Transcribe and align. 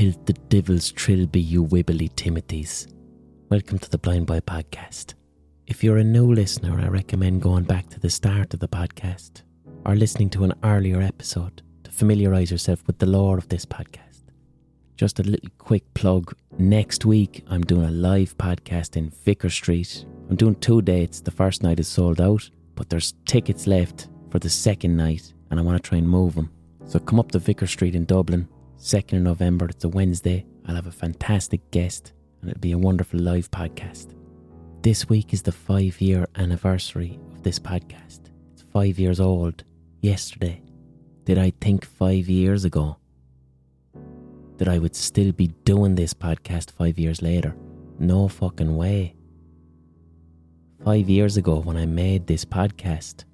tilt 0.00 0.24
the 0.24 0.32
devil's 0.48 0.90
trilby, 0.90 1.38
you 1.38 1.62
wibbly 1.62 2.10
Timothys. 2.14 2.90
Welcome 3.50 3.78
to 3.80 3.90
the 3.90 3.98
Blind 3.98 4.24
Boy 4.24 4.40
Podcast. 4.40 5.12
If 5.66 5.84
you're 5.84 5.98
a 5.98 6.04
new 6.04 6.32
listener, 6.32 6.80
I 6.80 6.88
recommend 6.88 7.42
going 7.42 7.64
back 7.64 7.90
to 7.90 8.00
the 8.00 8.08
start 8.08 8.54
of 8.54 8.60
the 8.60 8.68
podcast 8.68 9.42
or 9.84 9.94
listening 9.94 10.30
to 10.30 10.44
an 10.44 10.54
earlier 10.64 11.02
episode 11.02 11.60
to 11.84 11.90
familiarise 11.90 12.50
yourself 12.50 12.82
with 12.86 12.98
the 12.98 13.04
lore 13.04 13.36
of 13.36 13.48
this 13.50 13.66
podcast. 13.66 14.22
Just 14.96 15.20
a 15.20 15.22
little 15.22 15.50
quick 15.58 15.92
plug. 15.92 16.34
Next 16.56 17.04
week, 17.04 17.44
I'm 17.48 17.60
doing 17.60 17.84
a 17.84 17.90
live 17.90 18.38
podcast 18.38 18.96
in 18.96 19.10
Vicar 19.10 19.50
Street. 19.50 20.06
I'm 20.30 20.36
doing 20.36 20.54
two 20.54 20.80
dates. 20.80 21.20
The 21.20 21.30
first 21.30 21.62
night 21.62 21.78
is 21.78 21.88
sold 21.88 22.22
out, 22.22 22.48
but 22.74 22.88
there's 22.88 23.12
tickets 23.26 23.66
left 23.66 24.08
for 24.30 24.38
the 24.38 24.48
second 24.48 24.96
night, 24.96 25.34
and 25.50 25.60
I 25.60 25.62
want 25.62 25.76
to 25.76 25.86
try 25.86 25.98
and 25.98 26.08
move 26.08 26.36
them. 26.36 26.50
So 26.86 26.98
come 26.98 27.20
up 27.20 27.32
to 27.32 27.38
Vicar 27.38 27.66
Street 27.66 27.94
in 27.94 28.06
Dublin, 28.06 28.48
2nd 28.80 29.18
of 29.18 29.22
November. 29.22 29.66
It's 29.66 29.84
a 29.84 29.90
Wednesday. 29.90 30.46
I'll 30.66 30.74
have 30.74 30.86
a 30.86 30.90
fantastic 30.90 31.70
guest, 31.70 32.14
and 32.40 32.50
it'll 32.50 32.60
be 32.60 32.72
a 32.72 32.78
wonderful 32.78 33.20
live 33.20 33.50
podcast. 33.50 34.14
This 34.80 35.06
week 35.06 35.34
is 35.34 35.42
the 35.42 35.52
five 35.52 36.00
year 36.00 36.26
anniversary 36.36 37.20
of 37.34 37.42
this 37.42 37.58
podcast. 37.58 38.20
It's 38.54 38.64
five 38.72 38.98
years 38.98 39.20
old 39.20 39.64
yesterday. 40.00 40.62
Did 41.24 41.36
I 41.36 41.52
think 41.60 41.84
five 41.84 42.30
years 42.30 42.64
ago 42.64 42.96
that 44.56 44.68
I 44.68 44.78
would 44.78 44.96
still 44.96 45.32
be 45.32 45.48
doing 45.64 45.94
this 45.94 46.14
podcast 46.14 46.70
five 46.70 46.98
years 46.98 47.20
later? 47.20 47.54
No 47.98 48.28
fucking 48.28 48.78
way. 48.78 49.14
Five 50.82 51.10
years 51.10 51.36
ago, 51.36 51.56
when 51.60 51.76
I 51.76 51.84
made 51.84 52.26
this 52.26 52.46
podcast, 52.46 53.24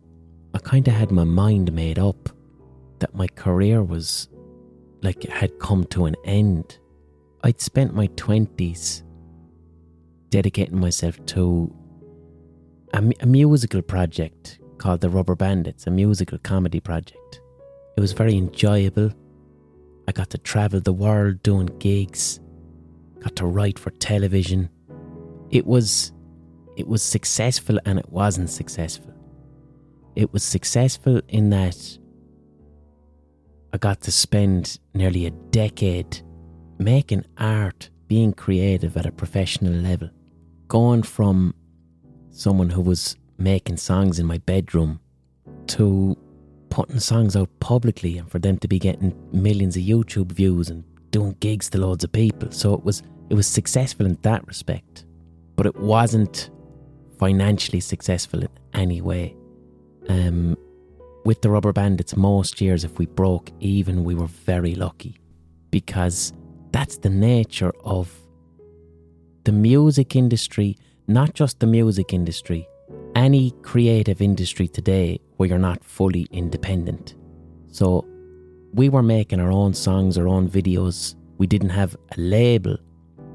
I 0.55 0.59
kind 0.59 0.89
of 0.89 0.95
had 0.95 1.13
my 1.13 1.23
mind 1.23 1.73
made 1.73 2.01
up 2.01 2.31
that 2.99 3.15
my 3.15 3.29
career 3.29 3.85
was 3.85 4.29
like 5.03 5.25
it 5.25 5.31
had 5.31 5.59
come 5.59 5.85
to 5.87 6.07
an 6.07 6.17
end. 6.25 6.79
I'd 7.43 7.61
spent 7.61 7.95
my 7.95 8.09
20s 8.09 9.03
dedicating 10.31 10.81
myself 10.81 11.25
to 11.27 11.75
a, 12.93 13.13
a, 13.21 13.27
musical 13.27 13.83
project 13.83 14.59
called 14.79 15.01
The 15.01 15.09
Rubber 15.09 15.35
Bandits, 15.35 15.87
a 15.87 15.91
musical 15.91 16.39
comedy 16.39 16.81
project. 16.81 17.41
It 17.97 18.01
was 18.01 18.13
very 18.13 18.37
enjoyable. 18.37 19.13
I 20.09 20.13
got 20.13 20.31
to 20.31 20.39
travel 20.39 20.81
the 20.81 20.93
world 20.93 21.43
doing 21.43 21.67
gigs, 21.79 22.41
got 23.21 23.37
to 23.37 23.47
write 23.47 23.79
for 23.79 23.91
television. 23.91 24.71
It 25.51 25.67
was 25.67 26.13
it 26.77 26.87
was 26.87 27.03
successful 27.03 27.79
and 27.87 27.99
it 27.99 28.11
wasn't 28.11 28.51
successful. 28.51 29.15
It 30.15 30.33
was 30.33 30.43
successful 30.43 31.21
in 31.29 31.51
that 31.51 31.99
I 33.73 33.79
got 33.79 34.01
to 34.03 34.13
spend 34.13 34.79
nearly 34.95 35.27
a 35.27 35.31
decade 35.31 36.23
making 36.79 37.25
art, 37.39 37.91
being 38.09 38.33
creative 38.33 38.97
at 38.97 39.07
a 39.07 39.13
professional 39.13 39.73
level. 39.73 40.11
Going 40.69 41.03
from 41.03 41.55
someone 42.31 42.71
who 42.71 42.81
was 42.81 43.17
making 43.39 43.77
songs 43.77 44.19
in 44.19 44.27
my 44.27 44.39
bedroom 44.39 45.01
to 45.69 46.17
putting 46.71 47.01
songs 47.01 47.37
out 47.37 47.49
publicly 47.61 48.19
and 48.19 48.31
for 48.31 48.39
them 48.39 48.59
to 48.59 48.69
be 48.69 48.79
getting 48.79 49.15
millions 49.33 49.77
of 49.77 49.83
YouTube 49.83 50.33
views 50.33 50.69
and 50.69 50.85
doing 51.11 51.37
gigs 51.41 51.71
to 51.71 51.79
loads 51.79 52.05
of 52.05 52.13
people. 52.13 52.51
So 52.51 52.75
it 52.75 52.85
was 52.85 53.03
it 53.29 53.35
was 53.35 53.47
successful 53.47 54.07
in 54.07 54.19
that 54.23 54.47
respect. 54.47 55.05
But 55.57 55.67
it 55.67 55.77
wasn't 55.77 56.51
financially 57.19 57.81
successful 57.81 58.43
in 58.43 58.49
any 58.75 59.01
way. 59.01 59.35
Um, 60.09 60.57
with 61.27 61.43
the 61.43 61.51
Rubber 61.51 61.73
Bandits, 61.73 62.17
most 62.17 62.61
years, 62.61 62.85
if 62.85 63.01
we 63.01 63.07
broke 63.07 63.51
even, 63.59 64.05
we 64.05 64.15
were 64.15 64.29
very 64.29 64.77
lucky 64.77 65.19
because 65.73 66.33
that's 66.71 66.99
the 66.99 67.11
nature 67.11 67.73
of 67.85 68.17
the 69.43 69.51
music 69.51 70.15
industry, 70.15 70.79
not 71.09 71.35
just 71.35 71.59
the 71.59 71.67
music 71.67 72.13
industry, 72.13 72.69
any 73.17 73.51
creative 73.63 74.23
industry 74.23 74.69
today 74.69 75.19
where 75.37 75.49
you're 75.49 75.59
not 75.59 75.83
fully 75.83 76.29
independent. 76.31 77.17
So 77.73 78.07
we 78.73 78.89
were 78.89 79.03
making 79.03 79.41
our 79.41 79.51
own 79.51 79.75
songs, 79.75 80.17
our 80.17 80.29
own 80.29 80.49
videos. 80.49 81.17
We 81.39 81.49
didn't 81.49 81.71
have 81.71 81.97
a 82.17 82.21
label, 82.21 82.79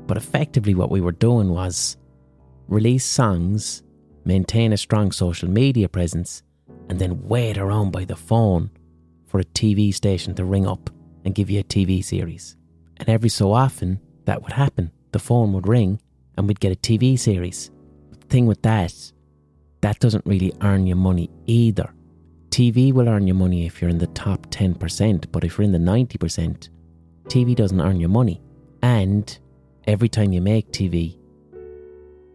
but 0.07 0.15
effectively 0.15 0.75
what 0.75 0.91
we 0.91 1.01
were 1.01 1.11
doing 1.11 1.49
was 1.49 1.97
release 2.69 3.03
songs, 3.03 3.83
maintain 4.23 4.71
a 4.71 4.77
strong 4.77 5.11
social 5.11 5.49
media 5.49 5.89
presence, 5.89 6.41
and 6.91 6.99
then 6.99 7.25
wait 7.25 7.57
around 7.57 7.89
by 7.89 8.03
the 8.03 8.17
phone 8.17 8.69
for 9.25 9.39
a 9.39 9.45
TV 9.45 9.93
station 9.93 10.35
to 10.35 10.43
ring 10.43 10.67
up 10.67 10.89
and 11.23 11.33
give 11.33 11.49
you 11.49 11.61
a 11.61 11.63
TV 11.63 12.03
series. 12.03 12.57
And 12.97 13.07
every 13.07 13.29
so 13.29 13.53
often, 13.53 14.01
that 14.25 14.43
would 14.43 14.51
happen. 14.51 14.91
The 15.13 15.19
phone 15.19 15.53
would 15.53 15.69
ring 15.69 16.01
and 16.35 16.49
we'd 16.49 16.59
get 16.59 16.73
a 16.73 16.75
TV 16.75 17.17
series. 17.17 17.71
But 18.09 18.19
the 18.19 18.27
thing 18.27 18.45
with 18.45 18.61
that, 18.63 18.93
that 19.79 19.99
doesn't 19.99 20.25
really 20.25 20.51
earn 20.59 20.85
you 20.85 20.97
money 20.97 21.29
either. 21.45 21.93
TV 22.49 22.91
will 22.91 23.07
earn 23.07 23.25
you 23.25 23.35
money 23.35 23.65
if 23.65 23.81
you're 23.81 23.89
in 23.89 23.97
the 23.97 24.07
top 24.07 24.47
10%, 24.47 25.31
but 25.31 25.45
if 25.45 25.57
you're 25.57 25.63
in 25.63 25.71
the 25.71 25.77
90%, 25.77 26.67
TV 27.27 27.55
doesn't 27.55 27.79
earn 27.79 28.01
you 28.01 28.09
money. 28.09 28.41
And 28.83 29.39
every 29.87 30.09
time 30.09 30.33
you 30.33 30.41
make 30.41 30.73
TV, 30.73 31.17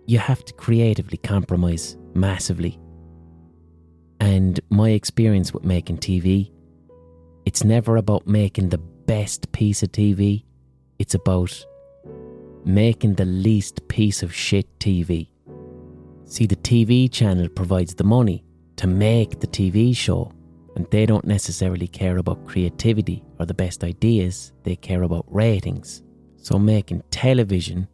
you 0.07 0.19
have 0.19 0.47
to 0.47 0.55
creatively 0.55 1.19
compromise 1.19 1.99
massively 2.15 2.81
and 4.21 4.61
my 4.71 4.91
experience 4.91 5.53
with 5.53 5.65
making 5.65 5.99
TV, 5.99 6.51
it's 7.45 7.65
never 7.65 7.97
about 7.97 8.27
making 8.27 8.71
the 8.71 8.79
best 8.79 9.51
piece 9.53 9.83
of 9.83 9.93
TV, 9.93 10.45
it's 10.99 11.15
about 11.15 11.65
making 12.65 13.15
the 13.15 13.25
least 13.25 13.87
piece 13.89 14.23
of 14.23 14.35
shit 14.35 14.67
TV. 14.79 15.29
See, 16.25 16.47
the 16.47 16.57
TV 16.57 17.11
channel 17.11 17.49
provides 17.49 17.95
the 17.95 18.05
money 18.05 18.45
to 18.77 18.87
make 18.87 19.39
the 19.41 19.47
TV 19.47 19.97
show, 19.97 20.33
and 20.75 20.87
they 20.91 21.07
don't 21.07 21.25
necessarily 21.25 21.87
care 21.87 22.19
about 22.19 22.45
creativity 22.47 23.23
or 23.39 23.47
the 23.47 23.55
best 23.55 23.85
ideas, 23.85 24.53
they 24.65 24.77
care 24.77 25.03
about 25.03 25.25
ratings. 25.29 26.03
So, 26.37 26.59
making 26.59 27.03
television 27.11 27.89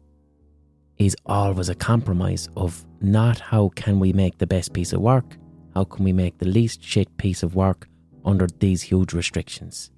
is 0.97 1.15
always 1.25 1.69
a 1.69 1.75
compromise 1.75 2.49
of 2.57 2.83
not 3.01 3.39
how 3.39 3.69
can 3.75 3.99
we 3.99 4.13
make 4.13 4.37
the 4.37 4.47
best 4.47 4.73
piece 4.73 4.93
of 4.93 5.01
work, 5.01 5.37
how 5.73 5.83
can 5.83 6.05
we 6.05 6.13
make 6.13 6.37
the 6.37 6.47
least 6.47 6.83
shit 6.83 7.17
piece 7.17 7.43
of 7.43 7.55
work 7.55 7.87
under 8.25 8.47
these 8.59 8.83
huge 8.83 9.13
restrictions? 9.13 9.91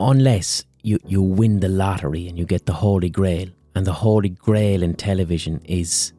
Unless 0.00 0.64
you, 0.82 0.98
you 1.06 1.22
win 1.22 1.60
the 1.60 1.68
lottery 1.68 2.28
and 2.28 2.38
you 2.38 2.44
get 2.44 2.66
the 2.66 2.72
Holy 2.72 3.08
Grail, 3.08 3.48
and 3.74 3.86
the 3.86 3.92
Holy 3.92 4.30
Grail 4.30 4.82
in 4.82 4.94
television 4.94 5.60
is 5.64 6.12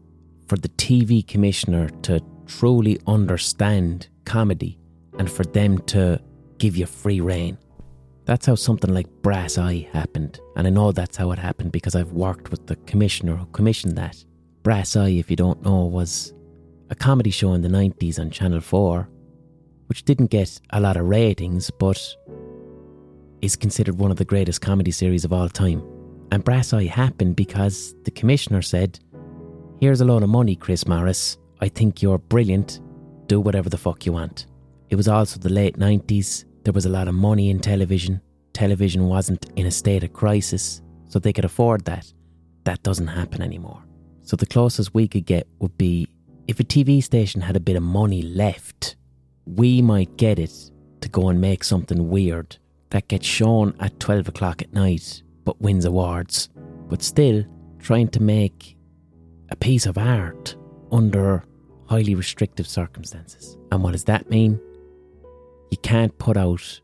for 0.48 0.58
the 0.58 0.70
TV 0.70 1.26
commissioner 1.28 1.90
to 2.04 2.22
truly 2.48 3.00
understand 3.08 4.08
comedy 4.26 4.78
and 5.20 5.32
for 5.32 5.44
them 5.44 5.78
to 5.80 6.20
give 6.58 6.76
you 6.78 6.86
free 6.86 7.22
reign. 7.22 7.58
That's 8.26 8.46
how 8.46 8.56
something 8.56 8.94
like 8.94 9.08
Brass 9.22 9.58
Eye 9.58 9.88
happened. 9.92 10.40
And 10.56 10.66
I 10.66 10.70
know 10.70 10.92
that's 10.92 11.18
how 11.18 11.32
it 11.32 11.40
happened 11.40 11.72
because 11.72 11.96
I've 11.96 12.14
worked 12.14 12.52
with 12.52 12.68
the 12.68 12.78
commissioner 12.88 13.36
who 13.36 13.46
commissioned 13.48 13.98
that. 13.98 14.24
Brass 14.64 14.96
Eye, 14.96 15.10
if 15.10 15.30
you 15.30 15.36
don't 15.36 15.62
know, 15.62 15.86
was 15.86 16.34
a 16.94 16.96
comedy 16.96 17.32
show 17.32 17.54
in 17.54 17.64
the 17.64 17.68
90s 17.68 18.20
on 18.20 18.30
Channel 18.30 18.62
4, 18.62 19.10
which 19.88 20.06
didn't 20.06 20.28
get 20.28 20.60
a 20.70 20.80
lot 20.80 20.96
of 20.96 21.08
ratings 21.08 21.72
but 21.72 22.00
is 23.42 23.56
considered 23.56 23.98
one 23.98 24.12
of 24.12 24.18
the 24.18 24.24
greatest 24.24 24.62
comedy 24.62 24.92
series 24.92 25.26
of 25.26 25.34
all 25.34 25.50
time. 25.50 25.84
And 26.32 26.44
Brass 26.44 26.72
Eye 26.72 26.86
happened 26.86 27.36
because 27.36 27.96
the 28.04 28.12
commissioner 28.12 28.62
said, 28.62 29.00
Here's 29.82 30.02
a 30.02 30.06
load 30.06 30.22
of 30.22 30.30
money, 30.30 30.56
Chris 30.56 30.88
Morris. 30.88 31.36
I 31.62 31.68
think 31.68 32.04
you're 32.04 32.20
brilliant. 32.20 32.80
Do 33.26 33.42
whatever 33.42 33.70
the 33.70 33.78
fuck 33.78 34.06
you 34.06 34.14
want. 34.14 34.46
It 34.92 34.96
was 34.96 35.08
also 35.08 35.40
the 35.40 35.52
late 35.52 35.80
90s. 35.80 36.46
There 36.64 36.74
was 36.74 36.86
a 36.86 36.90
lot 36.90 37.08
of 37.08 37.16
money 37.16 37.50
in 37.50 37.60
television. 37.60 38.22
Television 38.54 39.08
wasn't 39.08 39.48
in 39.56 39.66
a 39.66 39.72
state 39.72 40.04
of 40.04 40.14
crisis, 40.14 40.84
so 41.10 41.18
they 41.18 41.34
could 41.34 41.46
afford 41.46 41.86
that. 41.86 42.14
That 42.66 42.84
doesn't 42.84 43.08
happen 43.08 43.42
anymore. 43.42 43.82
So 44.22 44.36
the 44.38 44.46
closest 44.46 44.94
we 44.94 45.08
could 45.08 45.26
get 45.26 45.48
would 45.60 45.76
be 45.76 46.08
if 46.48 46.60
a 46.60 46.64
TV 46.64 47.02
station 47.02 47.42
had 47.42 47.56
a 47.56 47.62
bit 47.62 47.76
of 47.76 47.84
money 47.84 48.22
left, 48.22 48.96
we 49.46 49.82
might 49.82 50.18
get 50.18 50.40
it 50.40 50.72
to 51.02 51.10
go 51.10 51.30
and 51.30 51.40
make 51.40 51.64
something 51.64 52.10
weird 52.10 52.58
that 52.90 53.08
gets 53.08 53.26
shown 53.26 53.76
at 53.80 54.00
12 54.00 54.30
o'clock 54.30 54.62
at 54.62 54.74
night 54.74 55.24
but 55.46 55.62
wins 55.62 55.86
awards, 55.86 56.50
but 56.88 57.02
still 57.02 57.44
trying 57.80 58.08
to 58.10 58.22
make 58.22 58.78
a 59.50 59.56
piece 59.56 59.86
of 59.86 59.98
art 59.98 60.56
under 60.92 61.44
highly 61.88 62.16
restrictive 62.16 62.68
circumstances. 62.68 63.58
And 63.72 63.84
what 63.84 63.92
does 63.92 64.06
that 64.06 64.30
mean? 64.30 64.60
You 65.72 65.78
can't 65.78 66.18
put 66.18 66.38
out 66.38 66.82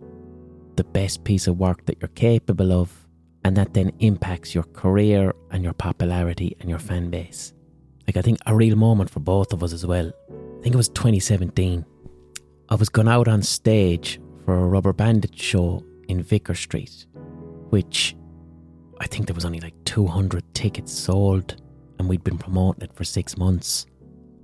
the 0.75 0.83
best 0.83 1.23
piece 1.23 1.47
of 1.47 1.57
work 1.57 1.85
that 1.85 1.97
you're 2.01 2.09
capable 2.09 2.71
of, 2.71 3.07
and 3.43 3.55
that 3.55 3.73
then 3.73 3.91
impacts 3.99 4.53
your 4.53 4.63
career 4.63 5.33
and 5.51 5.63
your 5.63 5.73
popularity 5.73 6.55
and 6.59 6.69
your 6.69 6.79
fan 6.79 7.09
base. 7.09 7.53
Like, 8.09 8.17
I 8.17 8.23
think 8.23 8.39
a 8.47 8.55
real 8.55 8.75
moment 8.75 9.11
for 9.11 9.19
both 9.19 9.53
of 9.53 9.61
us 9.61 9.71
as 9.71 9.85
well. 9.85 10.07
I 10.07 10.63
think 10.63 10.73
it 10.73 10.77
was 10.77 10.89
2017. 10.89 11.85
I 12.69 12.73
was 12.73 12.89
going 12.89 13.07
out 13.07 13.27
on 13.27 13.43
stage 13.43 14.19
for 14.43 14.57
a 14.57 14.65
Rubber 14.65 14.93
Bandit 14.93 15.37
show 15.39 15.85
in 16.07 16.23
Vicar 16.23 16.55
Street, 16.55 17.05
which 17.69 18.15
I 18.99 19.05
think 19.05 19.27
there 19.27 19.35
was 19.35 19.45
only 19.45 19.59
like 19.59 19.75
200 19.85 20.55
tickets 20.55 20.91
sold, 20.91 21.61
and 21.99 22.09
we'd 22.09 22.23
been 22.23 22.39
promoting 22.39 22.81
it 22.81 22.95
for 22.95 23.03
six 23.03 23.37
months. 23.37 23.85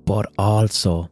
But 0.05 0.31
also, 0.37 1.09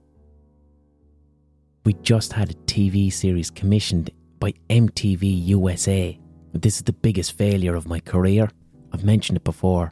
we 1.85 1.93
just 2.03 2.33
had 2.33 2.51
a 2.51 2.65
TV 2.67 3.11
series 3.11 3.49
commissioned 3.49 4.11
by 4.37 4.53
MTV 4.69 5.47
USA. 5.47 6.19
This 6.53 6.75
is 6.75 6.83
the 6.83 6.93
biggest 6.93 7.35
failure 7.35 7.73
of 7.73 7.87
my 7.87 7.99
career. 7.99 8.47
I've 8.91 9.03
mentioned 9.03 9.37
it 9.37 9.43
before. 9.43 9.91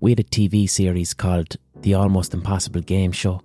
We 0.00 0.10
had 0.10 0.20
a 0.20 0.24
TV 0.24 0.68
series 0.68 1.14
called 1.14 1.56
The 1.82 1.94
Almost 1.94 2.32
Impossible 2.32 2.80
Game 2.80 3.10
Show. 3.10 3.42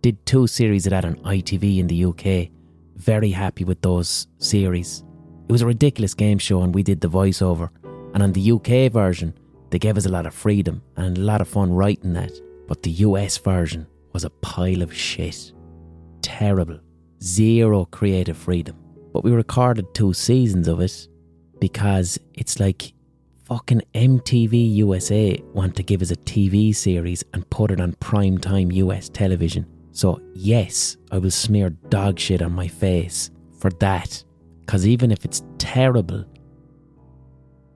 Did 0.00 0.26
two 0.26 0.48
series 0.48 0.84
of 0.86 0.90
that 0.90 1.04
on 1.04 1.14
ITV 1.18 1.78
in 1.78 1.86
the 1.86 2.04
UK. 2.06 2.50
Very 2.96 3.30
happy 3.30 3.62
with 3.62 3.80
those 3.82 4.26
series. 4.38 5.04
It 5.48 5.52
was 5.52 5.62
a 5.62 5.66
ridiculous 5.66 6.12
game 6.12 6.38
show, 6.38 6.62
and 6.62 6.74
we 6.74 6.82
did 6.82 7.00
the 7.00 7.08
voiceover. 7.08 7.70
And 8.14 8.22
on 8.22 8.32
the 8.32 8.50
UK 8.50 8.92
version, 8.92 9.32
they 9.70 9.78
gave 9.78 9.96
us 9.96 10.06
a 10.06 10.08
lot 10.08 10.26
of 10.26 10.34
freedom 10.34 10.82
and 10.96 11.16
a 11.16 11.20
lot 11.20 11.40
of 11.40 11.46
fun 11.46 11.72
writing 11.72 12.14
that. 12.14 12.32
But 12.66 12.82
the 12.82 12.90
US 12.90 13.38
version 13.38 13.86
was 14.12 14.24
a 14.24 14.30
pile 14.30 14.82
of 14.82 14.92
shit. 14.92 15.52
Terrible. 16.20 16.80
Zero 17.22 17.84
creative 17.84 18.36
freedom. 18.36 18.76
But 19.12 19.22
we 19.22 19.30
recorded 19.30 19.94
two 19.94 20.12
seasons 20.14 20.66
of 20.66 20.80
it 20.80 21.06
because 21.60 22.18
it's 22.34 22.58
like 22.58 22.92
fucking 23.52 23.82
MTV 23.92 24.76
USA 24.76 25.38
want 25.52 25.76
to 25.76 25.82
give 25.82 26.00
us 26.00 26.10
a 26.10 26.16
TV 26.16 26.74
series 26.74 27.22
and 27.34 27.48
put 27.50 27.70
it 27.70 27.82
on 27.82 27.92
prime 28.00 28.38
time 28.38 28.72
US 28.72 29.10
television. 29.10 29.66
So, 29.90 30.22
yes, 30.32 30.96
I 31.10 31.18
will 31.18 31.30
smear 31.30 31.68
dog 31.90 32.18
shit 32.18 32.40
on 32.40 32.52
my 32.52 32.66
face 32.66 33.30
for 33.58 33.70
that. 33.72 34.24
Because 34.60 34.86
even 34.86 35.10
if 35.12 35.26
it's 35.26 35.42
terrible, 35.58 36.24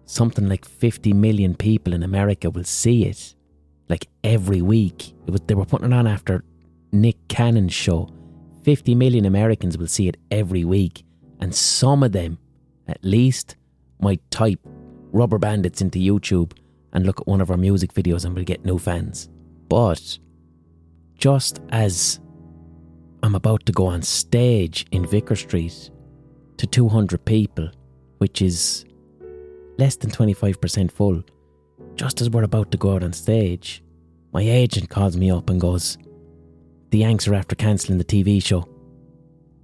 something 0.07 0.49
like 0.49 0.65
50 0.65 1.13
million 1.13 1.55
people 1.55 1.93
in 1.93 2.03
America 2.03 2.49
will 2.49 2.65
see 2.65 3.05
it 3.05 3.35
like 3.91 4.09
every 4.25 4.63
week. 4.63 5.13
Was, 5.27 5.43
they 5.47 5.55
were 5.55 5.67
putting 5.67 5.93
it 5.93 5.95
on 5.95 6.07
after 6.07 6.43
Nick 6.91 7.17
Cannon's 7.29 7.75
show. 7.75 8.09
50 8.63 8.95
million 8.95 9.27
Americans 9.27 9.77
will 9.77 9.89
see 9.89 10.09
it 10.09 10.17
every 10.31 10.65
week, 10.65 11.05
and 11.39 11.55
some 11.55 12.03
of 12.03 12.13
them, 12.13 12.39
at 12.89 13.05
least, 13.05 13.57
might 14.01 14.23
type 14.31 14.61
rubber 15.17 15.39
bandits 15.39 15.81
into 15.81 15.99
YouTube 15.99 16.53
and 16.93 17.07
look 17.07 17.21
at 17.21 17.27
one 17.27 17.41
of 17.41 17.51
our 17.51 17.57
music 17.57 17.95
videos 17.95 18.25
and 18.25 18.35
we'll 18.35 18.45
get 18.45 18.65
new 18.65 18.79
fans. 18.79 19.29
But 19.69 20.19
just 21.17 21.61
as 21.71 22.21
I'm 23.23 23.35
about 23.35 23.65
to 23.67 23.73
go 23.73 23.87
on 23.87 24.03
stage 24.03 24.87
in 24.93 25.07
Vicar 25.07 25.35
Street 25.35 25.91
to 26.59 26.67
200 26.67 27.25
people, 27.25 27.71
which 28.19 28.43
is 28.43 28.85
less 29.79 29.97
than 29.97 30.11
25% 30.11 30.93
full, 30.93 31.23
just 31.95 32.21
as 32.21 32.29
we're 32.31 32.43
about 32.43 32.71
to 32.73 32.79
go 32.79 32.95
out 32.95 33.03
on 33.03 33.13
stage, 33.13 33.83
my 34.33 34.43
agent 34.43 34.91
calls 34.91 35.17
me 35.17 35.31
up 35.31 35.49
and 35.49 35.61
goes, 35.61 35.97
The 36.91 36.99
Yanks 36.99 37.27
are 37.27 37.35
after 37.35 37.57
cancelling 37.57 37.99
the 37.99 38.05
TV 38.05 38.43
show. 38.43 38.69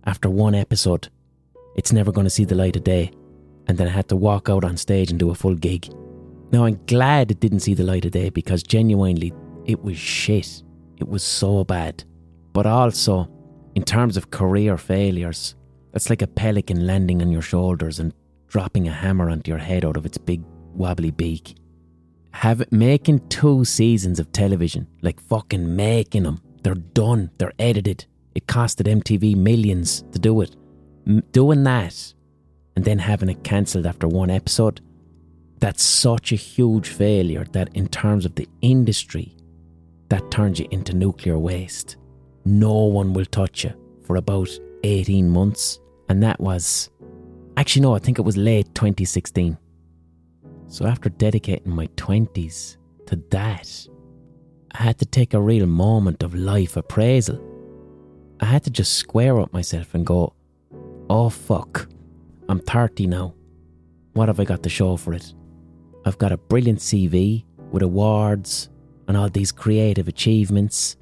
After 0.05 0.31
one 0.31 0.55
episode, 0.55 1.09
it's 1.77 1.93
never 1.93 2.11
going 2.11 2.25
to 2.25 2.31
see 2.31 2.45
the 2.45 2.55
light 2.55 2.77
of 2.77 2.85
day. 2.85 3.13
And 3.69 3.79
then 3.79 3.87
I 3.87 3.91
had 3.91 4.09
to 4.09 4.17
walk 4.17 4.49
out 4.49 4.65
on 4.65 4.77
stage 4.77 5.11
and 5.11 5.19
do 5.19 5.31
a 5.31 5.35
full 5.35 5.55
gig. 5.55 5.89
Now, 6.53 6.65
I'm 6.67 6.79
glad 6.87 7.31
it 7.31 7.41
didn't 7.41 7.61
see 7.61 7.75
the 7.75 7.85
light 7.85 8.05
of 8.05 8.11
day 8.11 8.29
because 8.29 8.63
genuinely, 8.63 9.33
it 9.65 9.83
was 9.83 9.97
shit. 9.97 10.63
It 10.99 11.09
was 11.09 11.23
so 11.23 11.65
bad. 11.65 12.05
But 12.53 12.67
also, 12.67 13.29
in 13.75 13.85
terms 13.85 14.17
of 14.17 14.31
career 14.31 14.77
failures, 14.77 15.55
it's 15.95 16.11
like 16.11 16.23
a 16.23 16.27
pelican 16.27 16.87
landing 16.87 17.23
on 17.23 17.31
your 17.31 17.43
shoulders 17.43 17.99
and 17.99 18.13
dropping 18.49 18.89
a 18.89 18.93
hammer 18.93 19.31
onto 19.31 19.51
your 19.51 19.59
head 19.59 19.85
out 19.85 19.97
of 19.97 20.05
its 20.05 20.19
big 20.19 20.43
wobbly 20.75 21.11
beak. 21.11 21.57
Have 22.33 22.71
making 22.71 23.29
two 23.29 23.65
seasons 23.65 24.19
of 24.19 24.33
television, 24.33 24.87
like 25.03 25.21
fucking 25.21 25.75
making 25.75 26.25
them. 26.25 26.41
They're 26.63 26.75
done. 26.75 27.31
They're 27.39 27.53
edited. 27.59 28.07
It 28.35 28.47
costed 28.47 28.91
MTV 28.91 29.37
millions 29.37 30.03
to 30.13 30.19
do 30.19 30.41
it. 30.41 30.57
M- 31.07 31.23
doing 31.33 31.63
that 31.65 32.15
and 32.77 32.85
then 32.85 32.99
having 32.99 33.29
it 33.29 33.45
cancelled 33.45 33.87
after 33.87 34.09
one 34.09 34.31
episode, 34.31 34.81
that's 35.59 35.83
such 35.83 36.33
a 36.33 36.37
huge 36.37 36.89
failure 36.89 37.45
that 37.53 37.75
in 37.75 37.89
terms 37.89 38.25
of 38.25 38.35
the 38.35 38.49
industry, 38.63 39.37
that 40.09 40.31
turns 40.31 40.59
you 40.59 40.67
into 40.71 40.93
nuclear 40.93 41.39
waste. 41.39 41.97
No 42.45 42.85
one 42.85 43.13
will 43.13 43.25
touch 43.27 43.65
you 43.65 43.73
for 44.05 44.17
about 44.17 44.51
18 44.83 45.29
months. 45.29 45.79
And 46.09 46.23
that 46.23 46.41
was, 46.41 46.91
actually, 47.57 47.83
no, 47.83 47.95
I 47.95 47.99
think 47.99 48.19
it 48.19 48.23
was 48.23 48.37
late 48.37 48.75
2016. 48.75 49.57
So 50.67 50.87
after 50.87 51.09
dedicating 51.09 51.75
my 51.75 51.87
20s 51.97 52.77
to 53.07 53.17
that, 53.31 53.89
I 54.73 54.83
had 54.83 54.99
to 54.99 55.07
take 55.07 55.35
a 55.35 55.41
real 55.41 55.67
moment 55.67 56.23
of 56.23 56.35
life 56.35 56.77
appraisal. 56.77 57.41
I 58.41 58.47
had 58.47 58.65
to 58.65 58.71
just 58.71 58.95
square 58.95 59.39
up 59.39 59.53
myself 59.53 59.95
and 59.95 60.05
go, 60.05 60.35
oh 61.09 61.29
fuck, 61.29 61.89
I'm 62.49 62.61
30 62.61 63.07
now. 63.07 63.35
What 64.15 64.29
have 64.29 64.41
I 64.41 64.45
got 64.45 64.63
to 64.63 64.69
show 64.69 64.97
for 64.97 65.15
it? 65.15 65.33
I've 66.05 66.19
got 66.19 66.33
a 66.33 66.37
brilliant 66.37 66.81
CV 66.81 67.45
with 67.71 67.83
awards 67.83 68.69
and 69.09 69.17
all 69.17 69.29
these 69.29 69.53
creative 69.53 70.09
achievements, 70.09 70.97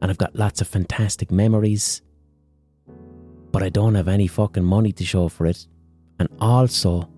and 0.00 0.10
I've 0.10 0.18
got 0.18 0.36
lots 0.36 0.60
of 0.60 0.68
fantastic 0.68 1.30
memories. 1.30 2.02
But 3.52 3.62
I 3.62 3.68
don't 3.68 3.94
have 3.94 4.08
any 4.08 4.26
fucking 4.26 4.64
money 4.64 4.92
to 4.92 5.04
show 5.04 5.28
for 5.28 5.46
it. 5.46 5.66
And 6.18 6.28
also, 6.40 7.08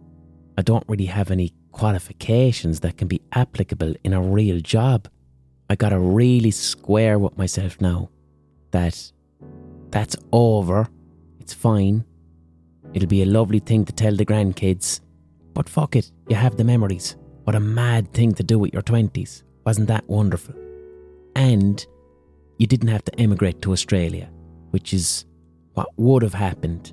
I 0.57 0.63
don't 0.63 0.85
really 0.89 1.07
have 1.07 1.31
any 1.31 1.53
qualifications 1.73 2.81
that 2.81 2.97
can 2.97 3.09
be 3.09 3.21
applicable 3.33 3.95
in 4.05 4.13
a 4.13 4.21
real 4.21 4.61
job. 4.61 5.09
I 5.71 5.77
gotta 5.77 5.99
really 5.99 6.51
square 6.51 7.19
with 7.19 7.37
myself 7.37 7.81
now 7.81 8.11
that 8.71 9.13
that's 9.91 10.17
over. 10.33 10.89
It's 11.41 11.55
fine. 11.55 12.05
It'll 12.95 13.09
be 13.09 13.23
a 13.23 13.27
lovely 13.27 13.59
thing 13.59 13.85
to 13.85 13.93
tell 13.93 14.15
the 14.15 14.27
grandkids. 14.27 15.01
But 15.55 15.69
fuck 15.69 15.97
it, 15.97 16.11
you 16.29 16.37
have 16.37 16.57
the 16.57 16.65
memories. 16.65 17.17
What 17.45 17.57
a 17.57 17.61
mad 17.61 18.13
thing 18.13 18.33
to 18.35 18.43
do 18.43 18.59
with 18.59 18.73
your 18.73 18.83
20s. 18.83 19.43
Wasn't 19.65 19.89
that 19.89 20.09
wonderful? 20.09 20.55
And 21.35 21.85
you 22.59 22.67
didn't 22.67 22.89
have 22.89 23.05
to 23.05 23.21
emigrate 23.21 23.63
to 23.63 23.73
Australia, 23.73 24.31
which 24.71 24.93
is 24.93 25.25
what 25.75 25.89
would 25.97 26.23
have 26.23 26.35
happened 26.35 26.93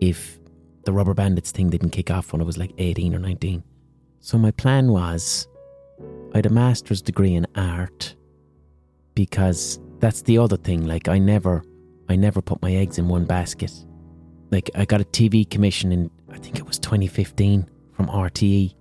if 0.00 0.38
the 0.84 0.92
Rubber 0.92 1.14
Bandits 1.14 1.50
thing 1.50 1.70
didn't 1.70 1.90
kick 1.90 2.10
off 2.10 2.32
when 2.32 2.40
I 2.40 2.44
was 2.44 2.58
like 2.58 2.72
18 2.78 3.14
or 3.14 3.18
19. 3.18 3.62
So 4.20 4.38
my 4.38 4.50
plan 4.50 4.92
was 4.92 5.48
I 6.32 6.38
had 6.38 6.46
a 6.46 6.50
master's 6.50 7.00
degree 7.00 7.34
in 7.34 7.46
art 7.56 8.14
because 9.14 9.80
that's 10.00 10.22
the 10.22 10.38
other 10.38 10.56
thing. 10.56 10.86
Like 10.86 11.08
I 11.08 11.18
never, 11.18 11.64
I 12.08 12.16
never 12.16 12.42
put 12.42 12.60
my 12.60 12.74
eggs 12.74 12.98
in 12.98 13.08
one 13.08 13.24
basket. 13.24 13.72
Like 14.50 14.70
I 14.74 14.84
got 14.84 15.00
a 15.00 15.04
TV 15.04 15.48
commission 15.48 15.92
in, 15.92 16.10
I 16.30 16.38
think 16.38 16.58
it 16.58 16.66
was 16.66 16.78
2015 16.78 17.68
from 17.92 18.06
RTE 18.06 18.74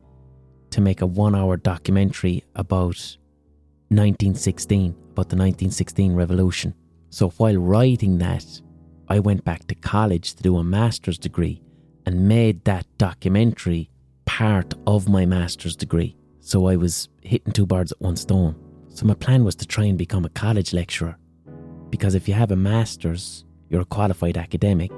to 0.71 0.81
make 0.81 1.01
a 1.01 1.05
one-hour 1.05 1.57
documentary 1.57 2.43
about 2.55 2.97
1916, 3.89 4.91
about 4.91 5.29
the 5.29 5.37
1916 5.37 6.13
revolution. 6.13 6.73
So 7.09 7.29
while 7.29 7.57
writing 7.57 8.17
that, 8.19 8.45
I 9.07 9.19
went 9.19 9.45
back 9.45 9.67
to 9.67 9.75
college 9.75 10.35
to 10.35 10.43
do 10.43 10.57
a 10.57 10.63
master's 10.63 11.17
degree 11.17 11.61
and 12.05 12.27
made 12.27 12.65
that 12.65 12.85
documentary 12.97 13.89
part 14.25 14.73
of 14.85 15.07
my 15.07 15.25
master's 15.25 15.75
degree. 15.75 16.15
So 16.41 16.67
I 16.67 16.75
was 16.75 17.09
hitting 17.21 17.53
two 17.53 17.65
birds 17.65 17.91
at 17.91 18.01
one 18.01 18.15
stone. 18.15 18.55
So 18.89 19.05
my 19.05 19.13
plan 19.13 19.43
was 19.43 19.55
to 19.55 19.65
try 19.65 19.85
and 19.85 19.97
become 19.97 20.25
a 20.25 20.29
college 20.29 20.73
lecturer. 20.73 21.17
Because 21.89 22.15
if 22.15 22.27
you 22.27 22.33
have 22.33 22.51
a 22.51 22.55
master's, 22.55 23.45
you're 23.69 23.81
a 23.81 23.85
qualified 23.85 24.37
academic. 24.37 24.91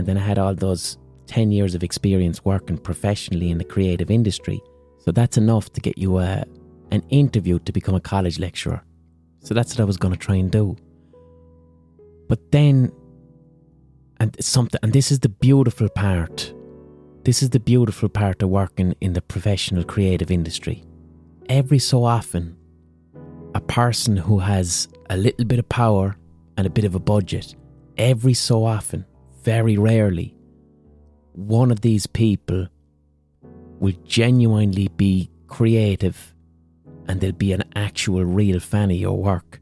And 0.00 0.06
then 0.08 0.16
I 0.16 0.20
had 0.20 0.38
all 0.38 0.54
those 0.54 0.96
10 1.26 1.52
years 1.52 1.74
of 1.74 1.84
experience 1.84 2.42
working 2.42 2.78
professionally 2.78 3.50
in 3.50 3.58
the 3.58 3.64
creative 3.64 4.10
industry. 4.10 4.62
So 4.96 5.12
that's 5.12 5.36
enough 5.36 5.70
to 5.74 5.80
get 5.82 5.98
you 5.98 6.16
a, 6.16 6.42
an 6.90 7.02
interview 7.10 7.58
to 7.58 7.70
become 7.70 7.94
a 7.94 8.00
college 8.00 8.38
lecturer. 8.38 8.82
So 9.40 9.52
that's 9.52 9.74
what 9.74 9.80
I 9.80 9.84
was 9.84 9.98
going 9.98 10.14
to 10.14 10.18
try 10.18 10.36
and 10.36 10.50
do. 10.50 10.74
But 12.30 12.50
then, 12.50 12.90
and 14.20 14.34
something, 14.42 14.80
and 14.82 14.94
this 14.94 15.12
is 15.12 15.18
the 15.18 15.28
beautiful 15.28 15.90
part 15.90 16.54
this 17.24 17.42
is 17.42 17.50
the 17.50 17.60
beautiful 17.60 18.08
part 18.08 18.42
of 18.42 18.48
working 18.48 18.94
in 19.02 19.12
the 19.12 19.20
professional 19.20 19.84
creative 19.84 20.30
industry. 20.30 20.82
Every 21.50 21.78
so 21.78 22.02
often, 22.04 22.56
a 23.54 23.60
person 23.60 24.16
who 24.16 24.38
has 24.38 24.88
a 25.10 25.18
little 25.18 25.44
bit 25.44 25.58
of 25.58 25.68
power 25.68 26.16
and 26.56 26.66
a 26.66 26.70
bit 26.70 26.86
of 26.86 26.94
a 26.94 26.98
budget, 26.98 27.54
every 27.98 28.32
so 28.32 28.64
often, 28.64 29.04
very 29.42 29.76
rarely, 29.76 30.34
one 31.32 31.70
of 31.70 31.80
these 31.80 32.06
people 32.06 32.68
will 33.78 33.94
genuinely 34.04 34.88
be 34.88 35.30
creative 35.46 36.34
and 37.08 37.20
they'll 37.20 37.32
be 37.32 37.52
an 37.52 37.64
actual 37.74 38.24
real 38.24 38.60
fan 38.60 38.90
of 38.90 38.96
your 38.96 39.16
work 39.16 39.60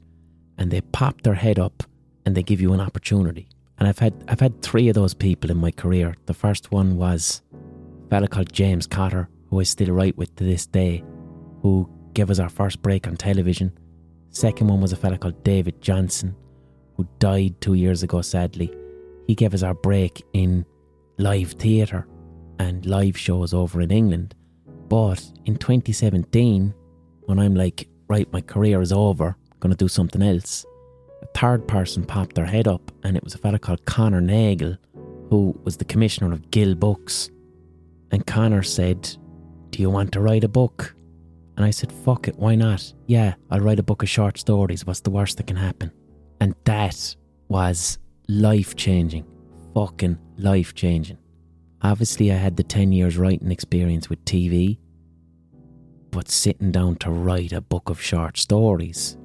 and 0.59 0.71
they 0.71 0.81
pop 0.81 1.23
their 1.23 1.35
head 1.35 1.59
up 1.59 1.83
and 2.27 2.37
they 2.37 2.43
give 2.43 2.61
you 2.61 2.73
an 2.73 2.81
opportunity. 2.81 3.49
And 3.79 3.89
I've 3.89 3.99
had 4.01 4.13
I've 4.27 4.41
had 4.41 4.61
three 4.61 4.89
of 4.89 4.95
those 4.95 5.15
people 5.15 5.51
in 5.51 5.57
my 5.57 5.71
career. 5.71 6.15
The 6.27 6.35
first 6.35 6.73
one 6.73 6.97
was 6.97 7.43
a 7.53 8.09
fella 8.11 8.29
called 8.29 8.53
James 8.53 8.87
Cotter, 8.87 9.29
who 9.49 9.61
I 9.61 9.63
still 9.63 9.93
write 9.93 10.17
with 10.19 10.35
to 10.37 10.45
this 10.45 10.67
day, 10.67 11.05
who 11.63 11.89
gave 12.13 12.29
us 12.29 12.41
our 12.41 12.49
first 12.49 12.83
break 12.83 13.07
on 13.07 13.17
television. 13.17 13.73
Second 14.31 14.67
one 14.67 14.81
was 14.81 14.93
a 14.93 14.97
fella 14.97 15.17
called 15.17 15.43
David 15.45 15.81
Johnson, 15.81 16.35
who 16.97 17.09
died 17.19 17.61
two 17.61 17.75
years 17.75 18.03
ago, 18.03 18.21
sadly. 18.21 18.75
He 19.29 19.35
gave 19.35 19.55
us 19.55 19.63
our 19.63 19.75
break 19.75 20.25
in 20.33 20.65
live 21.19 21.53
theatre 21.53 22.09
and 22.59 22.85
live 22.87 23.17
shows 23.17 23.55
over 23.55 23.81
in 23.81 23.91
England. 23.91 24.35
But 24.89 25.23
in 25.45 25.57
2017, 25.57 26.75
when 27.27 27.39
I'm 27.39 27.55
like, 27.55 27.89
right, 28.09 28.31
my 28.33 28.41
career 28.41 28.81
is 28.81 28.91
over, 28.91 29.37
gonna 29.61 29.75
do 29.75 29.87
something 29.87 30.23
else, 30.23 30.65
a 31.23 31.27
third 31.39 31.69
person 31.69 32.05
popped 32.05 32.37
their 32.37 32.47
head 32.47 32.67
up, 32.67 32.91
and 33.05 33.17
it 33.17 33.23
was 33.23 33.35
a 33.35 33.39
fella 33.39 33.59
called 33.59 33.85
Conor 33.85 34.23
Nagle, 34.23 34.77
who 35.29 35.59
was 35.63 35.77
the 35.77 35.85
commissioner 35.85 36.33
of 36.33 36.51
Gill 36.51 36.75
Books. 36.75 37.31
And 38.11 38.27
Connor 38.27 38.63
said, 38.63 39.03
Do 39.71 39.83
you 39.83 39.91
want 39.91 40.13
to 40.13 40.21
write 40.21 40.45
a 40.45 40.49
book? 40.49 40.95
And 41.57 41.67
I 41.67 41.71
said, 41.71 41.93
Fuck 41.93 42.29
it, 42.29 42.37
why 42.37 42.55
not? 42.55 42.95
Yeah, 43.07 43.35
I'll 43.51 43.61
write 43.61 43.79
a 43.79 43.83
book 43.83 44.03
of 44.03 44.09
short 44.09 44.39
stories. 44.39 44.87
What's 44.87 45.01
the 45.01 45.11
worst 45.11 45.37
that 45.37 45.47
can 45.47 45.57
happen? 45.57 45.93
And 46.41 46.55
that 46.65 47.15
was 47.49 47.99
life 48.29 48.77
changing. 48.77 49.25
Fucking 49.75 50.19
life 50.37 50.75
changing. 50.75 51.19
Obviously, 51.83 52.33
I 52.33 52.37
had 52.37 52.57
the 52.57 52.63
10 52.63 52.93
years 52.93 53.17
writing 53.17 53.51
experience 53.51 54.11
with 54.11 54.25
TV, 54.25 54.79
but 56.11 56.29
sitting 56.29 56.73
down 56.73 56.97
to 56.97 57.11
write 57.11 57.53
a 57.53 57.61
book 57.61 57.89
of 57.89 58.01
short 58.01 58.37
stories, 58.37 59.17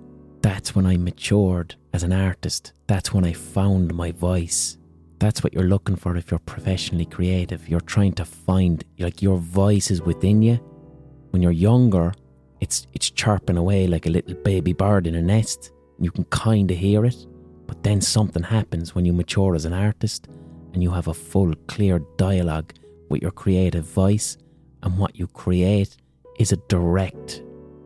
that's 0.41 0.75
when 0.75 0.86
I 0.86 0.98
matured 0.98 1.75
as 1.93 2.03
an 2.03 2.13
artist. 2.13 2.74
That's 2.88 3.13
when 3.13 3.25
I 3.25 3.33
found 3.33 3.93
my 3.93 4.12
voice. 4.12 4.77
That's 5.19 5.43
what 5.43 5.53
you're 5.53 5.63
looking 5.63 5.95
for 5.95 6.15
if 6.15 6.29
you're 6.29 6.39
professionally 6.39 7.05
creative. 7.05 7.67
You're 7.67 7.79
trying 7.81 8.13
to 8.13 8.25
find 8.25 8.83
like 9.00 9.22
your 9.22 9.38
voice 9.38 9.89
is 9.89 10.01
within 10.01 10.41
you. 10.41 10.55
When 11.31 11.41
you're 11.41 11.51
younger, 11.51 12.13
it's 12.60 12.88
it's 12.93 13.10
chirping 13.10 13.57
away 13.57 13.88
like 13.88 14.05
a 14.05 14.10
little 14.10 14.36
baby 14.36 14.74
bird 14.74 15.07
in 15.07 15.15
a 15.15 15.22
nest. 15.22 15.72
You 16.00 16.12
can 16.12 16.25
kind 16.25 16.69
of 16.69 16.77
hear 16.77 17.05
it, 17.05 17.25
but 17.67 17.84
then 17.84 18.01
something 18.01 18.43
happens 18.43 18.93
when 18.93 19.05
you 19.05 19.13
mature 19.13 19.55
as 19.55 19.65
an 19.65 19.74
artist 19.74 20.27
and 20.74 20.82
you 20.82 20.91
have 20.91 21.08
a 21.08 21.13
full, 21.13 21.53
clear 21.67 22.00
dialogue 22.17 22.74
with 23.10 23.22
your 23.22 23.32
creative 23.32 23.86
voice, 23.86 24.38
and 24.82 24.98
what 24.98 25.15
you 25.15 25.27
create 25.27 25.98
is 26.39 26.51
a 26.51 26.58
direct 26.67 27.43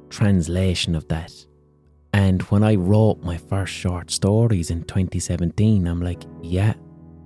translation 0.09 0.95
of 0.95 1.07
that. 1.09 1.33
And 2.13 2.41
when 2.43 2.63
I 2.63 2.75
wrote 2.75 3.21
my 3.21 3.37
first 3.37 3.73
short 3.73 4.09
stories 4.09 4.71
in 4.71 4.83
2017, 4.83 5.85
I'm 5.85 6.01
like, 6.01 6.23
yeah, 6.41 6.73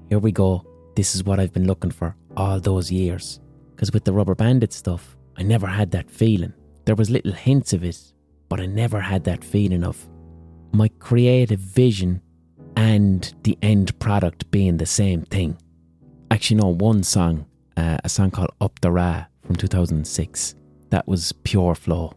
here 0.10 0.20
we 0.20 0.31
go. 0.31 0.65
This 0.96 1.15
is 1.15 1.24
what 1.24 1.39
I've 1.39 1.53
been 1.53 1.67
looking 1.67 1.91
for 1.91 2.15
all 2.36 2.60
those 2.60 2.91
years. 2.91 3.39
Because 3.74 3.91
with 3.91 4.03
the 4.03 4.13
rubber 4.13 4.36
bandit 4.36 4.74
stuff, 4.74 5.15
I 5.38 5.43
never 5.43 5.67
had 5.67 5.91
that 5.91 6.12
feeling. 6.12 6.53
There 6.86 6.96
was 6.96 7.10
little 7.10 7.31
hints 7.31 7.72
of 7.74 7.84
it, 7.84 8.13
but 8.50 8.60
I 8.60 8.65
never 8.65 9.00
had 9.00 9.24
that 9.25 9.43
feeling 9.43 9.84
of 9.84 10.10
my 10.74 10.89
creative 11.00 11.60
vision 11.60 12.22
and 12.81 13.35
the 13.43 13.55
end 13.61 13.88
product 14.00 14.50
being 14.50 14.77
the 14.77 14.88
same 14.88 15.21
thing. 15.21 15.55
Actually, 16.31 16.57
no, 16.57 16.69
one 16.69 17.03
song, 17.03 17.45
uh, 17.77 18.00
a 18.03 18.09
song 18.09 18.31
called 18.31 18.50
Up 18.59 18.81
the 18.81 18.91
Ra 18.91 19.25
from 19.45 19.55
2006, 19.55 20.55
that 20.89 21.07
was 21.07 21.31
pure 21.43 21.75
flow. 21.75 22.13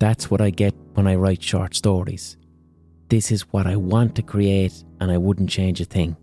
That's 0.00 0.30
what 0.30 0.42
I 0.42 0.50
get 0.50 0.74
when 0.92 1.06
I 1.06 1.14
write 1.14 1.42
short 1.42 1.74
stories. 1.74 2.36
This 3.08 3.32
is 3.32 3.50
what 3.52 3.66
I 3.66 3.76
want 3.76 4.14
to 4.16 4.22
create, 4.22 4.84
and 5.00 5.10
I 5.10 5.16
wouldn't 5.16 5.48
change 5.48 5.80
a 5.80 5.86
thing. 5.86 6.14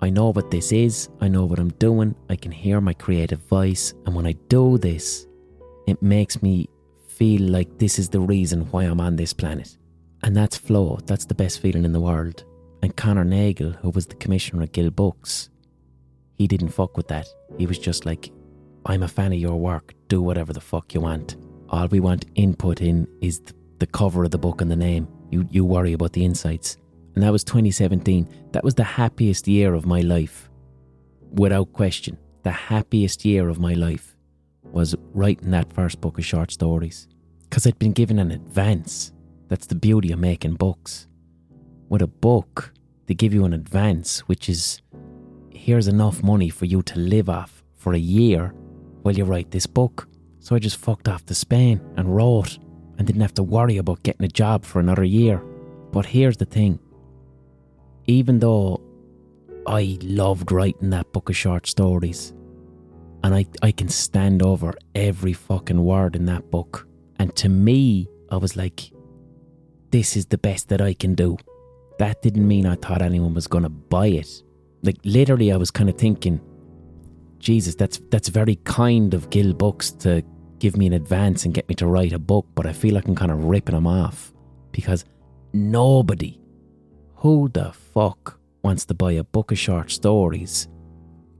I 0.00 0.08
know 0.08 0.30
what 0.30 0.50
this 0.50 0.72
is, 0.72 1.10
I 1.20 1.28
know 1.28 1.44
what 1.44 1.58
I'm 1.58 1.74
doing, 1.88 2.14
I 2.30 2.36
can 2.36 2.50
hear 2.50 2.80
my 2.80 2.94
creative 2.94 3.40
voice, 3.40 3.92
and 4.06 4.14
when 4.14 4.26
I 4.26 4.32
do 4.48 4.78
this, 4.78 5.26
it 5.86 6.00
makes 6.00 6.42
me 6.42 6.70
feel 7.08 7.42
like 7.42 7.78
this 7.78 7.98
is 7.98 8.08
the 8.08 8.20
reason 8.20 8.62
why 8.70 8.84
I'm 8.84 9.00
on 9.00 9.16
this 9.16 9.34
planet. 9.34 9.76
And 10.22 10.34
that's 10.34 10.56
flow, 10.56 10.98
that's 11.04 11.26
the 11.26 11.34
best 11.34 11.60
feeling 11.60 11.84
in 11.84 11.92
the 11.92 12.00
world. 12.00 12.44
And 12.84 12.96
Conor 12.96 13.24
Nagle, 13.24 13.72
who 13.72 13.90
was 13.90 14.06
the 14.06 14.14
commissioner 14.14 14.62
at 14.62 14.72
Gill 14.72 14.90
Books, 14.90 15.50
he 16.36 16.46
didn't 16.46 16.68
fuck 16.68 16.96
with 16.96 17.08
that. 17.08 17.26
He 17.58 17.66
was 17.66 17.78
just 17.78 18.04
like, 18.04 18.30
I'm 18.86 19.02
a 19.02 19.08
fan 19.08 19.32
of 19.32 19.38
your 19.38 19.56
work, 19.56 19.94
do 20.08 20.20
whatever 20.20 20.52
the 20.52 20.60
fuck 20.60 20.94
you 20.94 21.00
want. 21.00 21.36
All 21.70 21.88
we 21.88 22.00
want 22.00 22.26
input 22.34 22.80
in 22.82 23.08
is 23.20 23.40
the 23.78 23.86
cover 23.86 24.24
of 24.24 24.30
the 24.30 24.38
book 24.38 24.60
and 24.60 24.70
the 24.70 24.76
name. 24.76 25.08
You, 25.30 25.48
you 25.50 25.64
worry 25.64 25.94
about 25.94 26.12
the 26.12 26.24
insights 26.24 26.76
and 27.14 27.22
that 27.22 27.32
was 27.32 27.44
2017. 27.44 28.28
That 28.52 28.64
was 28.64 28.74
the 28.74 28.84
happiest 28.84 29.46
year 29.46 29.74
of 29.74 29.86
my 29.86 30.00
life. 30.00 30.50
Without 31.32 31.72
question, 31.72 32.18
the 32.42 32.50
happiest 32.50 33.24
year 33.24 33.48
of 33.48 33.58
my 33.58 33.74
life 33.74 34.16
was 34.62 34.94
writing 35.12 35.50
that 35.52 35.72
first 35.72 36.00
book 36.00 36.18
of 36.18 36.24
short 36.24 36.50
stories. 36.50 37.06
Because 37.44 37.66
I'd 37.66 37.78
been 37.78 37.92
given 37.92 38.18
an 38.18 38.32
advance. 38.32 39.12
That's 39.48 39.66
the 39.66 39.74
beauty 39.74 40.12
of 40.12 40.18
making 40.18 40.56
books. 40.56 41.06
With 41.88 42.02
a 42.02 42.08
book, 42.08 42.73
they 43.06 43.14
give 43.14 43.34
you 43.34 43.44
an 43.44 43.52
advance, 43.52 44.20
which 44.20 44.48
is 44.48 44.80
here's 45.50 45.88
enough 45.88 46.22
money 46.22 46.48
for 46.48 46.64
you 46.64 46.82
to 46.82 46.98
live 46.98 47.28
off 47.28 47.62
for 47.76 47.94
a 47.94 47.98
year 47.98 48.48
while 49.02 49.14
you 49.14 49.24
write 49.24 49.50
this 49.50 49.66
book. 49.66 50.08
So 50.40 50.54
I 50.54 50.58
just 50.58 50.76
fucked 50.76 51.08
off 51.08 51.24
to 51.26 51.34
Spain 51.34 51.80
and 51.96 52.14
wrote 52.14 52.58
and 52.98 53.06
didn't 53.06 53.22
have 53.22 53.34
to 53.34 53.42
worry 53.42 53.78
about 53.78 54.02
getting 54.02 54.24
a 54.24 54.28
job 54.28 54.64
for 54.64 54.80
another 54.80 55.04
year. 55.04 55.38
But 55.90 56.06
here's 56.06 56.36
the 56.36 56.44
thing 56.44 56.78
even 58.06 58.38
though 58.38 58.80
I 59.66 59.98
loved 60.02 60.52
writing 60.52 60.90
that 60.90 61.10
book 61.12 61.30
of 61.30 61.36
short 61.36 61.66
stories, 61.66 62.34
and 63.22 63.34
I, 63.34 63.46
I 63.62 63.72
can 63.72 63.88
stand 63.88 64.42
over 64.42 64.74
every 64.94 65.32
fucking 65.32 65.82
word 65.82 66.14
in 66.14 66.26
that 66.26 66.50
book. 66.50 66.86
And 67.18 67.34
to 67.36 67.48
me, 67.48 68.06
I 68.30 68.36
was 68.36 68.56
like, 68.56 68.92
this 69.90 70.16
is 70.16 70.26
the 70.26 70.36
best 70.36 70.68
that 70.68 70.82
I 70.82 70.92
can 70.92 71.14
do. 71.14 71.38
That 71.98 72.22
didn't 72.22 72.46
mean 72.46 72.66
I 72.66 72.76
thought 72.76 73.02
anyone 73.02 73.34
was 73.34 73.46
going 73.46 73.64
to 73.64 73.70
buy 73.70 74.08
it. 74.08 74.42
Like, 74.82 74.96
literally, 75.04 75.52
I 75.52 75.56
was 75.56 75.70
kind 75.70 75.88
of 75.88 75.96
thinking, 75.96 76.40
Jesus, 77.38 77.74
that's, 77.74 78.00
that's 78.10 78.28
very 78.28 78.56
kind 78.64 79.14
of 79.14 79.30
Gill 79.30 79.52
Books 79.52 79.90
to 79.92 80.22
give 80.58 80.76
me 80.76 80.86
an 80.86 80.92
advance 80.92 81.44
and 81.44 81.54
get 81.54 81.68
me 81.68 81.74
to 81.76 81.86
write 81.86 82.12
a 82.12 82.18
book, 82.18 82.46
but 82.54 82.66
I 82.66 82.72
feel 82.72 82.94
like 82.94 83.06
I'm 83.06 83.14
kind 83.14 83.30
of 83.30 83.44
ripping 83.44 83.74
them 83.74 83.86
off 83.86 84.32
because 84.72 85.04
nobody 85.52 86.40
who 87.14 87.48
the 87.48 87.72
fuck 87.72 88.38
wants 88.62 88.84
to 88.86 88.94
buy 88.94 89.12
a 89.12 89.24
book 89.24 89.52
of 89.52 89.58
short 89.58 89.90
stories 89.90 90.68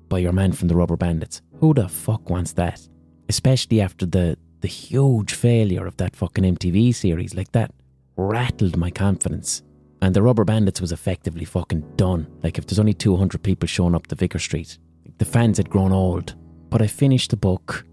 by 0.08 0.18
your 0.18 0.32
man 0.32 0.52
from 0.52 0.68
the 0.68 0.76
Rubber 0.76 0.96
Bandits? 0.96 1.42
Who 1.58 1.74
the 1.74 1.88
fuck 1.88 2.30
wants 2.30 2.52
that? 2.52 2.86
Especially 3.28 3.80
after 3.80 4.06
the 4.06 4.36
the 4.60 4.68
huge 4.68 5.34
failure 5.34 5.86
of 5.86 5.96
that 5.98 6.16
fucking 6.16 6.44
MTV 6.44 6.94
series. 6.94 7.34
Like 7.34 7.52
that 7.52 7.70
rattled 8.16 8.76
my 8.78 8.90
confidence. 8.90 9.62
And 10.04 10.14
the 10.14 10.20
Rubber 10.20 10.44
Bandits 10.44 10.82
was 10.82 10.92
effectively 10.92 11.46
fucking 11.46 11.96
done. 11.96 12.26
Like 12.42 12.58
if 12.58 12.66
there's 12.66 12.78
only 12.78 12.92
200 12.92 13.42
people 13.42 13.66
showing 13.66 13.94
up 13.94 14.06
to 14.08 14.14
Vicar 14.14 14.38
Street, 14.38 14.76
the 15.16 15.24
fans 15.24 15.56
had 15.56 15.70
grown 15.70 15.92
old. 15.92 16.34
But 16.68 16.82
I 16.82 16.86
finished 16.86 17.30
the 17.30 17.38
book 17.38 17.86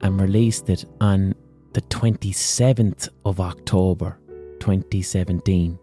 and 0.00 0.20
released 0.20 0.68
it 0.68 0.84
on 1.00 1.36
the 1.74 1.82
27th 1.82 3.08
of 3.24 3.38
October 3.38 4.18
2017 4.58 5.78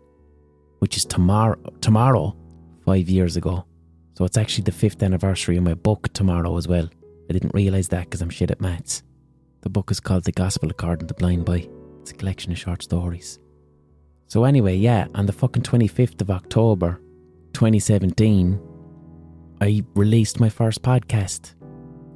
which 0.79 0.97
is 0.97 1.05
tomorrow, 1.05 1.57
tomorrow, 1.81 2.35
five 2.85 3.09
years 3.09 3.38
ago. 3.38 3.65
So 4.17 4.25
it's 4.25 4.38
actually 4.38 4.65
the 4.65 4.71
fifth 4.71 5.01
anniversary 5.01 5.57
of 5.57 5.63
my 5.63 5.74
book 5.74 6.12
tomorrow 6.13 6.57
as 6.57 6.67
well. 6.67 6.89
I 7.29 7.33
didn't 7.33 7.53
realise 7.53 7.88
that 7.88 8.03
because 8.03 8.21
I'm 8.21 8.29
shit 8.29 8.51
at 8.51 8.62
maths. 8.62 9.01
The 9.62 9.69
book 9.69 9.89
is 9.89 10.00
called 10.00 10.25
The 10.25 10.31
Gospel 10.31 10.69
According 10.69 11.07
to 11.07 11.13
Blind 11.13 11.45
Boy. 11.45 11.69
It's 12.01 12.12
a 12.12 12.15
collection 12.15 12.51
of 12.51 12.59
short 12.59 12.83
stories. 12.83 13.39
So 14.27 14.44
anyway, 14.44 14.75
yeah, 14.75 15.08
on 15.13 15.25
the 15.25 15.34
fucking 15.34 15.63
25th 15.63 16.22
of 16.22 16.32
October, 16.32 17.00
2017, 17.53 18.60
I 19.62 19.84
released 19.96 20.39
my 20.39 20.50
first 20.50 20.82
podcast. 20.82 21.53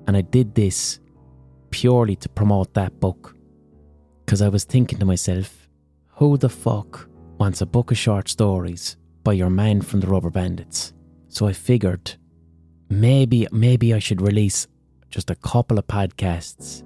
And 0.08 0.18
I 0.18 0.22
did 0.22 0.56
this 0.56 1.00
purely 1.70 2.16
to 2.18 2.30
promote 2.30 2.74
that 2.74 3.00
book. 3.00 3.36
Because 4.26 4.42
I 4.42 4.50
was 4.50 4.64
thinking 4.64 5.00
to 5.00 5.06
myself, 5.06 5.68
who 6.08 6.38
the 6.38 6.50
fuck 6.50 7.08
wants 7.38 7.62
a 7.62 7.66
book 7.66 7.92
of 7.92 7.98
short 7.98 8.28
stories 8.28 8.98
by 9.24 9.34
your 9.34 9.50
man 9.50 9.82
from 9.82 10.02
the 10.02 10.08
Rubber 10.08 10.30
Bandits. 10.30 10.94
So 11.28 11.48
I 11.48 11.54
figured 11.54 12.16
maybe 12.90 13.48
maybe 13.52 13.94
I 13.94 14.00
should 14.00 14.22
release 14.22 14.68
just 15.10 15.30
a 15.30 15.36
couple 15.36 15.78
of 15.78 15.88
podcasts 15.88 16.84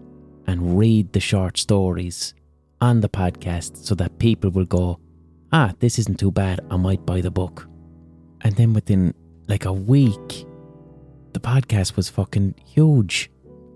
and 0.47 0.77
read 0.77 1.13
the 1.13 1.19
short 1.19 1.57
stories 1.57 2.33
on 2.81 2.99
the 2.99 3.09
podcast 3.09 3.77
so 3.77 3.95
that 3.95 4.19
people 4.19 4.49
will 4.49 4.65
go, 4.65 4.99
ah, 5.53 5.71
this 5.79 5.99
isn't 5.99 6.19
too 6.19 6.31
bad. 6.31 6.59
I 6.69 6.77
might 6.77 7.05
buy 7.05 7.21
the 7.21 7.31
book. 7.31 7.67
And 8.41 8.55
then 8.55 8.73
within 8.73 9.13
like 9.47 9.65
a 9.65 9.71
week, 9.71 10.45
the 11.33 11.39
podcast 11.39 11.95
was 11.95 12.09
fucking 12.09 12.55
huge. 12.65 13.31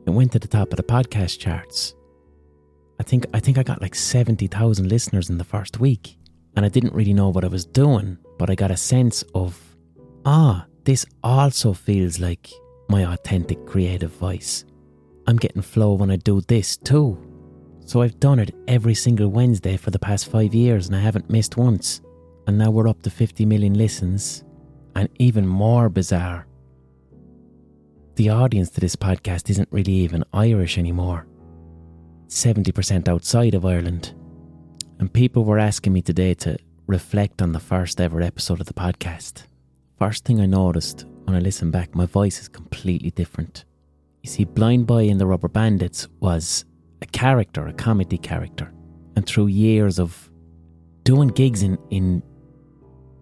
It 0.05 0.09
went 0.09 0.31
to 0.33 0.39
the 0.39 0.47
top 0.47 0.71
of 0.71 0.77
the 0.77 0.83
podcast 0.83 1.39
charts. 1.39 1.93
I 2.99 3.03
think 3.03 3.27
I 3.33 3.39
think 3.39 3.57
I 3.57 3.63
got 3.63 3.81
like 3.81 3.95
70,000 3.95 4.89
listeners 4.89 5.29
in 5.29 5.37
the 5.37 5.43
first 5.43 5.79
week 5.79 6.17
and 6.55 6.65
I 6.65 6.69
didn't 6.69 6.93
really 6.93 7.13
know 7.13 7.29
what 7.29 7.45
I 7.45 7.47
was 7.47 7.65
doing, 7.65 8.17
but 8.39 8.49
I 8.49 8.55
got 8.55 8.71
a 8.71 8.77
sense 8.77 9.23
of, 9.35 9.61
ah, 10.25 10.65
this 10.85 11.05
also 11.23 11.73
feels 11.73 12.19
like 12.19 12.49
my 12.89 13.05
authentic 13.05 13.63
creative 13.67 14.11
voice. 14.11 14.65
I'm 15.27 15.37
getting 15.37 15.61
flow 15.61 15.93
when 15.93 16.09
I 16.09 16.15
do 16.15 16.41
this 16.41 16.75
too. 16.77 17.26
So 17.87 18.01
I've 18.01 18.19
done 18.19 18.39
it 18.39 18.53
every 18.67 18.93
single 18.93 19.29
Wednesday 19.29 19.77
for 19.77 19.91
the 19.91 19.97
past 19.97 20.29
five 20.29 20.53
years 20.53 20.87
and 20.87 20.95
I 20.95 20.99
haven't 20.99 21.29
missed 21.29 21.55
once. 21.55 22.01
And 22.45 22.57
now 22.57 22.69
we're 22.69 22.89
up 22.89 23.01
to 23.03 23.09
50 23.09 23.45
million 23.45 23.75
listens. 23.75 24.43
And 24.93 25.07
even 25.19 25.47
more 25.47 25.87
bizarre, 25.87 26.47
the 28.15 28.29
audience 28.29 28.71
to 28.71 28.81
this 28.81 28.97
podcast 28.97 29.49
isn't 29.49 29.69
really 29.71 29.93
even 29.93 30.25
Irish 30.33 30.77
anymore. 30.77 31.27
70% 32.27 33.07
outside 33.07 33.55
of 33.55 33.65
Ireland. 33.65 34.13
And 34.99 35.13
people 35.13 35.45
were 35.45 35.57
asking 35.57 35.93
me 35.93 36.01
today 36.01 36.33
to 36.33 36.57
reflect 36.87 37.41
on 37.41 37.53
the 37.53 37.59
first 37.59 38.01
ever 38.01 38.21
episode 38.21 38.59
of 38.59 38.67
the 38.67 38.73
podcast. 38.73 39.43
First 39.97 40.25
thing 40.25 40.41
I 40.41 40.45
noticed 40.45 41.05
when 41.23 41.37
I 41.37 41.39
listened 41.39 41.71
back, 41.71 41.95
my 41.95 42.05
voice 42.05 42.41
is 42.41 42.49
completely 42.49 43.11
different. 43.11 43.63
You 44.23 44.29
see, 44.29 44.43
Blind 44.43 44.87
Boy 44.87 45.05
in 45.05 45.19
the 45.19 45.25
Rubber 45.25 45.47
Bandits 45.47 46.09
was 46.19 46.65
a 47.01 47.05
character, 47.05 47.67
a 47.67 47.73
comedy 47.73 48.17
character. 48.17 48.71
And 49.15 49.25
through 49.25 49.47
years 49.47 49.99
of 49.99 50.29
doing 51.03 51.29
gigs 51.29 51.63
in, 51.63 51.77
in 51.89 52.21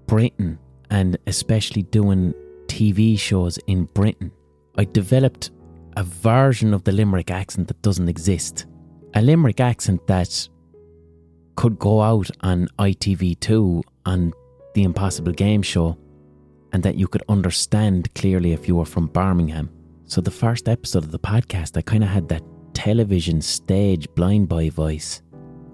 Britain 0.07 0.59
and 0.89 1.17
especially 1.27 1.83
doing 1.83 2.33
TV 2.67 3.17
shows 3.17 3.57
in 3.67 3.85
Britain, 3.85 4.31
I 4.77 4.85
developed 4.85 5.51
a 5.97 6.03
version 6.03 6.73
of 6.73 6.83
the 6.83 6.91
Limerick 6.91 7.31
accent 7.31 7.67
that 7.69 7.81
doesn't 7.81 8.09
exist. 8.09 8.65
A 9.13 9.21
Limerick 9.21 9.61
accent 9.61 10.05
that 10.07 10.49
could 11.55 11.79
go 11.79 12.01
out 12.01 12.29
on 12.41 12.67
ITV2 12.79 13.81
on 14.05 14.33
the 14.73 14.83
Impossible 14.83 15.31
Game 15.31 15.61
Show 15.61 15.97
and 16.73 16.83
that 16.83 16.95
you 16.95 17.07
could 17.07 17.23
understand 17.29 18.13
clearly 18.15 18.51
if 18.51 18.67
you 18.67 18.75
were 18.75 18.85
from 18.85 19.07
Birmingham. 19.07 19.69
So, 20.07 20.19
the 20.19 20.31
first 20.31 20.67
episode 20.67 21.03
of 21.05 21.11
the 21.11 21.19
podcast, 21.19 21.77
I 21.77 21.81
kind 21.81 22.03
of 22.03 22.09
had 22.09 22.27
that 22.29 22.43
television 22.75 23.41
stage 23.41 24.07
blind 24.13 24.47
boy 24.47 24.69
voice, 24.69 25.23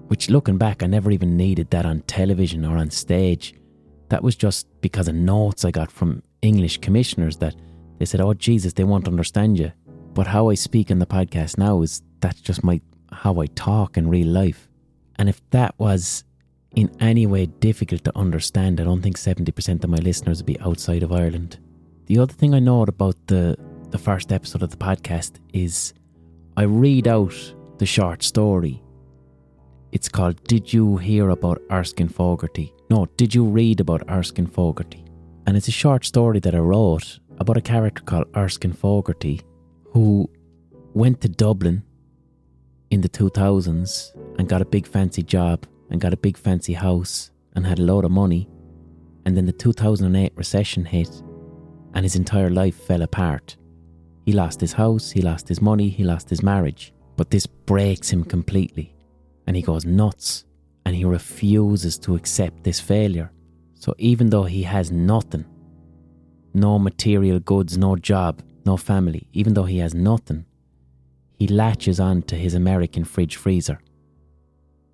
which 0.07 0.29
looking 0.29 0.57
back, 0.57 0.81
I 0.81 0.87
never 0.87 1.11
even 1.11 1.35
needed 1.35 1.69
that 1.71 1.85
on 1.85 2.01
television 2.01 2.63
or 2.63 2.77
on 2.77 2.89
stage. 2.89 3.53
That 4.07 4.23
was 4.23 4.37
just 4.37 4.67
because 4.79 5.09
of 5.09 5.15
notes 5.15 5.65
I 5.65 5.71
got 5.71 5.91
from 5.91 6.23
English 6.41 6.77
commissioners 6.77 7.37
that 7.37 7.55
they 7.97 8.05
said, 8.05 8.21
Oh, 8.21 8.33
Jesus, 8.33 8.73
they 8.73 8.83
won't 8.85 9.07
understand 9.07 9.59
you. 9.59 9.71
But 10.13 10.27
how 10.27 10.49
I 10.49 10.55
speak 10.55 10.91
in 10.91 10.99
the 10.99 11.05
podcast 11.05 11.57
now 11.57 11.81
is 11.81 12.01
that's 12.19 12.39
just 12.39 12.63
my 12.63 12.79
how 13.11 13.41
I 13.41 13.47
talk 13.47 13.97
in 13.97 14.07
real 14.09 14.27
life. 14.27 14.69
And 15.17 15.27
if 15.27 15.41
that 15.49 15.75
was 15.77 16.23
in 16.75 16.89
any 16.99 17.25
way 17.25 17.45
difficult 17.45 18.03
to 18.05 18.17
understand, 18.17 18.79
I 18.79 18.85
don't 18.85 19.01
think 19.01 19.17
70% 19.17 19.83
of 19.83 19.89
my 19.89 19.97
listeners 19.97 20.39
would 20.39 20.45
be 20.45 20.59
outside 20.61 21.03
of 21.03 21.11
Ireland. 21.11 21.59
The 22.05 22.19
other 22.19 22.33
thing 22.33 22.53
I 22.53 22.59
know 22.59 22.83
about 22.83 23.15
the, 23.27 23.57
the 23.89 23.97
first 23.97 24.31
episode 24.31 24.63
of 24.63 24.69
the 24.69 24.77
podcast 24.77 25.39
is 25.53 25.93
I 26.57 26.63
read 26.63 27.07
out 27.07 27.33
the 27.77 27.85
short 27.85 28.23
story. 28.23 28.83
It's 29.93 30.09
called 30.09 30.43
Did 30.43 30.71
You 30.73 30.97
Hear 30.97 31.29
About 31.29 31.61
Erskine 31.71 32.09
Fogarty? 32.09 32.73
No, 32.89 33.05
Did 33.15 33.33
You 33.33 33.45
Read 33.45 33.79
About 33.79 34.03
Erskine 34.09 34.47
Fogarty? 34.47 35.05
And 35.47 35.55
it's 35.55 35.69
a 35.69 35.71
short 35.71 36.03
story 36.03 36.39
that 36.41 36.53
I 36.53 36.59
wrote 36.59 37.19
about 37.39 37.55
a 37.55 37.61
character 37.61 38.03
called 38.03 38.27
Erskine 38.35 38.73
Fogarty 38.73 39.39
who 39.93 40.29
went 40.93 41.21
to 41.21 41.29
Dublin 41.29 41.83
in 42.89 42.99
the 42.99 43.09
2000s 43.09 44.11
and 44.37 44.49
got 44.49 44.61
a 44.61 44.65
big 44.65 44.85
fancy 44.85 45.23
job 45.23 45.65
and 45.89 46.01
got 46.01 46.13
a 46.13 46.17
big 46.17 46.37
fancy 46.37 46.73
house 46.73 47.31
and 47.55 47.65
had 47.65 47.79
a 47.79 47.83
load 47.83 48.03
of 48.03 48.11
money. 48.11 48.49
And 49.25 49.37
then 49.37 49.45
the 49.45 49.53
2008 49.53 50.33
recession 50.35 50.83
hit 50.83 51.09
and 51.93 52.03
his 52.03 52.17
entire 52.17 52.49
life 52.49 52.75
fell 52.75 53.03
apart. 53.03 53.55
He 54.31 54.37
lost 54.37 54.61
his 54.61 54.71
house, 54.71 55.11
he 55.11 55.21
lost 55.21 55.49
his 55.49 55.61
money, 55.61 55.89
he 55.89 56.05
lost 56.05 56.29
his 56.29 56.41
marriage. 56.41 56.93
But 57.17 57.31
this 57.31 57.45
breaks 57.45 58.09
him 58.09 58.23
completely. 58.23 58.95
And 59.45 59.57
he 59.57 59.61
goes 59.61 59.83
nuts. 59.83 60.45
And 60.85 60.95
he 60.95 61.03
refuses 61.03 61.97
to 61.99 62.15
accept 62.15 62.63
this 62.63 62.79
failure. 62.79 63.33
So 63.73 63.93
even 63.97 64.29
though 64.29 64.45
he 64.45 64.63
has 64.63 64.89
nothing, 64.89 65.43
no 66.53 66.79
material 66.79 67.41
goods, 67.41 67.77
no 67.77 67.97
job, 67.97 68.41
no 68.65 68.77
family, 68.77 69.27
even 69.33 69.53
though 69.53 69.65
he 69.65 69.79
has 69.79 69.93
nothing, 69.93 70.45
he 71.37 71.47
latches 71.49 71.99
on 71.99 72.21
to 72.21 72.35
his 72.37 72.53
American 72.53 73.03
fridge 73.03 73.35
freezer. 73.35 73.81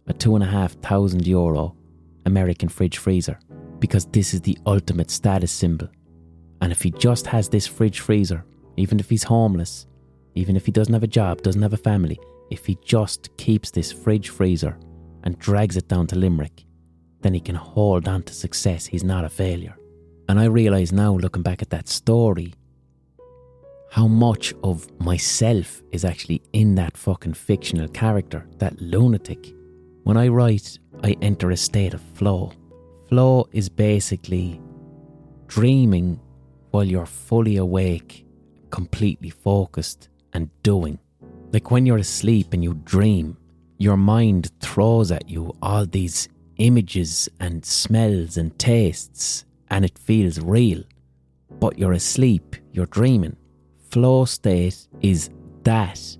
A 0.07 0.13
two 0.13 0.33
and 0.33 0.43
a 0.43 0.47
half 0.47 0.73
thousand 0.81 1.27
euro 1.27 1.75
American 2.25 2.69
fridge 2.69 2.97
freezer. 2.97 3.37
Because 3.77 4.07
this 4.07 4.33
is 4.33 4.41
the 4.41 4.57
ultimate 4.65 5.11
status 5.11 5.51
symbol. 5.51 5.89
And 6.59 6.71
if 6.71 6.81
he 6.81 6.89
just 6.89 7.27
has 7.27 7.49
this 7.49 7.67
fridge 7.67 7.99
freezer 7.99 8.43
even 8.77 8.99
if 8.99 9.09
he's 9.09 9.23
homeless, 9.23 9.87
even 10.35 10.55
if 10.55 10.65
he 10.65 10.71
doesn't 10.71 10.93
have 10.93 11.03
a 11.03 11.07
job, 11.07 11.41
doesn't 11.41 11.61
have 11.61 11.73
a 11.73 11.77
family, 11.77 12.19
if 12.51 12.65
he 12.65 12.77
just 12.83 13.35
keeps 13.37 13.71
this 13.71 13.91
fridge 13.91 14.29
freezer 14.29 14.77
and 15.23 15.37
drags 15.39 15.75
it 15.75 15.87
down 15.87 16.07
to 16.07 16.15
Limerick, 16.15 16.63
then 17.21 17.33
he 17.33 17.39
can 17.39 17.55
hold 17.55 18.07
on 18.07 18.23
to 18.23 18.33
success. 18.33 18.85
He's 18.85 19.03
not 19.03 19.25
a 19.25 19.29
failure. 19.29 19.75
And 20.29 20.39
I 20.39 20.45
realise 20.45 20.91
now, 20.91 21.13
looking 21.13 21.41
back 21.41 21.61
at 21.61 21.71
that 21.71 21.87
story, 21.87 22.53
how 23.89 24.07
much 24.07 24.53
of 24.63 24.87
myself 24.99 25.81
is 25.91 26.05
actually 26.05 26.41
in 26.53 26.75
that 26.75 26.95
fucking 26.95 27.33
fictional 27.33 27.87
character, 27.87 28.45
that 28.59 28.79
lunatic. 28.79 29.53
When 30.03 30.17
I 30.17 30.27
write, 30.27 30.77
I 31.03 31.15
enter 31.21 31.51
a 31.51 31.57
state 31.57 31.93
of 31.93 32.01
flow. 32.13 32.51
Flow 33.09 33.47
is 33.53 33.69
basically 33.69 34.61
dreaming 35.47 36.19
while 36.71 36.83
you're 36.83 37.05
fully 37.05 37.57
awake 37.57 38.26
completely 38.71 39.29
focused 39.29 40.09
and 40.33 40.49
doing. 40.63 40.99
Like 41.51 41.71
when 41.71 41.85
you're 41.85 41.97
asleep 41.97 42.53
and 42.53 42.63
you 42.63 42.73
dream, 42.83 43.37
your 43.77 43.97
mind 43.97 44.51
throws 44.59 45.11
at 45.11 45.29
you 45.29 45.55
all 45.61 45.85
these 45.85 46.27
images 46.57 47.29
and 47.39 47.65
smells 47.65 48.37
and 48.37 48.57
tastes, 48.59 49.45
and 49.69 49.85
it 49.85 49.97
feels 49.97 50.39
real. 50.39 50.83
But 51.59 51.77
you're 51.77 51.93
asleep, 51.93 52.55
you're 52.71 52.87
dreaming. 52.87 53.37
Flow 53.89 54.25
state 54.25 54.87
is 55.01 55.29
that. 55.63 56.17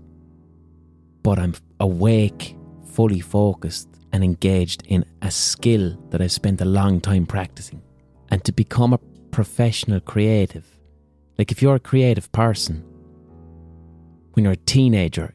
But 1.24 1.40
I'm 1.40 1.56
awake, 1.80 2.56
fully 2.86 3.20
focused, 3.20 3.90
and 4.14 4.24
engaged 4.24 4.84
in 4.88 5.06
a 5.22 5.30
skill 5.30 5.98
that 6.10 6.22
I've 6.22 6.32
spent 6.32 6.62
a 6.62 6.66
long 6.66 7.02
time 7.02 7.26
practicing. 7.26 7.82
And 8.30 8.44
to 8.46 8.52
become 8.52 8.94
a 8.94 9.00
professional 9.32 10.00
creative, 10.00 10.77
like 11.38 11.52
if 11.52 11.62
you're 11.62 11.76
a 11.76 11.80
creative 11.80 12.32
person, 12.32 12.84
when 14.34 14.44
you're 14.44 14.54
a 14.54 14.66
teenager, 14.66 15.34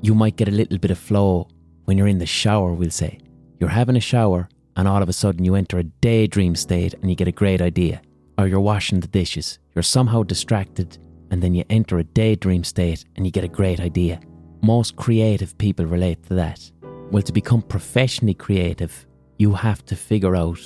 you 0.00 0.14
might 0.14 0.36
get 0.36 0.48
a 0.48 0.52
little 0.52 0.78
bit 0.78 0.90
of 0.90 0.98
flow 0.98 1.48
when 1.84 1.98
you're 1.98 2.06
in 2.06 2.18
the 2.18 2.26
shower, 2.26 2.72
we'll 2.72 2.90
say. 2.90 3.18
You're 3.58 3.70
having 3.70 3.96
a 3.96 4.00
shower 4.00 4.48
and 4.76 4.86
all 4.86 5.02
of 5.02 5.08
a 5.08 5.12
sudden 5.12 5.44
you 5.44 5.54
enter 5.54 5.78
a 5.78 5.82
daydream 5.84 6.54
state 6.54 6.94
and 6.94 7.10
you 7.10 7.16
get 7.16 7.28
a 7.28 7.32
great 7.32 7.60
idea. 7.60 8.00
Or 8.38 8.46
you're 8.46 8.60
washing 8.60 9.00
the 9.00 9.08
dishes, 9.08 9.58
you're 9.74 9.82
somehow 9.82 10.22
distracted 10.22 10.98
and 11.30 11.42
then 11.42 11.54
you 11.54 11.64
enter 11.68 11.98
a 11.98 12.04
daydream 12.04 12.62
state 12.62 13.04
and 13.16 13.26
you 13.26 13.32
get 13.32 13.42
a 13.42 13.48
great 13.48 13.80
idea. 13.80 14.20
Most 14.62 14.96
creative 14.96 15.58
people 15.58 15.86
relate 15.86 16.22
to 16.24 16.34
that. 16.34 16.70
Well, 17.10 17.22
to 17.22 17.32
become 17.32 17.62
professionally 17.62 18.34
creative, 18.34 19.06
you 19.38 19.52
have 19.52 19.84
to 19.86 19.96
figure 19.96 20.36
out 20.36 20.60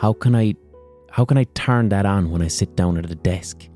how 0.00 0.12
can 0.14 0.34
I 0.34 0.54
how 1.10 1.24
can 1.24 1.38
I 1.38 1.44
turn 1.54 1.90
that 1.90 2.06
on 2.06 2.30
when 2.30 2.42
I 2.42 2.48
sit 2.48 2.74
down 2.74 2.98
at 2.98 3.10
a 3.10 3.14
desk? 3.14 3.68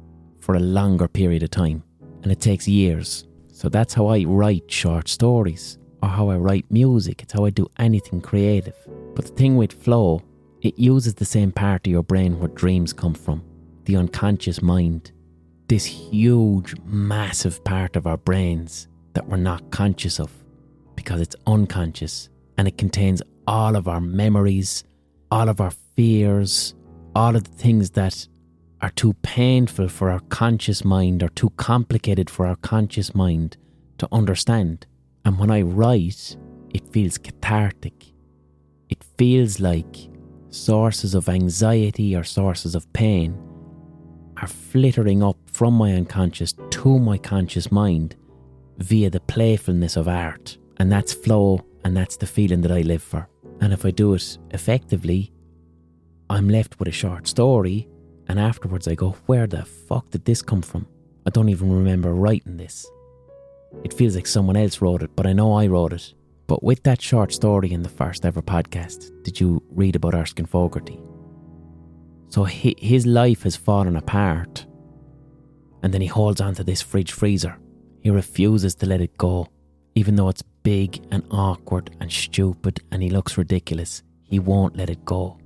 For 0.49 0.55
a 0.55 0.61
longer 0.61 1.07
period 1.07 1.43
of 1.43 1.51
time, 1.51 1.83
and 2.23 2.33
it 2.33 2.41
takes 2.41 2.67
years. 2.67 3.27
So 3.53 3.69
that's 3.69 3.93
how 3.93 4.07
I 4.07 4.25
write 4.25 4.71
short 4.71 5.07
stories, 5.07 5.77
or 6.03 6.09
how 6.09 6.31
I 6.31 6.37
write 6.37 6.65
music. 6.71 7.21
It's 7.21 7.35
how 7.35 7.45
I 7.45 7.51
do 7.51 7.67
anything 7.79 8.23
creative. 8.23 8.75
But 9.15 9.27
the 9.27 9.33
thing 9.33 9.59
with 9.59 9.75
flow, 9.75 10.23
it 10.63 10.79
uses 10.79 11.13
the 11.13 11.27
same 11.27 11.53
part 11.53 11.87
of 11.87 11.91
your 11.91 12.03
brain 12.03 12.39
where 12.39 12.49
dreams 12.49 12.95
come 12.95 13.13
from 13.13 13.45
the 13.85 13.97
unconscious 13.97 14.63
mind. 14.63 15.13
This 15.69 15.85
huge, 15.85 16.75
massive 16.87 17.63
part 17.65 17.95
of 17.95 18.07
our 18.07 18.17
brains 18.17 18.89
that 19.13 19.29
we're 19.29 19.37
not 19.37 19.71
conscious 19.71 20.19
of 20.19 20.33
because 20.95 21.21
it's 21.21 21.37
unconscious 21.47 22.31
and 22.57 22.67
it 22.67 22.79
contains 22.79 23.21
all 23.47 23.77
of 23.77 23.87
our 23.87 24.01
memories, 24.01 24.83
all 25.31 25.51
of 25.51 25.61
our 25.61 25.73
fears, 25.95 26.75
all 27.15 27.37
of 27.37 27.45
the 27.45 27.51
things 27.51 27.91
that 27.91 28.27
are 28.81 28.91
too 28.91 29.13
painful 29.23 29.89
for 29.89 30.11
our 30.11 30.21
conscious 30.29 30.85
mind 30.85 31.23
or 31.23 31.29
too 31.31 31.51
complicated 31.51 32.31
for 32.31 32.47
our 32.47 32.57
conscious 32.57 33.15
mind 33.15 33.57
to 33.99 34.09
understand. 34.13 34.87
And 35.25 35.39
when 35.39 35.51
I 35.51 35.63
write, 35.63 36.37
it 36.73 36.89
feels 36.93 37.19
cathartic. 37.19 38.13
It 38.89 39.03
feels 39.17 39.61
like 39.61 40.11
sources 40.51 41.15
of 41.15 41.29
anxiety 41.29 42.15
or 42.15 42.25
sources 42.25 42.75
of 42.75 42.91
pain 42.93 43.37
are 44.41 44.47
flittering 44.47 45.23
up 45.23 45.37
from 45.53 45.75
my 45.75 45.93
unconscious 45.93 46.55
to 46.71 46.99
my 46.99 47.19
conscious 47.19 47.73
mind 47.73 48.15
via 48.79 49.11
the 49.11 49.21
playfulness 49.21 49.97
of 49.97 50.07
art. 50.07 50.57
And 50.79 50.93
that's 50.93 51.13
flow, 51.13 51.61
and 51.85 51.97
that's 51.97 52.17
the 52.17 52.27
feeling 52.27 52.61
that 52.61 52.71
I 52.71 52.83
live 52.83 53.03
for. 53.03 53.29
And 53.61 53.73
if 53.73 53.85
I 53.85 53.91
do 53.91 54.15
it 54.15 54.39
effectively, 54.53 55.33
I'm 56.31 56.49
left 56.49 56.79
with 56.79 56.87
a 56.87 56.93
short 56.93 57.27
story 57.27 57.89
and 58.29 58.39
afterwards, 58.39 58.87
I 58.87 58.95
go, 58.95 59.17
where 59.27 59.47
the 59.47 59.65
fuck 59.65 60.11
did 60.11 60.25
this 60.25 60.43
come 60.43 60.63
from? 60.63 60.87
I 61.27 61.31
don't 61.31 61.49
even 61.49 61.73
remember 61.73 62.15
writing 62.15 62.57
this. 62.57 62.87
It 63.85 63.93
feels 63.93 64.15
like 64.15 64.27
someone 64.27 64.57
else 64.57 64.81
wrote 64.81 65.03
it, 65.03 65.11
but 65.17 65.27
I 65.27 65.33
know 65.33 65.55
I 65.55 65.67
wrote 65.67 65.93
it. 65.93 66.15
But 66.47 66.63
with 66.63 66.83
that 66.85 67.03
short 67.03 67.33
story 67.33 67.73
in 67.73 67.83
the 67.83 67.89
first 67.89 68.25
ever 68.25 68.41
podcast, 68.41 69.11
did 69.23 69.39
you 69.39 69.63
read 69.71 69.97
about 69.97 70.15
Erskine 70.15 70.47
Fogarty? 70.47 70.99
So 72.29 72.45
his 72.45 73.07
life 73.07 73.43
has 73.43 73.57
fallen 73.57 73.97
apart. 73.97 74.67
And 75.83 75.93
then 75.93 76.01
he 76.01 76.07
holds 76.07 76.41
onto 76.41 76.65
this 76.65 76.83
fridge 76.83 77.13
freezer. 77.13 77.59
He 78.01 78.11
refuses 78.11 78.75
to 78.77 78.87
let 78.87 79.01
it 79.01 79.17
go, 79.19 79.49
even 79.95 80.17
though 80.17 80.29
it's 80.29 80.43
big 80.63 81.05
and 81.11 81.25
awkward 81.31 81.95
and 82.01 82.11
stupid 82.11 82.81
and 82.91 83.03
he 83.03 83.11
looks 83.11 83.39
ridiculous. 83.39 84.03
He 84.25 84.39
won't 84.39 84.77
let 84.77 84.91
it 84.91 85.05
go. 85.05 85.39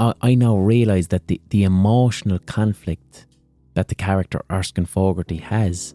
I, 0.00 0.14
I 0.22 0.34
now 0.34 0.56
realise 0.56 1.08
that 1.08 1.28
the, 1.28 1.40
the 1.50 1.62
emotional 1.64 2.38
conflict 2.40 3.26
that 3.74 3.88
the 3.88 3.94
character 3.94 4.42
Erskine 4.50 4.86
Fogarty 4.86 5.36
has, 5.36 5.94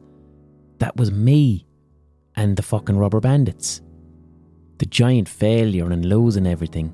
that 0.78 0.96
was 0.96 1.12
me 1.12 1.66
and 2.36 2.56
the 2.56 2.62
fucking 2.62 2.98
rubber 2.98 3.20
bandits. 3.20 3.82
The 4.78 4.86
giant 4.86 5.28
failure 5.28 5.92
and 5.92 6.06
losing 6.06 6.46
everything 6.46 6.94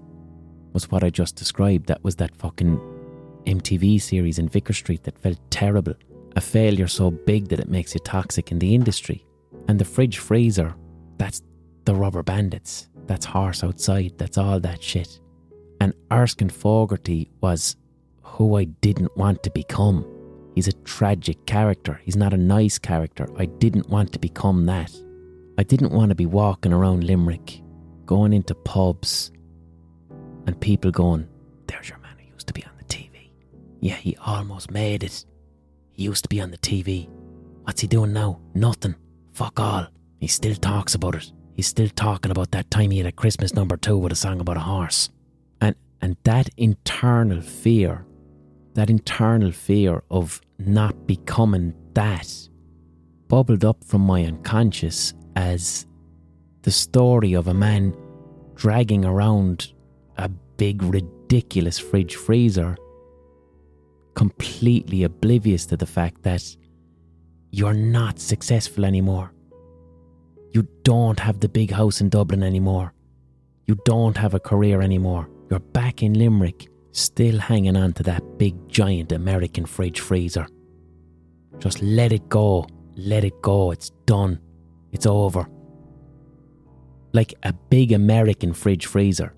was 0.74 0.90
what 0.90 1.04
I 1.04 1.10
just 1.10 1.36
described. 1.36 1.88
That 1.88 2.04
was 2.04 2.16
that 2.16 2.36
fucking 2.36 2.80
MTV 3.46 4.02
series 4.02 4.40
in 4.40 4.48
Vicar 4.48 4.74
Street 4.74 5.04
that 5.04 5.20
felt 5.20 5.40
terrible. 5.52 5.96
A 6.38 6.42
failure 6.42 6.88
so 6.88 7.12
big 7.12 7.50
that 7.50 7.60
it 7.60 7.70
makes 7.70 7.94
you 7.94 8.00
toxic 8.00 8.52
in 8.52 8.60
the 8.60 8.74
industry. 8.74 9.26
And 9.68 9.78
the 9.78 9.86
fridge 9.86 10.20
freezer, 10.20 10.76
that's 11.18 11.42
the 11.84 11.94
rubber 11.94 12.24
bandits. 12.24 12.88
That's 13.08 13.26
horse 13.26 13.64
outside. 13.64 14.14
That's 14.18 14.38
all 14.38 14.60
that 14.62 14.82
shit. 14.82 15.21
And 15.82 15.96
Erskine 16.14 16.52
Fogarty 16.52 17.32
was 17.42 17.76
who 18.22 18.56
I 18.56 18.66
didn't 18.66 19.18
want 19.18 19.42
to 19.42 19.50
become. 19.50 20.06
He's 20.54 20.68
a 20.68 20.74
tragic 20.84 21.48
character. 21.48 22.00
He's 22.04 22.16
not 22.16 22.36
a 22.36 22.38
nice 22.38 22.78
character. 22.78 23.28
I 23.36 23.46
didn't 23.46 23.90
want 23.90 24.14
to 24.14 24.20
become 24.20 24.68
that. 24.68 24.96
I 25.58 25.64
didn't 25.64 25.92
want 25.92 26.10
to 26.10 26.16
be 26.16 26.28
walking 26.28 26.72
around 26.72 27.04
Limerick, 27.04 27.64
going 28.06 28.32
into 28.32 28.54
pubs, 28.54 29.32
and 30.46 30.62
people 30.62 30.92
going, 30.92 31.28
There's 31.66 31.90
your 31.90 31.98
man 31.98 32.16
who 32.20 32.32
used 32.32 32.46
to 32.46 32.54
be 32.54 32.64
on 32.64 32.78
the 32.78 32.86
TV. 32.86 33.32
Yeah, 33.80 33.96
he 33.96 34.16
almost 34.18 34.70
made 34.70 35.04
it. 35.04 35.26
He 35.90 36.04
used 36.04 36.26
to 36.26 36.30
be 36.30 36.42
on 36.42 36.52
the 36.52 36.60
TV. 36.60 37.10
What's 37.64 37.82
he 37.82 37.88
doing 37.88 38.14
now? 38.14 38.40
Nothing. 38.54 38.94
Fuck 39.34 39.60
all. 39.60 39.88
He 40.20 40.28
still 40.28 40.54
talks 40.54 40.94
about 40.94 41.16
it. 41.16 41.32
He's 41.56 41.66
still 41.66 41.90
talking 41.90 42.30
about 42.30 42.52
that 42.52 42.70
time 42.70 42.92
he 42.92 43.00
had 43.00 43.08
a 43.08 43.12
Christmas 43.12 43.56
number 43.56 43.78
two 43.78 43.98
with 43.98 44.12
a 44.12 44.16
song 44.16 44.42
about 44.42 44.58
a 44.58 44.60
horse. 44.60 45.10
And 46.02 46.18
that 46.24 46.50
internal 46.58 47.42
fear, 47.42 48.06
that 48.74 48.90
internal 48.90 49.52
fear 49.52 50.04
of 50.10 50.42
not 50.58 51.08
becoming 51.08 51.74
that, 51.94 52.50
bubbled 53.28 53.64
up 53.64 53.84
from 53.84 54.02
my 54.02 54.26
unconscious 54.26 55.14
as 55.36 55.86
the 56.64 56.72
story 56.72 57.34
of 57.34 57.48
a 57.48 57.54
man 57.54 57.96
dragging 58.56 59.06
around 59.06 59.74
a 60.18 60.30
big, 60.30 60.84
ridiculous 60.84 61.80
fridge 61.80 62.16
freezer, 62.16 62.78
completely 64.16 65.04
oblivious 65.04 65.66
to 65.66 65.78
the 65.78 65.86
fact 65.86 66.24
that 66.24 66.44
you're 67.52 67.74
not 67.74 68.20
successful 68.20 68.86
anymore. 68.86 69.34
You 70.52 70.68
don't 70.84 71.20
have 71.20 71.40
the 71.40 71.50
big 71.50 71.72
house 71.72 72.02
in 72.02 72.10
Dublin 72.10 72.44
anymore. 72.44 72.94
You 73.66 73.78
don't 73.86 74.18
have 74.18 74.34
a 74.34 74.40
career 74.40 74.82
anymore. 74.82 75.30
You're 75.52 75.60
back 75.60 76.02
in 76.02 76.14
Limerick, 76.14 76.70
still 76.94 77.38
hanging 77.38 77.76
on 77.76 77.92
to 77.94 78.04
that 78.04 78.38
big 78.38 78.70
giant 78.70 79.12
American 79.12 79.66
fridge 79.66 80.00
freezer. 80.00 80.48
Just 81.60 81.82
let 81.82 82.14
it 82.14 82.30
go, 82.30 82.66
let 82.96 83.26
it 83.26 83.42
go, 83.42 83.72
it's 83.72 83.90
done, 84.06 84.40
it's 84.94 85.06
over. 85.06 85.46
Like 87.12 87.34
a 87.44 87.52
big 87.52 87.92
American 87.92 88.54
fridge 88.54 88.86
freezer. 88.86 89.36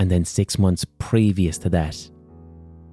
And 0.00 0.10
then 0.10 0.24
six 0.24 0.58
months 0.58 0.84
previous 0.98 1.58
to 1.58 1.68
that, 1.68 2.10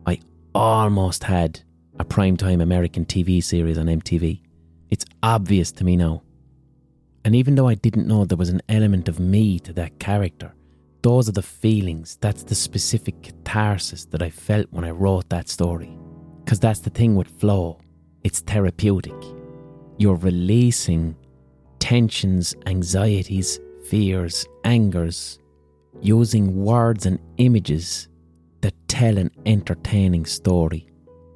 I 0.05 0.19
almost 0.53 1.23
had 1.23 1.59
a 1.97 2.05
primetime 2.05 2.61
American 2.61 3.03
TV 3.03 3.43
series 3.43 3.79
on 3.79 3.87
MTV. 3.87 4.43
It's 4.91 5.05
obvious 5.23 5.71
to 5.71 5.83
me 5.83 5.97
now. 5.97 6.21
And 7.25 7.35
even 7.35 7.55
though 7.55 7.67
I 7.67 7.73
didn't 7.73 8.07
know 8.07 8.25
there 8.25 8.37
was 8.37 8.49
an 8.49 8.61
element 8.69 9.09
of 9.09 9.19
me 9.19 9.57
to 9.61 9.73
that 9.73 9.97
character, 9.97 10.53
those 11.01 11.27
are 11.27 11.33
the 11.33 11.41
feelings, 11.41 12.17
that's 12.21 12.43
the 12.43 12.55
specific 12.55 13.21
catharsis 13.23 14.05
that 14.05 14.21
I 14.21 14.29
felt 14.29 14.67
when 14.71 14.85
I 14.85 14.91
wrote 14.91 15.29
that 15.29 15.49
story. 15.49 15.97
Because 16.43 16.59
that's 16.59 16.79
the 16.79 16.89
thing 16.89 17.15
with 17.15 17.27
flow, 17.39 17.79
it's 18.23 18.41
therapeutic. 18.41 19.15
You're 19.97 20.15
releasing 20.15 21.15
tensions, 21.79 22.55
anxieties, 22.67 23.59
fears, 23.89 24.45
angers, 24.63 25.39
using 26.01 26.63
words 26.63 27.05
and 27.05 27.19
images 27.37 28.07
that 28.61 28.73
tell 28.87 29.17
an 29.17 29.31
entertaining 29.45 30.25
story. 30.25 30.87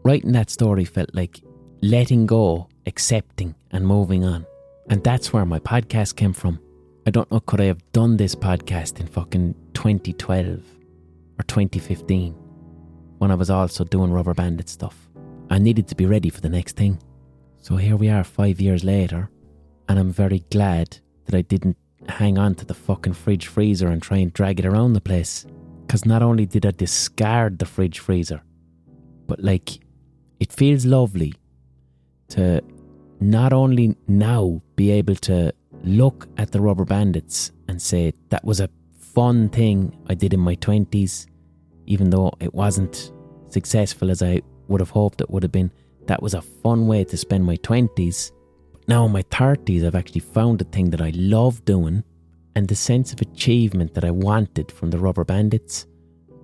Writing 0.04 0.32
that 0.34 0.49
story 0.49 0.86
felt 0.86 1.13
like 1.13 1.41
letting 1.82 2.25
go, 2.25 2.69
accepting, 2.86 3.56
and 3.71 3.86
moving 3.86 4.23
on. 4.23 4.45
And 4.89 5.04
that's 5.04 5.34
where 5.34 5.45
my 5.45 5.60
podcast 5.60 6.15
came 6.15 6.34
from. 6.34 6.60
I 7.08 7.12
don't 7.12 7.32
know, 7.32 7.39
could 7.39 7.62
I 7.62 7.65
have 7.65 7.91
done 7.91 8.18
this 8.18 8.34
podcast 8.34 9.00
in 9.00 9.06
fucking 9.06 9.54
2012 9.76 10.60
or 11.38 11.44
2015 11.44 12.34
when 13.20 13.30
I 13.30 13.36
was 13.36 13.52
also 13.52 13.84
doing 13.84 14.12
rubber 14.12 14.34
bandit 14.34 14.70
stuff? 14.70 14.98
I 15.52 15.60
needed 15.60 15.88
to 15.89 15.96
be 15.96 16.08
ready 16.08 16.32
for 16.32 16.41
the 16.41 16.50
next 16.50 16.76
thing. 16.76 17.00
So 17.60 17.76
here 17.76 17.96
we 17.96 18.10
are 18.10 18.24
five 18.24 18.60
years 18.60 18.84
later, 18.84 19.30
and 19.88 20.00
I'm 20.00 20.12
very 20.12 20.44
glad 20.50 20.98
that 21.26 21.36
I 21.36 21.41
didn't 21.41 21.78
hang 22.10 22.39
on 22.39 22.56
to 22.56 22.65
the 22.65 22.74
fucking 22.74 23.13
fridge 23.13 23.46
freezer 23.46 23.89
and 23.89 24.02
try 24.02 24.18
and 24.18 24.34
drag 24.34 24.60
it 24.60 24.65
around 24.65 24.94
the 24.94 25.02
place. 25.02 25.46
Because 25.86 26.08
not 26.08 26.24
only 26.24 26.48
did 26.48 26.65
I 26.65 26.72
discard 26.72 27.60
the 27.60 27.68
fridge 27.68 28.00
freezer, 28.00 28.41
but 29.28 29.44
like, 29.44 29.80
it 30.39 30.52
feels 30.52 30.88
lovely 30.88 31.36
to 32.30 32.63
not 33.20 33.54
only 33.54 33.96
now 34.08 34.63
be 34.76 34.89
able 34.89 35.15
to 35.15 35.54
look 35.86 36.28
at 36.38 36.52
the 36.52 36.62
rubber 36.62 36.86
bandits 36.86 37.52
and 37.67 37.82
say 37.82 38.13
that 38.30 38.43
was 38.43 38.60
a 38.60 38.69
fun 39.00 39.50
thing 39.50 39.95
I 40.08 40.13
did 40.13 40.34
in 40.34 40.39
my 40.39 40.56
20s, 40.58 41.28
even 41.86 42.10
though 42.10 42.34
it 42.39 42.54
wasn't 42.54 43.12
successful 43.50 44.12
as 44.12 44.21
I 44.21 44.41
would 44.67 44.82
have 44.82 44.89
hoped 44.89 45.21
it 45.21 45.30
would 45.30 45.43
have 45.43 45.52
been. 45.52 45.71
That 46.08 46.21
was 46.21 46.34
a 46.34 46.41
fun 46.41 46.88
way 46.88 47.04
to 47.06 47.17
spend 47.17 47.45
my 47.45 47.58
20s. 47.58 48.32
But 48.71 48.88
now 48.88 49.06
in 49.06 49.12
my 49.12 49.24
30s, 49.24 49.86
I've 49.86 49.95
actually 49.95 50.21
found 50.21 50.62
a 50.62 50.65
thing 50.65 50.89
that 50.89 51.02
I 51.02 51.12
love 51.15 51.63
doing 51.65 52.04
and 52.56 52.67
the 52.67 52.76
sense 52.76 53.12
of 53.12 53.21
achievement 53.21 53.93
that 53.93 54.06
I 54.06 54.12
wanted 54.12 54.71
from 54.71 54.89
the 54.89 54.98
rubber 54.98 55.26
bandits, 55.26 55.86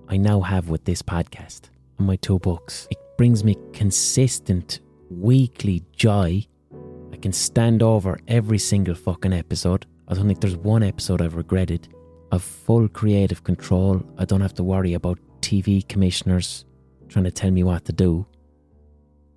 I 0.08 0.18
now 0.18 0.40
have 0.40 0.68
with 0.68 0.84
this 0.84 1.00
podcast 1.00 1.70
and 1.98 2.06
my 2.06 2.16
two 2.16 2.38
books. 2.38 2.86
It 2.90 2.98
brings 3.16 3.44
me 3.44 3.56
consistent 3.72 4.80
weekly 5.10 5.82
joy 5.96 6.46
can 7.22 7.32
stand 7.32 7.82
over 7.82 8.20
every 8.28 8.58
single 8.58 8.94
fucking 8.94 9.32
episode. 9.32 9.86
I 10.08 10.14
don't 10.14 10.26
think 10.26 10.40
there's 10.40 10.56
one 10.56 10.82
episode 10.82 11.22
I've 11.22 11.36
regretted. 11.36 11.88
I've 12.32 12.42
full 12.42 12.88
creative 12.88 13.44
control. 13.44 14.02
I 14.18 14.24
don't 14.24 14.40
have 14.40 14.54
to 14.54 14.64
worry 14.64 14.94
about 14.94 15.18
TV 15.40 15.86
commissioners 15.88 16.64
trying 17.08 17.24
to 17.24 17.30
tell 17.30 17.50
me 17.50 17.62
what 17.62 17.84
to 17.86 17.92
do. 17.92 18.26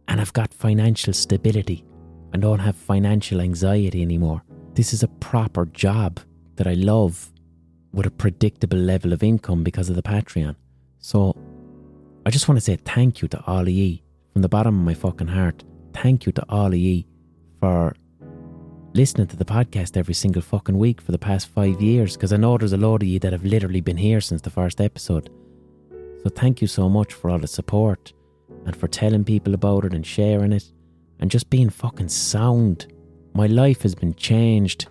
And 0.08 0.20
I've 0.20 0.34
got 0.34 0.54
financial 0.54 1.14
stability. 1.14 1.86
I 2.34 2.38
don't 2.38 2.60
have 2.60 2.76
financial 2.76 3.40
anxiety 3.40 4.02
anymore. 4.02 4.44
This 4.74 4.94
is 4.94 5.04
a 5.04 5.08
proper 5.08 5.66
job 5.66 6.20
that 6.56 6.68
I 6.68 6.74
love 6.74 7.32
with 7.94 8.06
a 8.06 8.12
predictable 8.12 8.78
level 8.78 9.14
of 9.14 9.24
income 9.24 9.64
because 9.64 9.90
of 9.90 9.96
the 9.96 10.04
Patreon. 10.04 10.56
So 11.00 11.36
I 12.26 12.30
just 12.30 12.48
want 12.48 12.58
to 12.58 12.62
say 12.62 12.76
thank 12.78 13.22
you 13.22 13.28
to 13.30 13.44
of 13.48 13.70
ye 13.70 14.04
from 14.34 14.42
the 14.42 14.50
bottom 14.50 14.80
of 14.80 14.86
my 14.86 14.94
fucking 14.94 15.28
heart. 15.28 15.64
Thank 15.94 16.26
you 16.26 16.32
to 16.34 16.46
of 16.50 16.74
ye 16.74 17.08
for 17.66 17.96
listening 18.94 19.26
to 19.26 19.36
the 19.36 19.44
podcast 19.44 19.98
every 19.98 20.14
single 20.14 20.44
fucking 20.44 20.78
week 20.78 21.02
for 21.02 21.12
the 21.12 21.18
past 21.18 21.48
five 21.48 21.82
years 21.82 22.16
because 22.16 22.32
I 22.32 22.38
know 22.38 22.60
there's 22.60 22.74
a 22.74 22.78
lot 22.78 23.02
of 23.02 23.08
you 23.08 23.18
that 23.18 23.34
have 23.34 23.44
literally 23.44 23.82
been 23.82 23.98
here 23.98 24.22
since 24.22 24.42
the 24.44 24.52
first 24.52 24.80
episode. 24.80 25.32
So 26.22 26.30
thank 26.30 26.62
you 26.62 26.68
so 26.68 26.88
much 26.88 27.12
for 27.12 27.32
all 27.32 27.40
the 27.40 27.48
support 27.48 28.14
and 28.68 28.76
for 28.76 28.88
telling 28.88 29.24
people 29.24 29.56
about 29.56 29.84
it 29.84 29.96
and 29.96 30.06
sharing 30.06 30.54
it 30.54 30.72
and 31.20 31.32
just 31.32 31.50
being 31.50 31.72
fucking 31.72 32.10
sound. 32.10 32.94
My 33.34 33.48
life 33.48 33.82
has 33.82 33.96
been 33.96 34.14
changed. 34.14 34.86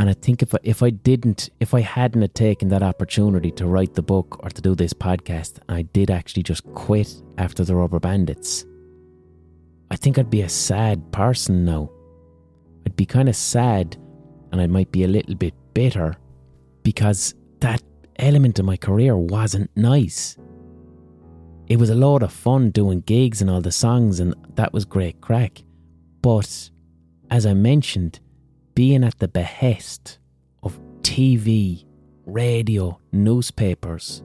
And 0.00 0.10
I 0.10 0.14
think 0.14 0.42
if 0.42 0.52
I, 0.52 0.58
if 0.64 0.82
I 0.82 0.90
didn't, 0.90 1.48
if 1.60 1.74
I 1.74 1.80
hadn't 1.80 2.34
taken 2.34 2.70
that 2.70 2.82
opportunity 2.82 3.52
to 3.52 3.66
write 3.66 3.94
the 3.94 4.02
book 4.02 4.40
or 4.42 4.50
to 4.50 4.60
do 4.60 4.74
this 4.74 4.92
podcast, 4.92 5.60
I 5.68 5.82
did 5.82 6.10
actually 6.10 6.42
just 6.42 6.64
quit 6.74 7.22
after 7.38 7.62
the 7.62 7.76
Rubber 7.76 8.00
Bandits, 8.00 8.64
I 9.92 9.96
think 9.96 10.18
I'd 10.18 10.28
be 10.28 10.42
a 10.42 10.48
sad 10.48 11.12
person 11.12 11.64
now. 11.64 11.90
I'd 12.86 12.96
be 12.96 13.06
kind 13.06 13.28
of 13.28 13.36
sad 13.36 13.96
and 14.52 14.60
I 14.60 14.66
might 14.66 14.90
be 14.92 15.04
a 15.04 15.08
little 15.08 15.34
bit 15.34 15.54
bitter 15.74 16.16
because 16.82 17.34
that 17.60 17.82
element 18.16 18.58
of 18.58 18.64
my 18.64 18.76
career 18.76 19.16
wasn't 19.16 19.70
nice. 19.76 20.36
It 21.68 21.78
was 21.78 21.90
a 21.90 21.94
lot 21.94 22.22
of 22.22 22.32
fun 22.32 22.70
doing 22.70 23.00
gigs 23.02 23.40
and 23.40 23.48
all 23.48 23.60
the 23.60 23.70
songs, 23.70 24.18
and 24.18 24.34
that 24.56 24.72
was 24.72 24.84
great 24.84 25.20
crack. 25.20 25.62
But 26.20 26.70
as 27.30 27.46
I 27.46 27.54
mentioned, 27.54 28.18
being 28.74 29.04
at 29.04 29.18
the 29.18 29.28
behest 29.28 30.18
of 30.62 30.80
TV, 31.02 31.84
radio, 32.26 32.98
newspapers 33.12 34.22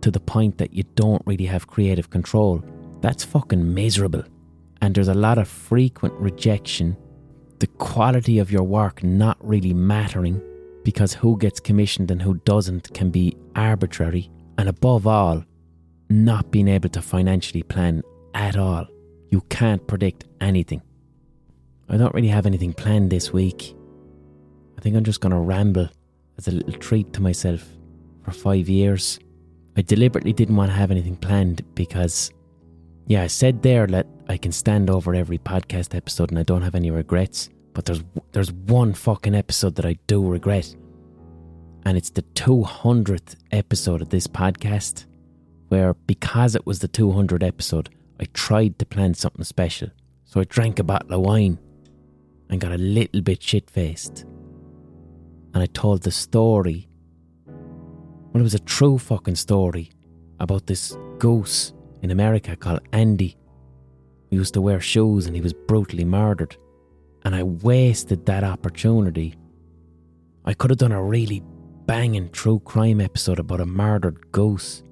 to 0.00 0.10
the 0.10 0.20
point 0.20 0.56
that 0.58 0.72
you 0.72 0.84
don't 0.94 1.22
really 1.26 1.44
have 1.44 1.66
creative 1.66 2.08
control, 2.08 2.62
that's 3.00 3.24
fucking 3.24 3.74
miserable. 3.74 4.24
And 4.80 4.94
there's 4.94 5.08
a 5.08 5.14
lot 5.14 5.36
of 5.36 5.48
frequent 5.48 6.14
rejection, 6.14 6.96
the 7.60 7.66
quality 7.66 8.38
of 8.38 8.50
your 8.50 8.64
work 8.64 9.04
not 9.04 9.36
really 9.40 9.72
mattering 9.72 10.42
because 10.82 11.12
who 11.12 11.38
gets 11.38 11.60
commissioned 11.60 12.10
and 12.10 12.20
who 12.20 12.34
doesn't 12.44 12.92
can 12.94 13.10
be 13.10 13.36
arbitrary, 13.54 14.30
and 14.58 14.68
above 14.68 15.06
all, 15.06 15.44
not 16.08 16.50
being 16.50 16.68
able 16.68 16.88
to 16.88 17.02
financially 17.02 17.62
plan 17.62 18.02
at 18.34 18.56
all. 18.56 18.86
You 19.30 19.42
can't 19.42 19.86
predict 19.86 20.24
anything. 20.40 20.82
I 21.88 21.96
don't 21.96 22.14
really 22.14 22.28
have 22.28 22.46
anything 22.46 22.72
planned 22.72 23.10
this 23.10 23.32
week. 23.32 23.76
I 24.78 24.80
think 24.80 24.96
I'm 24.96 25.04
just 25.04 25.20
going 25.20 25.32
to 25.32 25.38
ramble 25.38 25.88
as 26.38 26.48
a 26.48 26.52
little 26.52 26.72
treat 26.72 27.12
to 27.12 27.20
myself 27.20 27.62
for 28.24 28.32
five 28.32 28.68
years. 28.68 29.18
I 29.76 29.82
deliberately 29.82 30.32
didn't 30.32 30.56
want 30.56 30.70
to 30.70 30.76
have 30.76 30.90
anything 30.90 31.16
planned 31.16 31.62
because, 31.74 32.32
yeah, 33.10 33.24
I 33.24 33.26
said 33.26 33.60
there 33.62 33.88
that 33.88 34.06
I 34.28 34.36
can 34.36 34.52
stand 34.52 34.88
over 34.88 35.16
every 35.16 35.38
podcast 35.38 35.96
episode 35.96 36.30
and 36.30 36.38
I 36.38 36.44
don't 36.44 36.62
have 36.62 36.76
any 36.76 36.92
regrets. 36.92 37.50
But 37.72 37.84
there's 37.84 38.04
there's 38.30 38.52
one 38.52 38.92
fucking 38.94 39.34
episode 39.34 39.74
that 39.74 39.84
I 39.84 39.96
do 40.06 40.24
regret, 40.24 40.72
and 41.84 41.96
it's 41.96 42.10
the 42.10 42.22
200th 42.22 43.34
episode 43.50 44.00
of 44.00 44.10
this 44.10 44.28
podcast, 44.28 45.06
where 45.70 45.94
because 45.94 46.54
it 46.54 46.64
was 46.64 46.78
the 46.78 46.86
200th 46.86 47.42
episode, 47.42 47.90
I 48.20 48.26
tried 48.32 48.78
to 48.78 48.86
plan 48.86 49.14
something 49.14 49.42
special. 49.42 49.88
So 50.24 50.40
I 50.40 50.44
drank 50.44 50.78
a 50.78 50.84
bottle 50.84 51.14
of 51.14 51.22
wine 51.22 51.58
and 52.48 52.60
got 52.60 52.70
a 52.70 52.78
little 52.78 53.22
bit 53.22 53.42
shit 53.42 53.68
faced. 53.68 54.24
And 55.52 55.64
I 55.64 55.66
told 55.66 56.02
the 56.02 56.12
story. 56.12 56.88
Well, 57.46 58.40
it 58.40 58.44
was 58.44 58.54
a 58.54 58.60
true 58.60 58.98
fucking 58.98 59.34
story 59.34 59.90
about 60.38 60.68
this 60.68 60.96
goose 61.18 61.72
in 62.02 62.10
America 62.10 62.56
called 62.56 62.80
Andy. 62.92 63.36
He 64.30 64.36
used 64.36 64.54
to 64.54 64.60
wear 64.60 64.80
shoes 64.80 65.26
and 65.26 65.34
he 65.34 65.42
was 65.42 65.52
brutally 65.52 66.04
murdered. 66.04 66.56
And 67.24 67.34
I 67.34 67.42
wasted 67.42 68.26
that 68.26 68.44
opportunity. 68.44 69.34
I 70.44 70.54
could 70.54 70.70
have 70.70 70.78
done 70.78 70.92
a 70.92 71.02
really 71.02 71.42
banging 71.86 72.30
true 72.30 72.60
crime 72.60 73.00
episode 73.00 73.38
about 73.38 73.60
a 73.60 73.66
murdered 73.66 74.32
goose. 74.32 74.82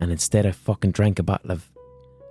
And 0.00 0.10
instead, 0.10 0.46
I 0.46 0.52
fucking 0.52 0.92
drank 0.92 1.18
a 1.18 1.22
bottle 1.22 1.52
of 1.52 1.70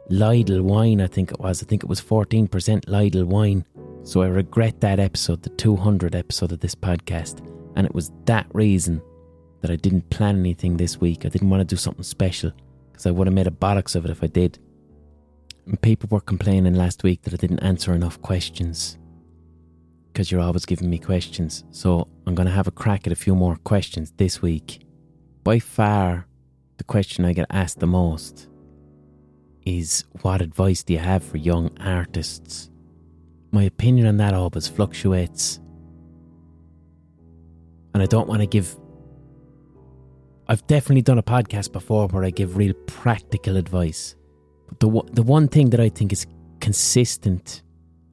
Lidl 0.10 0.62
wine, 0.62 1.02
I 1.02 1.08
think 1.08 1.32
it 1.32 1.40
was. 1.40 1.64
I 1.64 1.66
think 1.66 1.84
it 1.84 1.90
was 1.90 2.02
14% 2.02 2.50
Lidl 2.50 3.26
wine. 3.26 3.64
So 4.04 4.22
I 4.22 4.28
regret 4.28 4.82
that 4.82 5.00
episode, 5.00 5.44
the 5.44 5.50
200 5.52 6.16
episode 6.16 6.52
of 6.52 6.60
this 6.60 6.76
podcast. 6.76 7.46
And 7.76 7.86
it 7.86 7.94
was 7.94 8.12
that 8.26 8.48
reason 8.54 9.02
that 9.62 9.72
I 9.72 9.76
didn't 9.76 10.10
plan 10.10 10.40
anything 10.40 10.78
this 10.78 11.00
week. 11.00 11.26
I 11.26 11.30
didn't 11.30 11.50
want 11.50 11.62
to 11.62 11.66
do 11.66 11.78
something 11.78 12.04
special 12.04 12.52
because 13.00 13.08
I 13.08 13.12
would 13.12 13.28
have 13.28 13.34
made 13.34 13.48
a 13.48 13.52
bollocks 13.52 13.96
of 13.96 14.04
it 14.04 14.12
if 14.12 14.22
I 14.22 14.28
did. 14.28 14.60
And 15.66 15.82
people 15.82 16.10
were 16.12 16.20
complaining 16.20 16.76
last 16.76 17.02
week 17.02 17.22
that 17.22 17.34
I 17.34 17.38
didn't 17.38 17.60
answer 17.60 17.94
enough 17.94 18.22
questions 18.22 18.98
because 20.12 20.30
you're 20.30 20.42
always 20.42 20.66
giving 20.66 20.90
me 20.90 20.98
questions. 20.98 21.64
So 21.72 22.10
I'm 22.28 22.36
going 22.36 22.48
to 22.48 22.54
have 22.54 22.68
a 22.68 22.72
crack 22.72 23.08
at 23.08 23.14
a 23.14 23.16
few 23.16 23.36
more 23.36 23.56
questions 23.56 24.12
this 24.18 24.42
week. 24.42 24.82
By 25.46 25.60
far, 25.60 26.28
the 26.78 26.84
question 26.84 27.24
I 27.24 27.32
get 27.32 27.46
asked 27.50 27.80
the 27.80 27.88
most 27.88 28.50
is 29.66 30.04
what 30.22 30.42
advice 30.42 30.84
do 30.84 30.92
you 30.92 31.00
have 31.00 31.24
for 31.24 31.38
young 31.38 31.72
artists? 31.80 32.70
My 33.52 33.64
opinion 33.64 34.08
on 34.08 34.18
that 34.18 34.34
always 34.34 34.68
fluctuates. 34.68 35.62
And 37.94 38.04
I 38.04 38.08
don't 38.08 38.28
want 38.28 38.42
to 38.42 38.48
give. 38.48 38.76
I've 40.50 40.66
definitely 40.66 41.04
done 41.04 41.20
a 41.20 41.24
podcast 41.24 41.72
before 41.72 42.08
where 42.08 42.24
I 42.24 42.32
give 42.32 42.58
real 42.58 42.74
practical 42.88 43.56
advice. 43.56 44.16
But 44.68 44.80
the, 44.80 45.04
the 45.12 45.22
one 45.22 45.48
thing 45.48 45.70
that 45.70 45.80
I 45.80 45.90
think 45.90 46.12
is 46.12 46.26
consistent 46.60 47.62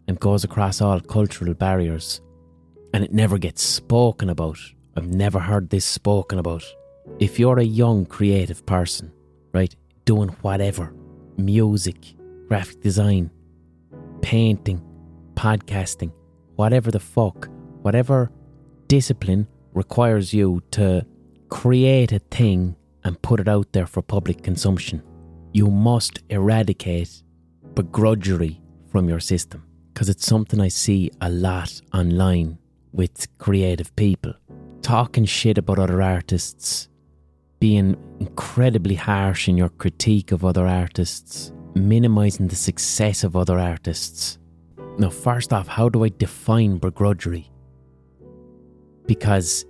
and 0.07 0.20
goes 0.20 0.44
across 0.44 0.83
all 0.83 1.01
cultural 1.01 1.55
barriers, 1.55 2.20
and 2.92 3.03
it 3.03 3.14
never 3.14 3.38
gets 3.38 3.62
spoken 3.62 4.29
about. 4.29 4.59
I've 4.99 5.09
never 5.09 5.38
heard 5.38 5.70
this 5.70 5.87
spoken 5.87 6.38
about. 6.38 6.62
If 7.18 7.38
you're 7.38 7.59
a 7.59 7.64
young 7.64 8.05
creative 8.05 8.66
person, 8.66 9.14
right, 9.55 9.75
doing 10.05 10.29
whatever, 10.42 10.92
music, 11.38 12.16
graphic 12.49 12.83
design, 12.83 13.31
painting, 14.20 14.83
podcasting, 15.37 16.12
whatever 16.57 16.90
the 16.90 17.01
fuck, 17.01 17.49
whatever 17.81 18.31
discipline 18.88 19.49
requires 19.72 20.35
you 20.35 20.62
to 20.72 21.07
create 21.49 22.13
a 22.13 22.19
thing 22.19 22.77
and 23.05 23.21
put 23.23 23.41
it 23.41 23.49
out 23.49 23.73
there 23.73 23.87
for 23.87 24.03
public 24.03 24.43
consumption, 24.43 25.03
you 25.53 25.69
must 25.69 26.21
eradicate 26.31 27.23
begrudgery 27.75 28.61
from 28.89 29.09
your 29.09 29.21
system 29.21 29.65
because 29.93 30.09
it's 30.09 30.27
something 30.27 30.61
I 30.61 30.69
see 30.69 31.11
a 31.21 31.31
lot 31.31 31.81
online 31.95 32.59
with 32.93 33.27
creative 33.39 33.95
people 33.97 34.35
talking 34.83 35.25
shit 35.25 35.59
about 35.59 35.79
other 35.79 36.01
artists 36.01 36.89
being 37.59 37.97
incredibly 38.21 38.95
harsh 38.95 39.49
in 39.49 39.57
your 39.57 39.71
critique 39.71 40.33
of 40.33 40.45
other 40.45 40.67
artists, 40.67 41.53
minimizing 41.75 42.49
the 42.49 42.57
success 42.57 43.25
of 43.25 43.35
other 43.35 43.59
artists. 43.59 44.39
Now, 44.99 45.11
first 45.11 45.53
off, 45.53 45.67
how 45.67 45.89
do 45.89 46.05
I 46.05 46.11
define 46.11 46.79
begrudgery? 46.79 47.49
Because 49.07 49.65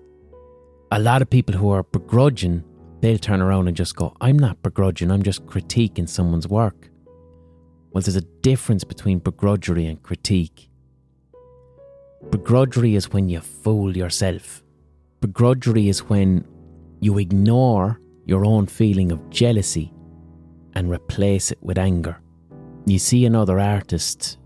a 0.92 0.98
lot 0.98 1.22
of 1.22 1.30
people 1.30 1.54
who 1.54 1.70
are 1.70 1.82
begrudging, 1.82 2.62
they'll 3.00 3.18
turn 3.18 3.42
around 3.42 3.68
and 3.68 3.76
just 3.76 3.96
go, 3.96 4.14
I'm 4.20 4.38
not 4.38 4.62
begrudging, 4.62 5.10
I'm 5.10 5.22
just 5.22 5.44
critiquing 5.46 6.08
someone's 6.08 6.48
work. 6.48 6.90
Well, 7.90 8.02
there's 8.02 8.16
a 8.16 8.20
difference 8.42 8.84
between 8.84 9.20
begrudgery 9.20 9.88
and 9.88 10.02
critique. 10.02 10.68
Begrudgery 12.30 12.94
is 12.94 13.12
when 13.12 13.28
you 13.28 13.40
fool 13.40 13.96
yourself. 13.96 14.62
Begrudgery 15.20 15.88
is 15.88 16.00
when 16.00 16.46
you 17.00 17.18
ignore 17.18 18.00
your 18.24 18.44
own 18.44 18.66
feeling 18.66 19.12
of 19.12 19.30
jealousy 19.30 19.92
and 20.74 20.90
replace 20.90 21.50
it 21.50 21.58
with 21.62 21.78
anger. 21.78 22.20
You 22.86 22.98
see 22.98 23.24
another 23.24 23.58
artist 23.58 24.38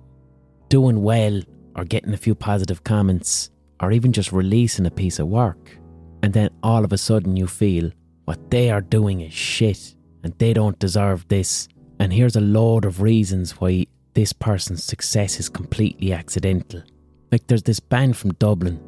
doing 0.69 1.03
well 1.03 1.43
or 1.77 1.85
getting 1.85 2.15
a 2.15 2.19
few 2.19 2.35
positive 2.35 2.85
comments 2.85 3.51
or 3.81 3.93
even 3.93 4.13
just 4.13 4.33
releasing 4.33 4.87
a 4.87 4.91
piece 4.91 5.19
of 5.19 5.27
work, 5.27 5.77
and 6.23 6.33
then 6.33 6.51
all 6.63 6.85
of 6.85 6.93
a 6.93 6.99
sudden 6.99 7.37
you 7.37 7.47
feel 7.47 7.91
what 8.25 8.51
they 8.51 8.71
are 8.71 8.81
doing 8.81 9.21
is 9.21 9.33
shit 9.33 9.95
and 10.23 10.33
they 10.39 10.53
don't 10.53 10.79
deserve 10.79 11.27
this. 11.29 11.69
And 11.99 12.13
here's 12.13 12.37
a 12.37 12.41
load 12.41 12.85
of 12.85 13.01
reasons 13.01 13.53
why 13.61 13.87
this 14.15 14.33
person's 14.33 14.85
success 14.85 15.41
is 15.41 15.49
completely 15.49 16.13
accidental. 16.13 16.83
Like 17.33 17.47
there's 17.47 17.63
this 17.63 17.81
band 17.81 18.17
from 18.17 18.35
Dublin 18.35 18.81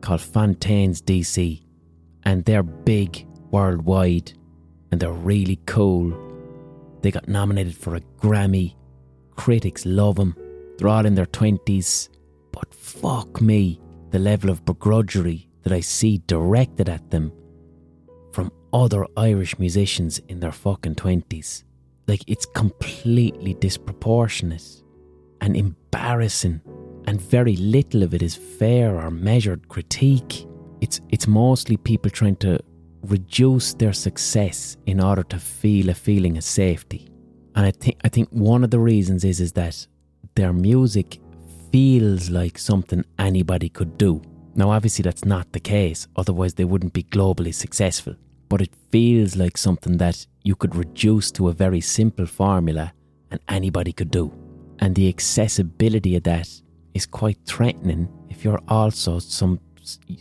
called 0.00 0.20
Fontaines 0.20 1.02
DC 1.02 1.62
and 2.24 2.44
they're 2.44 2.62
big 2.62 3.26
worldwide 3.50 4.32
and 4.90 5.00
they're 5.00 5.12
really 5.12 5.60
cool. 5.66 6.12
They 7.02 7.10
got 7.10 7.28
nominated 7.28 7.76
for 7.76 7.96
a 7.96 8.00
Grammy. 8.20 8.74
Critics 9.36 9.86
love 9.86 10.16
them. 10.16 10.36
They're 10.76 10.88
all 10.88 11.06
in 11.06 11.14
their 11.14 11.26
20s. 11.26 12.08
But 12.52 12.74
fuck 12.74 13.40
me, 13.40 13.80
the 14.10 14.18
level 14.18 14.50
of 14.50 14.64
begrudgery 14.64 15.46
that 15.62 15.72
I 15.72 15.80
see 15.80 16.18
directed 16.26 16.88
at 16.88 17.10
them 17.10 17.32
from 18.32 18.50
other 18.72 19.06
Irish 19.16 19.58
musicians 19.58 20.18
in 20.28 20.40
their 20.40 20.52
fucking 20.52 20.94
20s. 20.94 21.64
Like, 22.08 22.22
it's 22.26 22.46
completely 22.46 23.54
disproportionate 23.54 24.82
and 25.40 25.56
embarrassing, 25.56 26.60
and 27.06 27.20
very 27.20 27.56
little 27.56 28.02
of 28.02 28.14
it 28.14 28.22
is 28.22 28.36
fair 28.36 29.00
or 29.00 29.10
measured 29.10 29.68
critique. 29.68 30.46
It's 30.80 31.00
it's 31.10 31.26
mostly 31.26 31.76
people 31.76 32.10
trying 32.10 32.36
to 32.36 32.58
reduce 33.02 33.74
their 33.74 33.92
success 33.92 34.76
in 34.86 35.00
order 35.00 35.22
to 35.24 35.38
feel 35.38 35.90
a 35.90 35.94
feeling 35.94 36.38
of 36.38 36.44
safety. 36.44 37.08
And 37.54 37.66
I 37.66 37.70
think 37.72 38.00
I 38.04 38.08
think 38.08 38.28
one 38.30 38.64
of 38.64 38.70
the 38.70 38.78
reasons 38.78 39.24
is 39.24 39.40
is 39.40 39.52
that 39.52 39.86
their 40.34 40.52
music 40.52 41.20
feels 41.70 42.30
like 42.30 42.58
something 42.58 43.04
anybody 43.18 43.68
could 43.68 43.98
do. 43.98 44.22
Now 44.54 44.70
obviously 44.70 45.02
that's 45.02 45.24
not 45.24 45.52
the 45.52 45.60
case, 45.60 46.06
otherwise 46.16 46.54
they 46.54 46.64
wouldn't 46.64 46.92
be 46.92 47.04
globally 47.04 47.54
successful. 47.54 48.14
But 48.48 48.60
it 48.60 48.74
feels 48.90 49.36
like 49.36 49.56
something 49.56 49.96
that 49.98 50.26
you 50.42 50.54
could 50.54 50.74
reduce 50.74 51.30
to 51.32 51.48
a 51.48 51.52
very 51.52 51.80
simple 51.80 52.26
formula 52.26 52.92
and 53.30 53.40
anybody 53.48 53.92
could 53.92 54.10
do. 54.10 54.32
And 54.80 54.94
the 54.94 55.08
accessibility 55.08 56.16
of 56.16 56.24
that 56.24 56.48
is 56.92 57.06
quite 57.06 57.38
threatening 57.46 58.08
if 58.28 58.44
you're 58.44 58.60
also 58.68 59.18
some 59.18 59.58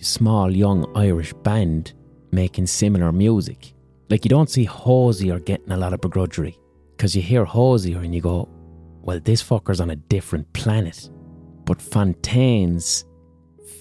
small 0.01 0.55
young 0.55 0.89
Irish 0.95 1.33
band 1.33 1.93
making 2.31 2.67
similar 2.67 3.11
music. 3.11 3.73
Like 4.09 4.23
you 4.23 4.29
don't 4.29 4.49
see 4.49 4.63
Hozier 4.63 5.39
getting 5.39 5.71
a 5.71 5.77
lot 5.77 5.93
of 5.93 6.01
begrudgery 6.01 6.55
because 6.95 7.15
you 7.15 7.21
hear 7.21 7.43
Hozier 7.45 7.99
and 7.99 8.15
you 8.15 8.21
go, 8.21 8.47
well, 9.01 9.19
this 9.19 9.43
fucker's 9.43 9.81
on 9.81 9.89
a 9.89 9.95
different 9.95 10.51
planet. 10.53 11.09
But 11.65 11.81
Fontaines 11.81 13.05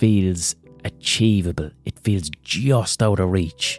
feels 0.00 0.56
achievable, 0.86 1.70
it 1.84 1.98
feels 1.98 2.30
just 2.42 3.02
out 3.02 3.20
of 3.20 3.30
reach. 3.30 3.78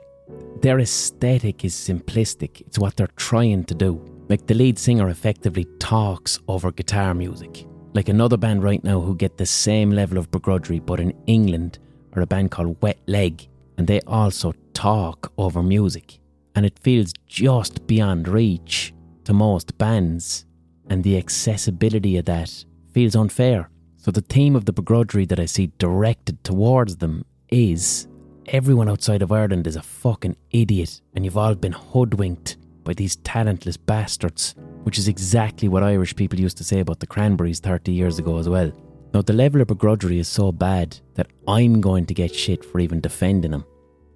Their 0.62 0.80
aesthetic 0.80 1.66
is 1.66 1.74
simplistic, 1.74 2.62
it's 2.62 2.78
what 2.78 2.96
they're 2.96 3.08
trying 3.16 3.64
to 3.66 3.74
do. 3.74 4.00
Like 4.30 4.46
the 4.46 4.54
lead 4.54 4.78
singer 4.78 5.10
effectively 5.10 5.66
talks 5.80 6.38
over 6.48 6.72
guitar 6.72 7.16
music. 7.16 7.66
Like 7.96 8.08
another 8.08 8.38
band 8.38 8.62
right 8.62 8.84
now 8.84 9.02
who 9.02 9.16
get 9.16 9.38
the 9.40 9.48
same 9.48 9.90
level 9.90 10.20
of 10.20 10.30
begrudgery, 10.30 10.86
but 10.86 11.00
in 11.00 11.12
England, 11.26 11.80
are 12.14 12.22
a 12.22 12.28
band 12.28 12.52
called 12.52 12.80
Wet 12.84 13.00
Leg, 13.08 13.50
and 13.80 13.88
they 13.88 14.00
also 14.02 14.54
talk 14.74 15.34
over 15.40 15.64
music. 15.64 16.20
And 16.54 16.68
it 16.68 16.78
feels 16.78 17.14
just 17.26 17.88
beyond 17.88 18.28
reach 18.28 18.94
to 19.24 19.34
most 19.34 19.76
bands, 19.80 20.46
and 20.88 21.04
the 21.04 21.18
accessibility 21.18 22.18
of 22.18 22.26
that 22.26 22.64
feels 22.94 23.16
unfair. 23.16 23.71
So, 24.04 24.10
the 24.10 24.22
theme 24.22 24.56
of 24.56 24.66
the 24.66 24.74
begrudgery 24.74 25.28
that 25.30 25.40
I 25.40 25.46
see 25.46 25.72
directed 25.78 26.44
towards 26.44 26.98
them 26.98 27.24
is 27.50 28.08
everyone 28.48 28.90
outside 28.90 29.22
of 29.22 29.32
Ireland 29.32 29.68
is 29.68 29.76
a 29.76 29.84
fucking 29.84 30.38
idiot, 30.50 31.02
and 31.14 31.24
you've 31.24 31.38
all 31.38 31.54
been 31.54 31.72
hoodwinked 31.74 32.58
by 32.84 32.94
these 32.94 33.18
talentless 33.18 33.78
bastards, 33.78 34.56
which 34.86 34.98
is 34.98 35.08
exactly 35.08 35.68
what 35.68 35.84
Irish 35.84 36.16
people 36.16 36.40
used 36.40 36.58
to 36.58 36.64
say 36.64 36.80
about 36.80 37.00
the 37.00 37.06
Cranberries 37.06 37.60
30 37.60 37.92
years 37.92 38.18
ago 38.18 38.40
as 38.40 38.50
well. 38.50 38.72
Now, 39.14 39.22
the 39.22 39.34
level 39.34 39.62
of 39.62 39.68
begrudgery 39.68 40.18
is 40.18 40.28
so 40.28 40.52
bad 40.52 40.98
that 41.14 41.28
I'm 41.48 41.80
going 41.80 42.08
to 42.08 42.16
get 42.16 42.34
shit 42.34 42.66
for 42.66 42.80
even 42.80 43.02
defending 43.02 43.52
them. 43.52 43.66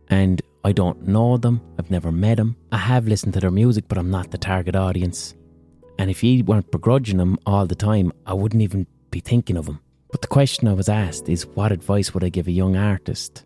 And 0.08 0.42
I 0.64 0.72
don't 0.72 1.08
know 1.08 1.38
them, 1.38 1.62
I've 1.78 1.92
never 1.92 2.12
met 2.12 2.38
them. 2.38 2.56
I 2.72 2.78
have 2.78 3.08
listened 3.08 3.36
to 3.36 3.40
their 3.40 3.52
music, 3.52 3.88
but 3.88 4.00
I'm 4.00 4.10
not 4.10 4.32
the 4.32 4.40
target 4.40 4.76
audience. 4.76 5.36
And 6.00 6.10
if 6.10 6.24
you 6.24 6.44
weren't 6.44 6.72
begrudging 6.72 7.18
them 7.18 7.38
all 7.46 7.68
the 7.68 7.76
time, 7.76 8.12
I 8.26 8.34
wouldn't 8.34 8.64
even 8.64 8.88
be 9.16 9.22
thinking 9.22 9.56
of 9.56 9.66
them. 9.66 9.80
But 10.12 10.22
the 10.22 10.28
question 10.28 10.68
I 10.68 10.74
was 10.74 10.90
asked 10.90 11.30
is 11.30 11.48
what 11.48 11.72
advice 11.72 12.14
would 12.14 12.26
I 12.26 12.30
give 12.30 12.48
a 12.48 12.60
young 12.62 12.76
artist? 12.76 13.46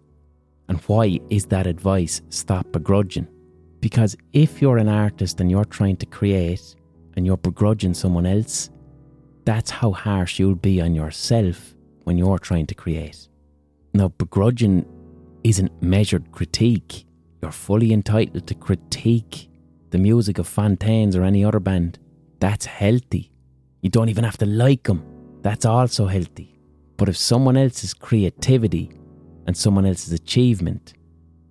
And 0.68 0.80
why 0.88 1.20
is 1.30 1.46
that 1.48 1.68
advice 1.68 2.24
stop 2.30 2.72
begrudging? 2.72 3.28
Because 3.80 4.16
if 4.34 4.62
you're 4.62 4.80
an 4.80 4.90
artist 4.90 5.40
and 5.40 5.52
you're 5.52 5.78
trying 5.78 5.98
to 5.98 6.08
create 6.08 6.76
and 7.16 7.24
you're 7.24 7.38
begrudging 7.38 7.94
someone 7.94 8.26
else, 8.26 8.72
that's 9.46 9.70
how 9.70 9.92
harsh 9.92 10.40
you'll 10.40 10.56
be 10.56 10.82
on 10.82 10.96
yourself 10.96 11.76
when 12.06 12.18
you're 12.18 12.40
trying 12.40 12.66
to 12.66 12.76
create. 12.76 13.28
Now, 13.94 14.08
begrudging 14.08 14.86
isn't 15.44 15.84
measured 15.84 16.32
critique. 16.32 17.06
You're 17.44 17.52
fully 17.52 17.94
entitled 17.94 18.48
to 18.48 18.56
critique 18.56 19.50
the 19.92 20.00
music 20.00 20.40
of 20.40 20.48
Fontaines 20.48 21.16
or 21.16 21.24
any 21.24 21.46
other 21.46 21.60
band. 21.60 22.00
That's 22.40 22.66
healthy. 22.66 23.32
You 23.82 23.90
don't 23.92 24.10
even 24.10 24.24
have 24.24 24.38
to 24.40 24.48
like 24.48 24.84
them. 24.84 25.19
That's 25.42 25.66
also 25.66 26.06
healthy. 26.06 26.60
But 26.98 27.10
if 27.10 27.18
someone 27.18 27.58
else's 27.58 27.94
creativity 27.94 28.92
and 29.48 29.56
someone 29.56 29.86
else's 29.86 30.14
achievement 30.14 30.94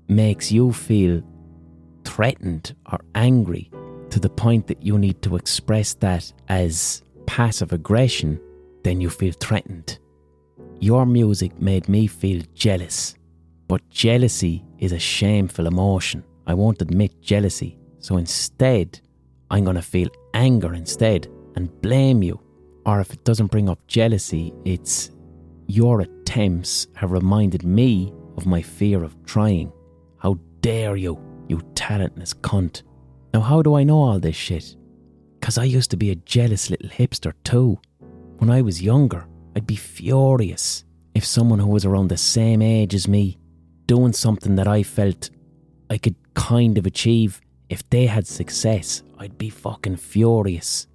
makes 0.08 0.52
you 0.52 0.72
feel 0.72 1.22
threatened 2.04 2.74
or 2.92 3.00
angry 3.14 3.70
to 4.10 4.20
the 4.20 4.28
point 4.28 4.66
that 4.66 4.82
you 4.82 4.98
need 4.98 5.22
to 5.22 5.36
express 5.36 5.94
that 5.94 6.32
as 6.48 7.02
passive 7.26 7.72
aggression, 7.72 8.40
then 8.84 9.00
you 9.00 9.10
feel 9.10 9.32
threatened. 9.32 9.98
Your 10.80 11.06
music 11.06 11.60
made 11.60 11.88
me 11.88 12.06
feel 12.06 12.42
jealous. 12.54 13.14
But 13.68 13.88
jealousy 13.90 14.64
is 14.78 14.92
a 14.92 14.98
shameful 14.98 15.66
emotion. 15.66 16.24
I 16.46 16.54
won't 16.54 16.80
admit 16.80 17.20
jealousy. 17.20 17.78
So 17.98 18.16
instead, 18.16 19.00
I'm 19.50 19.64
going 19.64 19.76
to 19.76 19.82
feel 19.82 20.08
anger 20.32 20.72
instead 20.74 21.26
and 21.56 21.80
blame 21.82 22.22
you. 22.22 22.40
Or 22.88 23.02
if 23.02 23.12
it 23.12 23.22
doesn't 23.22 23.50
bring 23.50 23.68
up 23.68 23.86
jealousy, 23.86 24.54
it's 24.64 25.10
your 25.66 26.00
attempts 26.00 26.86
have 26.94 27.12
reminded 27.12 27.62
me 27.62 28.14
of 28.38 28.46
my 28.46 28.62
fear 28.62 29.04
of 29.04 29.14
trying. 29.26 29.70
How 30.16 30.38
dare 30.62 30.96
you, 30.96 31.20
you 31.48 31.60
talentless 31.74 32.32
cunt. 32.32 32.84
Now, 33.34 33.42
how 33.42 33.60
do 33.60 33.74
I 33.74 33.84
know 33.84 33.98
all 33.98 34.18
this 34.18 34.36
shit? 34.36 34.74
Because 35.38 35.58
I 35.58 35.64
used 35.64 35.90
to 35.90 35.98
be 35.98 36.12
a 36.12 36.14
jealous 36.14 36.70
little 36.70 36.88
hipster 36.88 37.34
too. 37.44 37.78
When 38.38 38.48
I 38.48 38.62
was 38.62 38.80
younger, 38.80 39.26
I'd 39.54 39.66
be 39.66 39.76
furious 39.76 40.82
if 41.14 41.26
someone 41.26 41.58
who 41.58 41.68
was 41.68 41.84
around 41.84 42.08
the 42.08 42.16
same 42.16 42.62
age 42.62 42.94
as 42.94 43.06
me, 43.06 43.38
doing 43.84 44.14
something 44.14 44.54
that 44.54 44.66
I 44.66 44.82
felt 44.82 45.28
I 45.90 45.98
could 45.98 46.16
kind 46.32 46.78
of 46.78 46.86
achieve, 46.86 47.42
if 47.68 47.86
they 47.90 48.06
had 48.06 48.26
success, 48.26 49.02
I'd 49.18 49.36
be 49.36 49.50
fucking 49.50 49.96
furious 49.96 50.86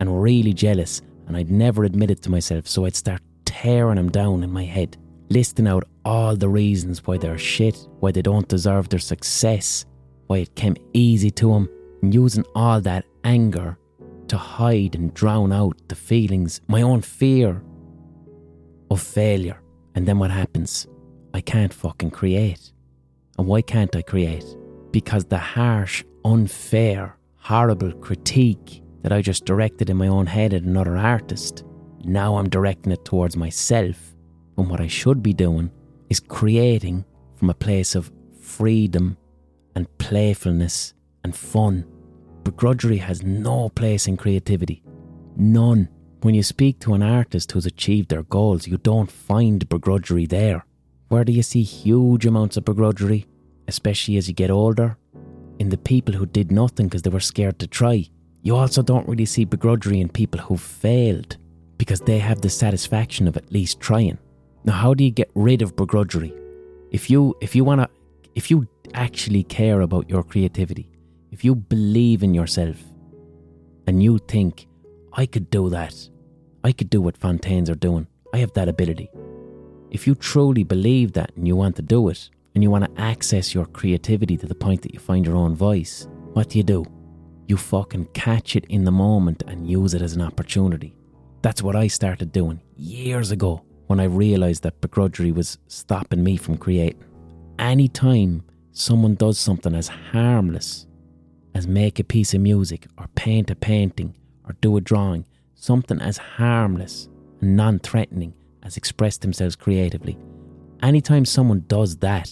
and 0.00 0.22
really 0.22 0.54
jealous, 0.54 1.02
and 1.26 1.36
I'd 1.36 1.50
never 1.50 1.84
admit 1.84 2.10
it 2.10 2.22
to 2.22 2.30
myself, 2.30 2.66
so 2.66 2.84
I'd 2.84 2.96
start 2.96 3.22
tearing 3.44 3.96
them 3.96 4.10
down 4.10 4.42
in 4.42 4.50
my 4.50 4.64
head, 4.64 4.96
listing 5.30 5.66
out 5.66 5.84
all 6.04 6.36
the 6.36 6.48
reasons 6.48 7.06
why 7.06 7.18
they're 7.18 7.38
shit, 7.38 7.88
why 8.00 8.12
they 8.12 8.22
don't 8.22 8.48
deserve 8.48 8.88
their 8.88 8.98
success, 8.98 9.86
why 10.26 10.38
it 10.38 10.54
came 10.54 10.76
easy 10.92 11.30
to 11.30 11.50
them, 11.50 11.68
and 12.02 12.12
using 12.12 12.44
all 12.54 12.80
that 12.80 13.04
anger 13.24 13.78
to 14.28 14.36
hide 14.36 14.94
and 14.94 15.14
drown 15.14 15.52
out 15.52 15.76
the 15.88 15.94
feelings, 15.94 16.60
my 16.68 16.82
own 16.82 17.00
fear 17.00 17.62
of 18.90 19.00
failure. 19.00 19.60
And 19.94 20.06
then 20.06 20.18
what 20.18 20.30
happens? 20.30 20.86
I 21.32 21.40
can't 21.40 21.72
fucking 21.72 22.10
create. 22.10 22.72
And 23.38 23.46
why 23.46 23.62
can't 23.62 23.94
I 23.96 24.02
create? 24.02 24.44
Because 24.90 25.24
the 25.24 25.38
harsh, 25.38 26.04
unfair, 26.24 27.16
horrible 27.36 27.92
critique 27.92 28.82
that 29.04 29.12
I 29.12 29.20
just 29.20 29.44
directed 29.44 29.90
in 29.90 29.98
my 29.98 30.08
own 30.08 30.26
head 30.26 30.54
at 30.54 30.62
another 30.62 30.96
artist, 30.96 31.62
now 32.04 32.36
I'm 32.38 32.48
directing 32.48 32.90
it 32.90 33.04
towards 33.04 33.36
myself. 33.36 34.14
And 34.56 34.70
what 34.70 34.80
I 34.80 34.86
should 34.86 35.22
be 35.22 35.34
doing 35.34 35.70
is 36.08 36.20
creating 36.20 37.04
from 37.36 37.50
a 37.50 37.54
place 37.54 37.94
of 37.94 38.10
freedom 38.40 39.18
and 39.74 39.98
playfulness 39.98 40.94
and 41.22 41.36
fun. 41.36 41.84
Begrudgery 42.44 42.98
has 42.98 43.22
no 43.22 43.68
place 43.68 44.08
in 44.08 44.16
creativity. 44.16 44.82
None. 45.36 45.90
When 46.22 46.34
you 46.34 46.42
speak 46.42 46.80
to 46.80 46.94
an 46.94 47.02
artist 47.02 47.52
who's 47.52 47.66
achieved 47.66 48.08
their 48.08 48.22
goals, 48.22 48.66
you 48.66 48.78
don't 48.78 49.10
find 49.10 49.68
begrudgery 49.68 50.26
there. 50.26 50.64
Where 51.08 51.24
do 51.24 51.32
you 51.32 51.42
see 51.42 51.62
huge 51.62 52.24
amounts 52.24 52.56
of 52.56 52.64
begrudgery, 52.64 53.26
especially 53.68 54.16
as 54.16 54.28
you 54.28 54.34
get 54.34 54.50
older? 54.50 54.96
In 55.58 55.68
the 55.68 55.76
people 55.76 56.14
who 56.14 56.24
did 56.24 56.50
nothing 56.50 56.86
because 56.86 57.02
they 57.02 57.10
were 57.10 57.20
scared 57.20 57.58
to 57.58 57.66
try. 57.66 58.08
You 58.44 58.56
also 58.56 58.82
don't 58.82 59.08
really 59.08 59.24
see 59.24 59.46
begrudgery 59.46 60.02
in 60.02 60.10
people 60.10 60.38
who've 60.38 60.60
failed 60.60 61.38
because 61.78 62.00
they 62.00 62.18
have 62.18 62.42
the 62.42 62.50
satisfaction 62.50 63.26
of 63.26 63.38
at 63.38 63.50
least 63.50 63.80
trying. 63.80 64.18
Now, 64.64 64.74
how 64.74 64.92
do 64.92 65.02
you 65.02 65.10
get 65.10 65.30
rid 65.34 65.62
of 65.62 65.76
begrudgery? 65.76 66.32
If 66.90 67.08
you 67.10 67.34
if 67.40 67.56
you 67.56 67.64
want 67.64 67.80
to 67.80 67.88
if 68.34 68.50
you 68.50 68.68
actually 68.92 69.44
care 69.44 69.80
about 69.80 70.10
your 70.10 70.22
creativity, 70.22 70.90
if 71.32 71.42
you 71.42 71.54
believe 71.54 72.22
in 72.22 72.34
yourself 72.34 72.76
and 73.86 74.02
you 74.02 74.18
think, 74.18 74.66
I 75.14 75.24
could 75.24 75.48
do 75.48 75.70
that, 75.70 75.94
I 76.62 76.72
could 76.72 76.90
do 76.90 77.00
what 77.00 77.16
Fontaines 77.16 77.70
are 77.70 77.74
doing, 77.74 78.06
I 78.34 78.38
have 78.38 78.52
that 78.52 78.68
ability. 78.68 79.10
If 79.90 80.06
you 80.06 80.14
truly 80.14 80.64
believe 80.64 81.14
that 81.14 81.32
and 81.34 81.48
you 81.48 81.56
want 81.56 81.76
to 81.76 81.82
do 81.82 82.08
it, 82.10 82.28
and 82.54 82.62
you 82.62 82.70
want 82.70 82.84
to 82.84 83.00
access 83.00 83.54
your 83.54 83.66
creativity 83.66 84.36
to 84.36 84.46
the 84.46 84.54
point 84.54 84.82
that 84.82 84.92
you 84.92 85.00
find 85.00 85.26
your 85.26 85.36
own 85.36 85.56
voice, 85.56 86.06
what 86.34 86.50
do 86.50 86.58
you 86.58 86.64
do? 86.64 86.84
You 87.46 87.56
fucking 87.56 88.06
catch 88.14 88.56
it 88.56 88.64
in 88.68 88.84
the 88.84 88.90
moment 88.90 89.42
and 89.46 89.68
use 89.68 89.94
it 89.94 90.02
as 90.02 90.14
an 90.14 90.22
opportunity. 90.22 90.96
That's 91.42 91.62
what 91.62 91.76
I 91.76 91.88
started 91.88 92.32
doing 92.32 92.60
years 92.76 93.30
ago 93.30 93.62
when 93.86 94.00
I 94.00 94.04
realised 94.04 94.62
that 94.62 94.80
begrudgery 94.80 95.32
was 95.32 95.58
stopping 95.66 96.24
me 96.24 96.36
from 96.36 96.56
creating. 96.56 97.04
Anytime 97.58 98.42
someone 98.72 99.14
does 99.14 99.38
something 99.38 99.74
as 99.74 99.88
harmless 99.88 100.86
as 101.54 101.66
make 101.66 101.98
a 101.98 102.04
piece 102.04 102.32
of 102.34 102.40
music 102.40 102.86
or 102.98 103.08
paint 103.14 103.50
a 103.50 103.54
painting 103.54 104.14
or 104.46 104.54
do 104.60 104.76
a 104.76 104.80
drawing, 104.80 105.26
something 105.54 106.00
as 106.00 106.16
harmless 106.16 107.08
and 107.40 107.56
non 107.56 107.78
threatening 107.78 108.34
as 108.62 108.78
express 108.78 109.18
themselves 109.18 109.54
creatively, 109.54 110.16
anytime 110.82 111.26
someone 111.26 111.62
does 111.66 111.98
that 111.98 112.30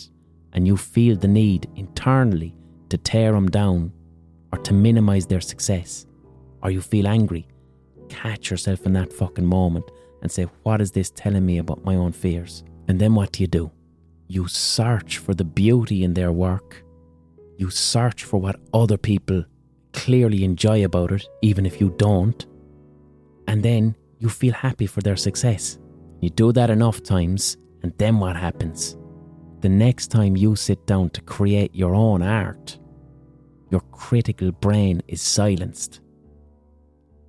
and 0.55 0.67
you 0.67 0.77
feel 0.77 1.17
the 1.17 1.29
need 1.29 1.69
internally 1.77 2.55
to 2.89 2.97
tear 2.97 3.33
them 3.33 3.49
down 3.49 3.93
or 4.53 4.59
to 4.59 4.73
minimize 4.73 5.27
their 5.27 5.41
success, 5.41 6.07
or 6.63 6.71
you 6.71 6.81
feel 6.81 7.09
angry, 7.09 7.47
catch 8.09 8.51
yourself 8.51 8.87
in 8.87 8.93
that 8.93 9.13
fucking 9.13 9.47
moment 9.47 9.91
and 10.21 10.31
say, 10.31 10.47
What 10.63 10.81
is 10.81 10.93
this 10.93 11.11
telling 11.11 11.45
me 11.45 11.59
about 11.59 11.85
my 11.85 11.97
own 11.97 12.13
fears? 12.13 12.65
And 12.89 13.01
then 13.01 13.15
what 13.15 13.33
do 13.33 13.43
you 13.43 13.47
do? 13.47 13.71
You 14.29 14.49
search 14.49 15.19
for 15.19 15.35
the 15.35 15.45
beauty 15.45 16.05
in 16.05 16.15
their 16.15 16.33
work. 16.33 16.83
You 17.59 17.71
search 17.71 18.25
for 18.25 18.41
what 18.41 18.61
other 18.73 18.97
people 18.97 19.45
clearly 19.93 20.45
enjoy 20.45 20.85
about 20.85 21.13
it, 21.13 21.27
even 21.43 21.67
if 21.67 21.81
you 21.81 21.95
don't. 21.97 22.47
And 23.47 23.63
then 23.63 23.95
you 24.19 24.29
feel 24.29 24.53
happy 24.53 24.87
for 24.87 25.01
their 25.01 25.17
success. 25.17 25.79
You 26.21 26.31
do 26.31 26.53
that 26.53 26.71
enough 26.71 27.03
times, 27.03 27.57
and 27.83 27.93
then 27.99 28.19
what 28.19 28.37
happens? 28.37 28.97
The 29.61 29.69
next 29.69 30.09
time 30.09 30.37
you 30.37 30.57
sit 30.57 30.87
down 30.87 31.11
to 31.11 31.21
create 31.23 31.75
your 31.75 31.95
own 31.95 32.23
art, 32.23 32.79
your 33.73 33.81
critical 33.91 34.53
brain 34.53 35.03
is 35.09 35.23
silenced. 35.23 36.01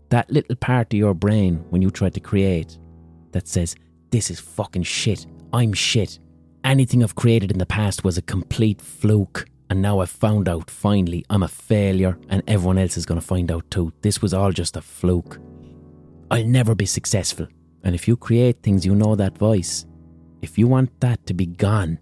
That 0.09 0.29
little 0.29 0.57
part 0.57 0.93
of 0.93 0.99
your 0.99 1.13
brain 1.13 1.65
when 1.69 1.81
you 1.81 1.89
try 1.89 2.09
to 2.09 2.19
create 2.19 2.77
that 3.31 3.47
says, 3.47 3.75
This 4.11 4.29
is 4.29 4.39
fucking 4.39 4.83
shit, 4.83 5.25
I'm 5.53 5.73
shit. 5.73 6.19
Anything 6.65 7.01
I've 7.01 7.15
created 7.15 7.51
in 7.51 7.57
the 7.57 7.65
past 7.65 8.03
was 8.03 8.17
a 8.17 8.21
complete 8.21 8.81
fluke. 8.81 9.45
And 9.69 9.81
now 9.81 9.99
I've 10.01 10.09
found 10.09 10.47
out 10.47 10.69
finally 10.69 11.25
I'm 11.29 11.43
a 11.43 11.47
failure 11.47 12.19
and 12.29 12.43
everyone 12.47 12.77
else 12.77 12.95
is 12.97 13.05
going 13.05 13.19
to 13.19 13.25
find 13.25 13.51
out 13.51 13.69
too. 13.71 13.91
This 14.01 14.21
was 14.21 14.33
all 14.33 14.51
just 14.51 14.77
a 14.77 14.81
fluke. 14.81 15.39
I'll 16.29 16.45
never 16.45 16.75
be 16.75 16.85
successful. 16.85 17.47
And 17.83 17.95
if 17.95 18.07
you 18.07 18.15
create 18.15 18.61
things, 18.61 18.85
you 18.85 18.95
know 18.95 19.15
that 19.15 19.37
voice. 19.37 19.85
If 20.41 20.57
you 20.57 20.67
want 20.67 20.99
that 20.99 21.25
to 21.25 21.33
be 21.33 21.45
gone, 21.45 21.97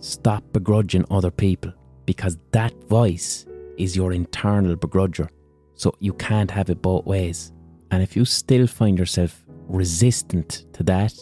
stop 0.00 0.42
begrudging 0.52 1.04
other 1.10 1.30
people 1.30 1.72
because 2.06 2.38
that 2.52 2.72
voice 2.84 3.46
is 3.78 3.96
your 3.96 4.12
internal 4.12 4.76
begrudger. 4.76 5.28
So 5.74 5.94
you 5.98 6.12
can't 6.14 6.50
have 6.50 6.70
it 6.70 6.82
both 6.82 7.06
ways. 7.06 7.52
And 7.90 8.02
if 8.02 8.16
you 8.16 8.24
still 8.24 8.66
find 8.66 8.98
yourself 8.98 9.44
resistant 9.68 10.64
to 10.74 10.82
that, 10.84 11.14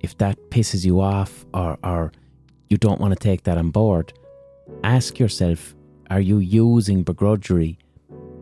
if 0.00 0.16
that 0.18 0.38
pisses 0.50 0.84
you 0.84 1.00
off 1.00 1.44
or, 1.54 1.78
or 1.82 2.12
you 2.70 2.76
don't 2.76 3.00
want 3.00 3.12
to 3.12 3.18
take 3.18 3.42
that 3.44 3.58
on 3.58 3.70
board, 3.70 4.12
ask 4.84 5.18
yourself 5.18 5.74
are 6.10 6.20
you 6.20 6.38
using 6.38 7.04
begrudgery 7.04 7.78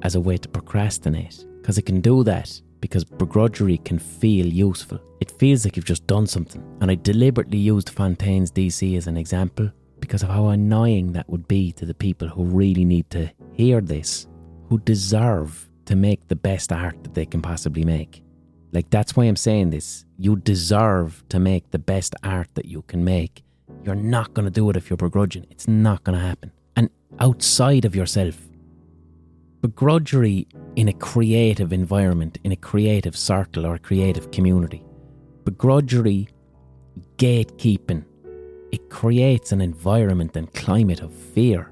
as 0.03 0.15
a 0.15 0.21
way 0.21 0.37
to 0.37 0.49
procrastinate? 0.49 1.45
Because 1.61 1.79
it 1.79 1.87
can 1.87 2.01
do 2.03 2.23
that, 2.25 2.61
because 2.81 3.05
begrudgery 3.05 3.83
can 3.85 3.99
feel 3.99 4.47
useful. 4.47 5.01
It 5.21 5.31
feels 5.31 5.65
like 5.65 5.77
you've 5.77 5.87
just 5.87 6.07
done 6.07 6.27
something. 6.27 6.63
And 6.83 6.91
I 6.91 6.97
deliberately 6.97 7.57
used 7.57 7.89
Fontaines 7.89 8.53
DC 8.53 8.99
as 8.99 9.07
an 9.07 9.17
example 9.17 9.73
because 10.05 10.23
of 10.23 10.29
how 10.29 10.49
annoying 10.49 11.13
that 11.13 11.31
would 11.31 11.49
be 11.49 11.73
to 11.73 11.87
the 11.87 11.95
people 11.95 12.29
who 12.29 12.45
really 12.45 12.85
need 12.85 13.09
to 13.09 13.31
hear 13.53 13.81
this, 13.81 14.27
who 14.69 14.79
deserve 14.81 15.71
to 15.87 15.97
make 15.97 16.29
the 16.29 16.37
best 16.37 16.71
art 16.73 17.03
that 17.05 17.15
they 17.15 17.25
can 17.25 17.41
possibly 17.41 17.85
make. 17.85 18.23
Like, 18.73 18.91
that's 18.91 19.17
why 19.17 19.25
I'm 19.25 19.37
saying 19.37 19.71
this. 19.71 20.05
You 20.19 20.37
deserve 20.37 21.25
to 21.31 21.39
make 21.39 21.71
the 21.71 21.79
best 21.79 22.15
art 22.23 22.49
that 22.53 22.67
you 22.67 22.83
can 22.83 23.03
make. 23.03 23.43
You're 23.83 23.95
not 23.95 24.35
going 24.35 24.45
to 24.45 24.51
do 24.51 24.69
it 24.69 24.77
if 24.77 24.91
you're 24.91 24.99
begrudging. 24.99 25.47
It's 25.51 25.67
not 25.67 26.05
going 26.05 26.19
to 26.19 26.25
happen. 26.25 26.53
And 26.77 26.91
outside 27.19 27.87
of 27.87 27.97
yourself, 27.97 28.37
begrudgery 29.63 30.47
in 30.77 30.89
a 30.89 30.93
creative 30.93 31.73
environment, 31.73 32.37
in 32.45 32.53
a 32.53 32.57
creative 32.57 33.17
circle 33.17 33.65
or 33.65 33.77
a 33.77 33.79
creative 33.79 34.31
community, 34.33 34.85
begrudgery 35.45 36.29
gatekeeping 37.17 38.05
it 38.75 38.91
creates 38.91 39.53
an 39.53 39.61
environment 39.61 40.37
and 40.37 40.53
climate 40.53 41.01
of 41.01 41.13
fear. 41.13 41.71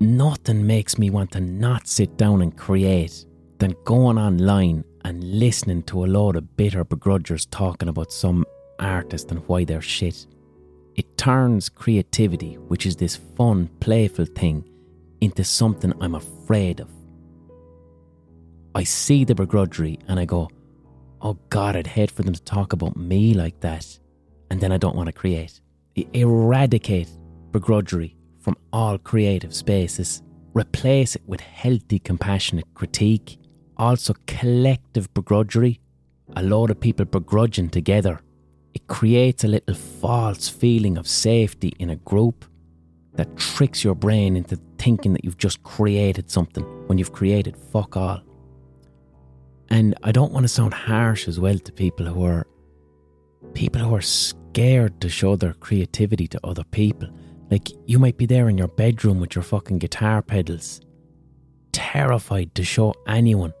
Nothing 0.00 0.66
makes 0.66 0.96
me 0.96 1.10
want 1.10 1.30
to 1.32 1.40
not 1.42 1.86
sit 1.86 2.16
down 2.16 2.40
and 2.40 2.56
create 2.56 3.26
than 3.58 3.76
going 3.84 4.16
online 4.16 4.82
and 5.04 5.22
listening 5.22 5.82
to 5.82 6.06
a 6.06 6.06
load 6.06 6.36
of 6.36 6.56
bitter 6.56 6.86
begrudgers 6.86 7.46
talking 7.50 7.90
about 7.90 8.10
some 8.10 8.46
artist 8.78 9.30
and 9.30 9.46
why 9.46 9.64
they're 9.64 9.82
shit. 9.82 10.26
It 10.96 11.18
turns 11.18 11.68
creativity, 11.68 12.54
which 12.54 12.86
is 12.86 12.96
this 12.96 13.16
fun, 13.36 13.68
playful 13.80 14.24
thing, 14.24 14.64
into 15.20 15.44
something 15.44 15.92
I'm 16.00 16.14
afraid 16.14 16.80
of. 16.80 16.88
I 18.74 18.84
see 18.84 19.24
the 19.24 19.34
begrudgery 19.34 20.00
and 20.08 20.18
I 20.18 20.24
go, 20.24 20.48
oh 21.20 21.36
God, 21.50 21.76
I'd 21.76 21.86
hate 21.86 22.10
for 22.10 22.22
them 22.22 22.32
to 22.32 22.42
talk 22.42 22.72
about 22.72 22.96
me 22.96 23.34
like 23.34 23.60
that. 23.60 23.98
And 24.50 24.62
then 24.62 24.72
I 24.72 24.78
don't 24.78 24.96
want 24.96 25.08
to 25.08 25.12
create 25.12 25.60
eradicate 26.12 27.10
begrudgery 27.50 28.14
from 28.40 28.56
all 28.72 28.98
creative 28.98 29.54
spaces, 29.54 30.22
replace 30.54 31.16
it 31.16 31.22
with 31.26 31.40
healthy, 31.40 31.98
compassionate 31.98 32.66
critique, 32.74 33.38
also 33.76 34.14
collective 34.26 35.12
begrudgery, 35.14 35.78
a 36.36 36.42
lot 36.42 36.70
of 36.70 36.80
people 36.80 37.04
begrudging 37.04 37.70
together. 37.70 38.20
It 38.74 38.86
creates 38.86 39.44
a 39.44 39.48
little 39.48 39.74
false 39.74 40.48
feeling 40.48 40.98
of 40.98 41.08
safety 41.08 41.72
in 41.78 41.90
a 41.90 41.96
group 41.96 42.44
that 43.14 43.36
tricks 43.36 43.82
your 43.82 43.94
brain 43.94 44.36
into 44.36 44.58
thinking 44.78 45.12
that 45.12 45.24
you've 45.24 45.38
just 45.38 45.62
created 45.62 46.30
something 46.30 46.64
when 46.86 46.98
you've 46.98 47.12
created 47.12 47.56
fuck 47.56 47.96
all. 47.96 48.20
And 49.70 49.94
I 50.02 50.12
don't 50.12 50.32
want 50.32 50.44
to 50.44 50.48
sound 50.48 50.72
harsh 50.72 51.28
as 51.28 51.38
well 51.40 51.58
to 51.58 51.72
people 51.72 52.06
who 52.06 52.24
are 52.24 52.46
people 53.54 53.80
who 53.80 53.94
are 53.94 54.00
scared 54.58 55.00
to 55.00 55.08
show 55.08 55.36
their 55.36 55.52
creativity 55.52 56.26
to 56.26 56.40
other 56.42 56.64
people. 56.64 57.08
Like, 57.48 57.68
you 57.86 58.00
might 58.00 58.16
be 58.16 58.26
there 58.26 58.48
in 58.48 58.58
your 58.58 58.66
bedroom 58.66 59.20
with 59.20 59.36
your 59.36 59.44
fucking 59.44 59.78
guitar 59.78 60.20
pedals, 60.20 60.80
terrified 61.70 62.56
to 62.56 62.64
show 62.64 62.92
anyone 63.06 63.54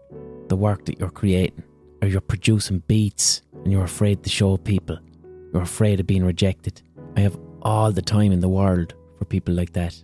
the 0.48 0.56
work 0.56 0.86
that 0.86 0.98
you're 0.98 1.08
creating. 1.10 1.62
Or 2.02 2.08
you're 2.08 2.20
producing 2.20 2.80
beats 2.88 3.42
and 3.62 3.70
you're 3.70 3.84
afraid 3.84 4.24
to 4.24 4.30
show 4.30 4.56
people. 4.56 4.98
You're 5.52 5.62
afraid 5.62 6.00
of 6.00 6.08
being 6.08 6.24
rejected. 6.24 6.82
I 7.16 7.20
have 7.20 7.38
all 7.62 7.92
the 7.92 8.02
time 8.02 8.32
in 8.32 8.40
the 8.40 8.48
world 8.48 8.94
for 9.18 9.24
people 9.24 9.54
like 9.54 9.74
that. 9.74 10.02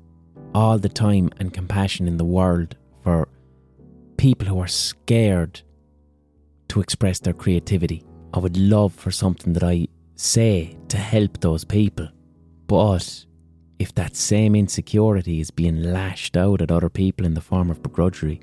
All 0.55 0.79
the 0.79 0.89
time 0.89 1.31
and 1.41 1.53
compassion 1.53 2.07
in 2.07 2.19
the 2.19 2.25
world 2.25 2.77
for 3.03 3.27
people 4.17 4.47
who 4.47 4.61
are 4.61 4.69
scared 4.69 5.61
to 6.69 6.81
express 6.81 7.19
their 7.19 7.33
creativity. 7.33 8.05
I 8.33 8.39
would 8.39 8.57
love 8.57 8.95
for 8.95 9.11
something 9.11 9.55
that 9.55 9.65
I 9.65 9.89
say 10.17 10.77
to 10.89 10.97
help 10.97 11.41
those 11.41 11.65
people. 11.65 12.09
But 12.67 13.25
if 13.79 13.95
that 13.95 14.17
same 14.17 14.55
insecurity 14.55 15.41
is 15.41 15.51
being 15.51 15.83
lashed 15.83 16.37
out 16.37 16.63
at 16.63 16.71
other 16.71 16.89
people 16.89 17.27
in 17.27 17.35
the 17.35 17.41
form 17.41 17.71
of 17.71 17.83
begrudgery, 17.83 18.43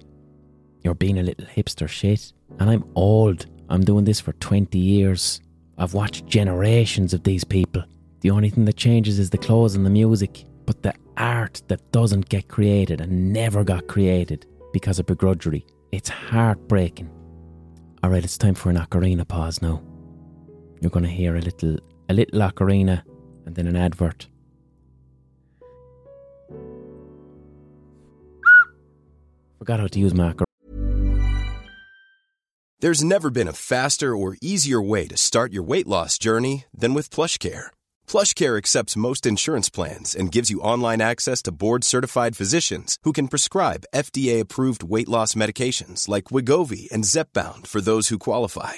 you're 0.83 0.95
being 0.95 1.19
a 1.19 1.23
little 1.23 1.45
hipster 1.45 1.87
shit. 1.87 2.33
And 2.59 2.69
I'm 2.69 2.83
old. 2.95 3.45
I'm 3.69 3.83
doing 3.83 4.05
this 4.05 4.19
for 4.19 4.33
20 4.33 4.77
years. 4.77 5.41
I've 5.77 5.93
watched 5.93 6.25
generations 6.27 7.13
of 7.13 7.23
these 7.23 7.43
people. 7.43 7.83
The 8.21 8.31
only 8.31 8.49
thing 8.49 8.65
that 8.65 8.75
changes 8.75 9.19
is 9.19 9.29
the 9.29 9.37
clothes 9.37 9.75
and 9.75 9.85
the 9.85 9.89
music. 9.89 10.45
But 10.65 10.83
the 10.83 10.93
art 11.17 11.61
that 11.67 11.91
doesn't 11.91 12.29
get 12.29 12.47
created 12.47 13.01
and 13.01 13.33
never 13.33 13.63
got 13.63 13.87
created 13.87 14.45
because 14.73 14.99
of 14.99 15.05
begrudgery, 15.05 15.63
it's 15.91 16.09
heartbreaking. 16.09 17.09
Alright, 18.03 18.23
it's 18.23 18.37
time 18.37 18.55
for 18.55 18.69
an 18.69 18.77
ocarina 18.77 19.27
pause 19.27 19.61
now 19.61 19.81
you're 20.81 20.89
going 20.89 21.05
to 21.05 21.09
hear 21.09 21.37
a 21.37 21.41
little 21.41 21.77
a 22.09 22.13
little 22.13 22.41
ocarina 22.41 23.03
and 23.45 23.55
then 23.55 23.67
an 23.67 23.77
advert. 23.77 24.27
Forgot 29.59 29.79
how 29.79 29.87
to 29.87 29.99
use 29.99 30.13
my. 30.13 30.33
There's 32.79 33.03
never 33.03 33.29
been 33.29 33.47
a 33.47 33.53
faster 33.53 34.15
or 34.15 34.35
easier 34.41 34.81
way 34.81 35.05
to 35.05 35.15
start 35.15 35.53
your 35.53 35.61
weight 35.61 35.87
loss 35.87 36.17
journey 36.17 36.65
than 36.73 36.95
with 36.95 37.11
PlushCare. 37.11 37.67
PlushCare 38.07 38.57
accepts 38.57 38.97
most 38.97 39.27
insurance 39.27 39.69
plans 39.69 40.15
and 40.15 40.31
gives 40.31 40.49
you 40.49 40.61
online 40.61 40.99
access 40.99 41.43
to 41.43 41.51
board-certified 41.51 42.35
physicians 42.35 42.97
who 43.03 43.13
can 43.13 43.27
prescribe 43.27 43.85
FDA-approved 43.93 44.81
weight 44.81 45.07
loss 45.07 45.35
medications 45.35 46.07
like 46.07 46.31
Wegovy 46.31 46.91
and 46.91 47.03
Zepbound 47.03 47.67
for 47.67 47.81
those 47.81 48.07
who 48.07 48.17
qualify 48.17 48.77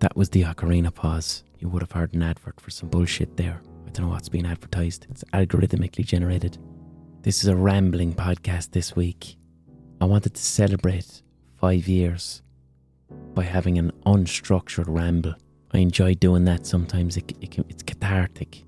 That 0.00 0.16
was 0.16 0.30
the 0.30 0.42
ocarina 0.42 0.94
pause. 0.94 1.44
You 1.58 1.68
would 1.68 1.82
have 1.82 1.92
heard 1.92 2.14
an 2.14 2.22
advert 2.22 2.58
for 2.58 2.70
some 2.70 2.88
bullshit 2.88 3.36
there. 3.36 3.60
I 3.86 3.90
don't 3.90 4.06
know 4.06 4.12
what's 4.12 4.30
being 4.30 4.46
advertised. 4.46 5.06
It's 5.10 5.24
algorithmically 5.34 6.06
generated. 6.06 6.56
This 7.20 7.42
is 7.42 7.48
a 7.48 7.56
rambling 7.56 8.14
podcast 8.14 8.70
this 8.70 8.96
week. 8.96 9.36
I 10.00 10.06
wanted 10.06 10.34
to 10.34 10.42
celebrate 10.42 11.22
five 11.58 11.86
years 11.86 12.40
by 13.34 13.42
having 13.44 13.76
an 13.76 13.92
unstructured 14.06 14.86
ramble. 14.88 15.34
I 15.72 15.78
enjoy 15.78 16.14
doing 16.14 16.44
that 16.46 16.66
sometimes, 16.66 17.18
it, 17.18 17.32
it, 17.42 17.58
it's 17.68 17.82
cathartic. 17.82 18.64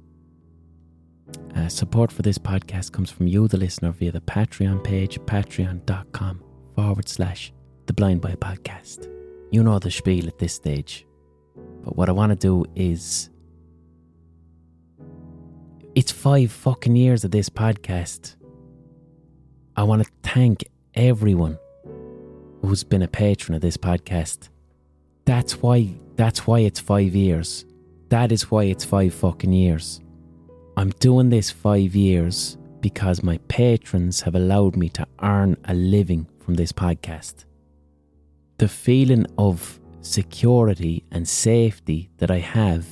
Uh, 1.57 1.68
support 1.68 2.12
for 2.12 2.20
this 2.20 2.37
podcast 2.37 2.93
comes 2.93 3.11
from 3.11 3.26
you, 3.26 3.49
the 3.49 3.57
listener, 3.57 3.93
via 3.93 4.12
the 4.12 4.20
Patreon 4.20 4.85
page, 4.85 5.18
patreon.com 5.20 6.43
forward 6.74 7.09
slash 7.09 7.55
the 7.87 7.95
Blind 7.95 8.20
Boy 8.20 8.35
Podcast. 8.39 9.09
You 9.51 9.62
know 9.62 9.78
the 9.78 9.91
spiel 9.91 10.28
at 10.28 10.39
this 10.39 10.53
stage. 10.53 11.07
But 11.83 11.97
what 11.97 12.09
I 12.09 12.12
want 12.12 12.30
to 12.30 12.37
do 12.37 12.64
is. 12.74 13.28
It's 15.95 16.11
five 16.11 16.51
fucking 16.51 16.97
years 16.97 17.24
of 17.24 17.33
this 17.33 17.51
podcast. 17.51 18.37
I 19.76 19.83
want 19.83 20.03
to 20.05 20.11
thank 20.22 20.64
everyone 20.95 21.59
who's 22.62 22.85
been 22.85 23.03
a 23.03 23.09
patron 23.09 23.55
of 23.55 23.61
this 23.61 23.76
podcast. 23.76 24.49
That's 25.24 25.61
why 25.61 25.95
that's 26.16 26.47
why 26.47 26.61
it's 26.61 26.80
5 26.80 27.14
years. 27.14 27.64
That 28.09 28.33
is 28.33 28.51
why 28.51 28.64
it's 28.64 28.85
5 28.85 29.14
fucking 29.14 29.53
years. 29.53 30.01
I'm 30.76 30.91
doing 31.01 31.30
this 31.30 31.51
5 31.51 31.95
years 31.95 32.59
because 32.80 33.22
my 33.22 33.39
patrons 33.49 34.20
have 34.20 34.35
allowed 34.35 34.76
me 34.76 34.89
to 34.91 35.07
earn 35.22 35.57
a 35.64 35.74
living 35.74 36.26
from 36.41 36.55
this 36.55 36.72
podcast. 36.72 37.45
The 38.59 38.68
feeling 38.68 39.26
of 39.39 39.80
security 40.03 41.05
and 41.11 41.26
safety 41.26 42.11
that 42.18 42.30
I 42.30 42.38
have 42.38 42.86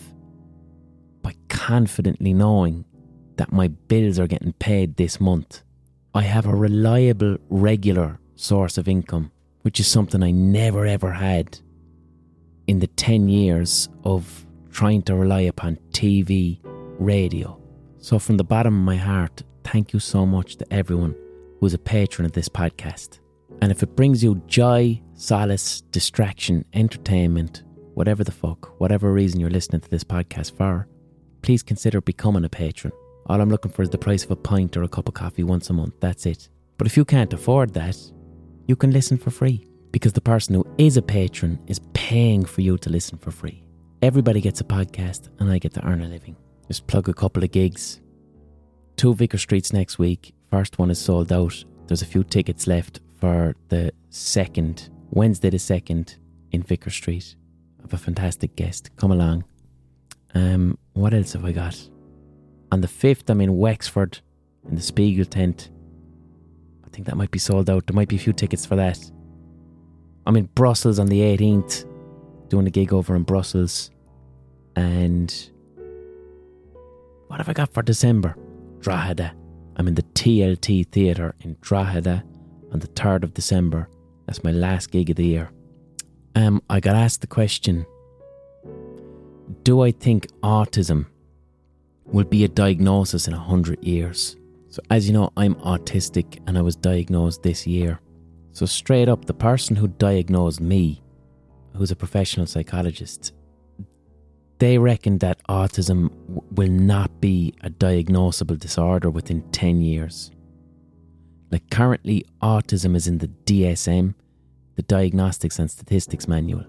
by 1.23 1.35
confidently 1.49 2.33
knowing 2.33 2.85
that 3.37 3.53
my 3.53 3.69
bills 3.69 4.19
are 4.19 4.27
getting 4.27 4.53
paid 4.55 4.97
this 4.97 5.21
month. 5.21 5.63
I 6.15 6.23
have 6.23 6.47
a 6.47 6.55
reliable, 6.55 7.37
regular 7.49 8.19
source 8.35 8.79
of 8.79 8.89
income, 8.89 9.31
which 9.63 9.81
is 9.81 9.87
something 9.87 10.23
I 10.23 10.31
never 10.31 10.87
ever 10.87 11.13
had 11.13 11.59
in 12.67 12.79
the 12.79 12.87
10 12.87 13.29
years 13.29 13.89
of 14.05 14.47
trying 14.71 15.03
to 15.03 15.15
rely 15.15 15.43
upon 15.43 15.79
TV, 15.91 16.61
radio. 16.99 17.61
So, 17.99 18.19
from 18.19 18.37
the 18.37 18.45
bottom 18.45 18.75
of 18.75 18.85
my 18.85 18.97
heart, 18.97 19.43
thank 19.65 19.93
you 19.93 20.01
so 20.01 20.25
much 20.25 20.57
to 20.57 20.73
everyone 20.73 21.15
who 21.59 21.67
is 21.67 21.75
a 21.75 21.79
patron 21.79 22.27
of 22.27 22.33
this 22.33 22.49
podcast. 22.49 23.21
And 23.61 23.71
if 23.71 23.83
it 23.83 23.95
brings 23.95 24.25
you 24.25 24.41
joy, 24.47 25.03
solace, 25.21 25.83
distraction, 25.93 26.65
entertainment, 26.73 27.63
whatever 27.93 28.25
the 28.25 28.33
fuck, 28.33 28.81
whatever 28.81 29.13
reason 29.13 29.39
you're 29.39 29.51
listening 29.51 29.81
to 29.81 29.91
this 29.91 30.03
podcast 30.03 30.57
for, 30.57 30.89
please 31.43 31.63
consider 31.63 32.01
becoming 32.01 32.45
a 32.45 32.49
patron. 32.49 32.91
All 33.27 33.41
I'm 33.41 33.51
looking 33.51 33.71
for 33.71 33.83
is 33.83 33.91
the 33.91 33.99
price 33.99 34.25
of 34.25 34.31
a 34.31 34.37
pint 34.37 34.79
or 34.79 34.83
a 34.83 34.89
cup 34.89 35.09
of 35.09 35.15
coffee 35.15 35.45
once 35.45 35.69
a 35.69 35.75
month. 35.75 35.93
That's 36.01 36.25
it. 36.25 36.49
But 36.79 36.87
if 36.87 36.97
you 36.97 37.05
can't 37.05 37.33
afford 37.35 37.75
that, 37.75 37.99
you 38.67 38.77
can 38.77 38.93
listen 38.93 39.19
for 39.19 39.31
free 39.31 39.69
because 39.93 40.15
the 40.15 40.23
person 40.23 40.55
who 40.55 40.67
is 40.79 40.97
a 40.97 41.03
patron 41.03 41.59
is 41.67 41.81
paying 41.93 42.45
for 42.45 42.63
you 42.63 42.79
to 42.79 42.89
listen 42.89 43.19
for 43.19 43.31
free. 43.31 43.63
Everybody 44.01 44.41
gets 44.41 44.63
a 44.63 44.65
podcast 44.65 45.29
and 45.39 45.51
I 45.51 45.59
get 45.59 45.75
to 45.75 45.87
earn 45.87 46.01
a 46.01 46.09
living. 46.09 46.37
Just 46.67 46.87
plug 46.87 47.11
a 47.11 47.15
couple 47.15 47.45
of 47.45 47.53
gigs. 47.53 48.01
Two 48.97 49.15
Vicar 49.15 49.39
Streets 49.39 49.71
next 49.71 49.99
week. 49.99 50.33
First 50.51 50.79
one 50.79 50.91
is 50.91 50.99
sold 50.99 51.31
out. 51.31 51.63
There's 51.89 52.03
a 52.03 52.07
few 52.07 52.25
tickets 52.25 52.67
left 52.67 53.01
for 53.21 53.55
the 53.69 53.93
second, 54.09 54.89
Wednesday 55.11 55.51
the 55.51 55.57
2nd 55.57 56.17
in 56.53 56.63
Vicar 56.63 56.91
Street. 56.91 57.35
I 57.79 57.83
have 57.83 57.93
a 57.93 57.99
fantastic 57.99 58.57
guest. 58.57 58.95
Come 58.97 59.11
along. 59.11 59.45
Um, 60.35 60.79
what 60.93 61.13
else 61.13 61.33
have 61.33 61.45
I 61.45 61.53
got? 61.53 61.89
On 62.73 62.81
the 62.81 62.89
5th, 62.89 63.29
I'm 63.29 63.41
in 63.41 63.59
Wexford 63.59 64.21
in 64.69 64.77
the 64.77 64.83
Spiegel 64.83 65.25
tent. 65.25 65.71
I 66.85 66.89
think 66.91 67.07
that 67.07 67.17
might 67.17 67.31
be 67.31 67.39
sold 67.39 67.69
out. 67.69 67.87
There 67.87 67.95
might 67.95 68.09
be 68.09 68.17
a 68.17 68.21
few 68.21 68.33
tickets 68.33 68.65
for 68.65 68.77
that. 68.77 68.99
I'm 70.27 70.37
in 70.37 70.47
Brussels 70.55 70.99
on 70.99 71.07
the 71.07 71.21
18th, 71.21 71.85
doing 72.49 72.67
a 72.67 72.71
gig 72.71 72.93
over 72.93 73.17
in 73.17 73.25
Brussels. 73.25 73.91
And 74.77 75.33
what 77.27 77.39
have 77.39 77.49
I 77.49 77.53
got 77.53 77.73
for 77.73 77.83
December? 77.83 78.37
Drogheda. 78.81 79.35
I'm 79.77 79.89
in 79.89 79.95
the 79.95 80.03
TLT 80.03 80.89
Theatre 80.89 81.35
in 81.41 81.57
Drogheda 81.61 82.23
on 82.73 82.79
the 82.81 82.89
3rd 82.89 83.25
of 83.25 83.35
December. 83.35 83.89
That's 84.31 84.45
my 84.45 84.53
last 84.53 84.93
gig 84.93 85.11
of 85.11 85.17
the 85.17 85.27
year. 85.27 85.51
Um, 86.37 86.63
I 86.71 86.79
got 86.79 86.95
asked 86.95 87.21
the 87.21 87.27
question 87.27 87.85
Do 89.65 89.81
I 89.81 89.91
think 89.91 90.29
autism 90.41 91.07
will 92.05 92.23
be 92.23 92.45
a 92.45 92.49
diagnosis 92.49 93.27
in 93.27 93.35
100 93.35 93.83
years? 93.83 94.37
So, 94.69 94.81
as 94.89 95.09
you 95.09 95.13
know, 95.13 95.33
I'm 95.37 95.57
autistic 95.57 96.39
and 96.47 96.57
I 96.57 96.63
was 96.63 96.77
diagnosed 96.77 97.43
this 97.43 97.67
year. 97.67 97.99
So, 98.53 98.67
straight 98.67 99.09
up, 99.09 99.25
the 99.25 99.35
person 99.35 99.75
who 99.75 99.89
diagnosed 99.89 100.61
me, 100.61 101.03
who's 101.75 101.91
a 101.91 101.97
professional 101.97 102.47
psychologist, 102.47 103.33
they 104.59 104.79
reckon 104.79 105.19
that 105.19 105.43
autism 105.49 106.09
w- 106.29 106.43
will 106.53 106.71
not 106.71 107.21
be 107.21 107.53
a 107.63 107.71
diagnosable 107.71 108.61
disorder 108.61 109.11
within 109.11 109.43
10 109.51 109.81
years. 109.81 110.31
Like 111.51 111.69
currently, 111.71 112.25
autism 112.43 112.95
is 112.95 113.09
in 113.09 113.19
the 113.19 113.29
DSM, 113.45 114.15
the 114.77 114.83
Diagnostics 114.83 115.59
and 115.59 115.71
Statistics 115.71 116.29
Manual. 116.29 116.65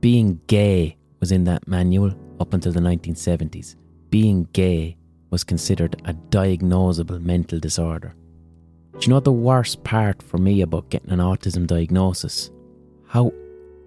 Being 0.00 0.40
gay 0.46 0.96
was 1.20 1.30
in 1.30 1.44
that 1.44 1.68
manual 1.68 2.14
up 2.40 2.54
until 2.54 2.72
the 2.72 2.80
1970s. 2.80 3.76
Being 4.08 4.48
gay 4.52 4.96
was 5.30 5.44
considered 5.44 6.00
a 6.06 6.14
diagnosable 6.14 7.20
mental 7.20 7.58
disorder. 7.58 8.14
Do 8.98 9.06
you 9.06 9.12
know 9.12 9.20
the 9.20 9.30
worst 9.30 9.84
part 9.84 10.22
for 10.22 10.38
me 10.38 10.62
about 10.62 10.88
getting 10.88 11.10
an 11.10 11.18
autism 11.18 11.66
diagnosis? 11.66 12.50
How 13.08 13.32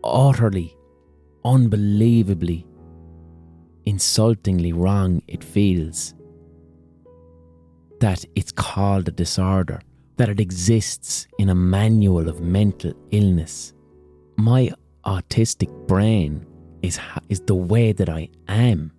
utterly, 0.04 0.76
unbelievably, 1.44 2.68
insultingly 3.86 4.72
wrong 4.72 5.24
it 5.28 5.44
feels 5.44 6.14
that 8.00 8.24
it's 8.36 8.52
called 8.52 9.08
a 9.08 9.12
disorder 9.12 9.82
that 10.22 10.30
it 10.30 10.40
exists 10.40 11.26
in 11.40 11.50
a 11.50 11.56
manual 11.56 12.30
of 12.30 12.42
mental 12.42 12.94
illness. 13.10 13.74
My 14.38 14.72
autistic 15.04 15.72
brain 15.88 16.46
is, 16.84 17.00
is 17.30 17.42
the 17.42 17.56
way 17.56 17.92
that 17.92 18.08
I 18.08 18.30
am. 18.48 18.92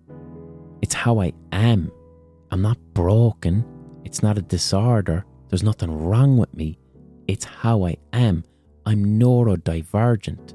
It's 0.81 0.93
how 0.93 1.21
I 1.21 1.31
am. 1.53 1.93
I'm 2.51 2.61
not 2.61 2.77
broken. 2.93 3.63
It's 4.03 4.21
not 4.21 4.37
a 4.37 4.41
disorder. 4.41 5.23
There's 5.47 5.63
nothing 5.63 5.97
wrong 5.97 6.35
with 6.35 6.53
me. 6.53 6.77
It's 7.29 7.45
how 7.45 7.85
I 7.85 7.95
am. 8.11 8.43
I'm 8.85 9.17
neurodivergent. 9.17 10.51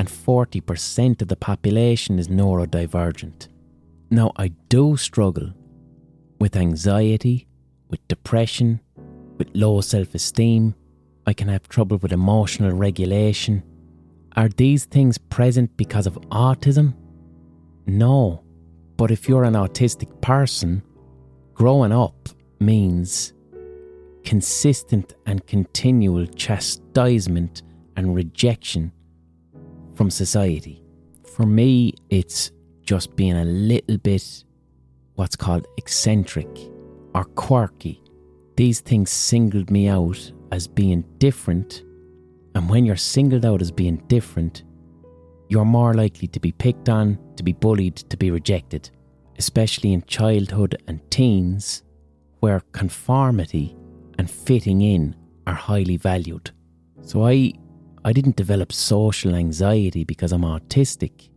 And 0.00 0.08
40% 0.08 1.22
of 1.22 1.28
the 1.28 1.36
population 1.36 2.18
is 2.18 2.26
neurodivergent. 2.26 3.46
Now, 4.10 4.32
I 4.34 4.48
do 4.68 4.96
struggle 4.96 5.52
with 6.40 6.56
anxiety, 6.56 7.46
with 7.88 8.00
depression, 8.08 8.80
with 9.38 9.50
low 9.54 9.80
self 9.80 10.14
esteem. 10.14 10.74
I 11.26 11.32
can 11.32 11.48
have 11.48 11.68
trouble 11.68 11.96
with 11.98 12.12
emotional 12.12 12.72
regulation. 12.72 13.62
Are 14.36 14.48
these 14.48 14.84
things 14.84 15.16
present 15.16 15.76
because 15.76 16.06
of 16.06 16.14
autism? 16.30 16.94
No. 17.86 18.44
But 18.96 19.10
if 19.10 19.28
you're 19.28 19.44
an 19.44 19.54
autistic 19.54 20.20
person, 20.20 20.82
growing 21.54 21.92
up 21.92 22.28
means 22.60 23.32
consistent 24.24 25.14
and 25.26 25.46
continual 25.46 26.26
chastisement 26.26 27.62
and 27.96 28.14
rejection 28.14 28.92
from 29.94 30.10
society. 30.10 30.82
For 31.34 31.46
me, 31.46 31.94
it's 32.10 32.50
just 32.82 33.14
being 33.16 33.36
a 33.36 33.44
little 33.44 33.98
bit 33.98 34.44
what's 35.14 35.36
called 35.36 35.66
eccentric 35.76 36.48
or 37.14 37.24
quirky 37.24 38.03
these 38.56 38.80
things 38.80 39.10
singled 39.10 39.70
me 39.70 39.88
out 39.88 40.32
as 40.52 40.68
being 40.68 41.04
different. 41.18 41.82
And 42.54 42.68
when 42.68 42.84
you're 42.84 42.96
singled 42.96 43.44
out 43.44 43.60
as 43.60 43.72
being 43.72 43.96
different, 44.06 44.62
you're 45.48 45.64
more 45.64 45.94
likely 45.94 46.28
to 46.28 46.40
be 46.40 46.52
picked 46.52 46.88
on, 46.88 47.18
to 47.36 47.42
be 47.42 47.52
bullied, 47.52 47.96
to 47.96 48.16
be 48.16 48.30
rejected, 48.30 48.90
especially 49.38 49.92
in 49.92 50.02
childhood 50.02 50.76
and 50.86 51.00
teens, 51.10 51.82
where 52.40 52.60
conformity 52.72 53.76
and 54.18 54.30
fitting 54.30 54.80
in 54.82 55.16
are 55.46 55.54
highly 55.54 55.96
valued. 55.96 56.50
So 57.02 57.26
I 57.26 57.52
I 58.06 58.12
didn't 58.12 58.36
develop 58.36 58.70
social 58.70 59.34
anxiety 59.34 60.04
because 60.04 60.30
I'm 60.30 60.42
autistic. 60.42 61.30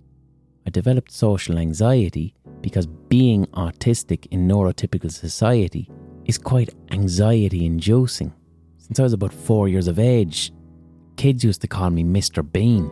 I 0.65 0.70
developed 0.70 1.11
social 1.13 1.57
anxiety 1.57 2.36
because 2.61 2.86
being 2.86 3.45
autistic 3.47 4.26
in 4.32 4.47
neurotypical 4.47 5.11
society 5.11 5.89
is 6.28 6.38
quite 6.38 6.75
anxiety 6.91 7.65
inducing. 7.65 8.34
Since 8.78 8.99
I 8.99 9.03
was 9.03 9.13
about 9.13 9.34
four 9.34 9.67
years 9.67 9.88
of 9.88 9.97
age, 9.97 10.51
kids 11.15 11.43
used 11.43 11.61
to 11.61 11.67
call 11.67 11.89
me 11.89 12.03
Mr. 12.03 12.49
Bean. 12.49 12.91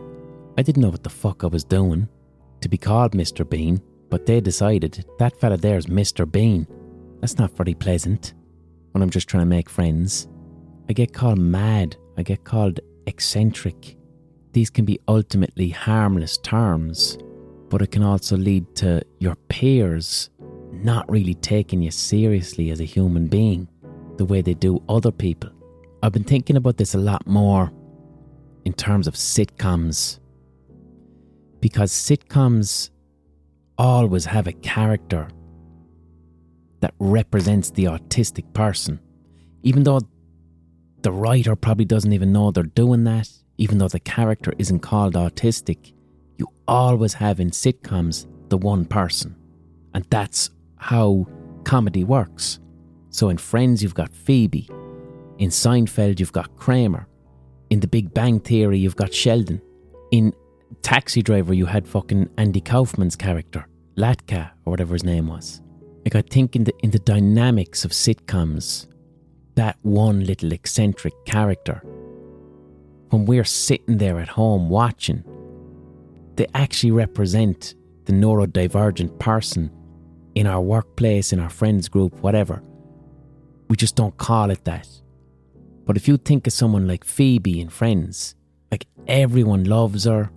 I 0.58 0.62
didn't 0.62 0.82
know 0.82 0.88
what 0.88 1.04
the 1.04 1.10
fuck 1.10 1.44
I 1.44 1.46
was 1.46 1.64
doing 1.64 2.08
to 2.62 2.68
be 2.68 2.78
called 2.78 3.12
Mr. 3.12 3.48
Bean, 3.48 3.80
but 4.08 4.24
they 4.24 4.40
decided 4.40 5.04
that 5.18 5.38
fella 5.38 5.58
there's 5.58 5.86
Mr. 5.86 6.30
Bean. 6.30 6.66
That's 7.20 7.38
not 7.38 7.56
very 7.56 7.74
pleasant 7.74 8.34
when 8.92 9.02
I'm 9.02 9.10
just 9.10 9.28
trying 9.28 9.42
to 9.42 9.46
make 9.46 9.68
friends. 9.68 10.28
I 10.88 10.94
get 10.94 11.12
called 11.12 11.38
mad, 11.38 11.96
I 12.16 12.22
get 12.22 12.44
called 12.44 12.80
eccentric. 13.06 13.96
These 14.52 14.70
can 14.70 14.86
be 14.86 14.98
ultimately 15.08 15.68
harmless 15.68 16.38
terms, 16.38 17.18
but 17.68 17.82
it 17.82 17.90
can 17.90 18.02
also 18.02 18.36
lead 18.36 18.74
to 18.76 19.02
your 19.18 19.34
peers 19.48 20.30
not 20.84 21.10
really 21.10 21.34
taking 21.34 21.82
you 21.82 21.90
seriously 21.90 22.70
as 22.70 22.80
a 22.80 22.84
human 22.84 23.26
being 23.28 23.68
the 24.16 24.24
way 24.24 24.40
they 24.40 24.54
do 24.54 24.82
other 24.88 25.10
people. 25.12 25.50
I've 26.02 26.12
been 26.12 26.24
thinking 26.24 26.56
about 26.56 26.76
this 26.76 26.94
a 26.94 26.98
lot 26.98 27.26
more 27.26 27.72
in 28.64 28.72
terms 28.72 29.06
of 29.06 29.14
sitcoms 29.14 30.18
because 31.60 31.92
sitcoms 31.92 32.90
always 33.78 34.24
have 34.24 34.46
a 34.46 34.52
character 34.52 35.28
that 36.80 36.94
represents 36.98 37.70
the 37.70 37.84
autistic 37.84 38.52
person, 38.52 39.00
even 39.62 39.82
though 39.82 40.00
the 41.02 41.12
writer 41.12 41.56
probably 41.56 41.84
doesn't 41.84 42.12
even 42.12 42.32
know 42.32 42.50
they're 42.50 42.62
doing 42.64 43.04
that, 43.04 43.30
even 43.58 43.78
though 43.78 43.88
the 43.88 44.00
character 44.00 44.52
isn't 44.58 44.80
called 44.80 45.14
autistic. 45.14 45.92
You 46.36 46.48
always 46.68 47.14
have 47.14 47.40
in 47.40 47.50
sitcoms 47.50 48.26
the 48.48 48.58
one 48.58 48.84
person, 48.84 49.36
and 49.94 50.04
that's 50.10 50.50
how 50.76 51.26
comedy 51.64 52.04
works. 52.04 52.60
So 53.10 53.28
in 53.28 53.38
Friends, 53.38 53.82
you've 53.82 53.94
got 53.94 54.12
Phoebe. 54.12 54.68
In 55.38 55.50
Seinfeld, 55.50 56.20
you've 56.20 56.32
got 56.32 56.56
Kramer. 56.56 57.08
In 57.70 57.80
The 57.80 57.88
Big 57.88 58.14
Bang 58.14 58.40
Theory, 58.40 58.78
you've 58.78 58.96
got 58.96 59.12
Sheldon. 59.12 59.60
In 60.10 60.32
Taxi 60.82 61.22
Driver, 61.22 61.54
you 61.54 61.66
had 61.66 61.86
fucking 61.86 62.28
Andy 62.38 62.60
Kaufman's 62.60 63.16
character, 63.16 63.66
Latka, 63.96 64.50
or 64.64 64.70
whatever 64.70 64.94
his 64.94 65.04
name 65.04 65.26
was. 65.26 65.60
Like 66.04 66.14
I 66.14 66.22
think 66.22 66.54
in 66.54 66.64
the 66.64 66.72
in 66.84 66.90
the 66.90 67.00
dynamics 67.00 67.84
of 67.84 67.90
sitcoms, 67.90 68.86
that 69.56 69.76
one 69.82 70.24
little 70.24 70.52
eccentric 70.52 71.12
character, 71.24 71.82
when 73.10 73.24
we're 73.26 73.44
sitting 73.44 73.98
there 73.98 74.20
at 74.20 74.28
home 74.28 74.68
watching, 74.68 75.24
they 76.36 76.46
actually 76.54 76.92
represent 76.92 77.74
the 78.04 78.12
neurodivergent 78.12 79.18
person 79.18 79.70
in 80.36 80.46
our 80.46 80.60
workplace, 80.60 81.32
in 81.32 81.40
our 81.40 81.48
friends 81.48 81.88
group, 81.88 82.12
whatever. 82.20 82.62
We 83.68 83.76
just 83.76 83.96
don't 83.96 84.16
call 84.18 84.50
it 84.50 84.64
that. 84.64 84.86
But 85.86 85.96
if 85.96 86.06
you 86.06 86.18
think 86.18 86.46
of 86.46 86.52
someone 86.52 86.86
like 86.86 87.04
Phoebe 87.04 87.58
in 87.58 87.70
Friends, 87.70 88.34
like 88.70 88.86
everyone 89.08 89.64
loves 89.64 90.04
her, 90.04 90.30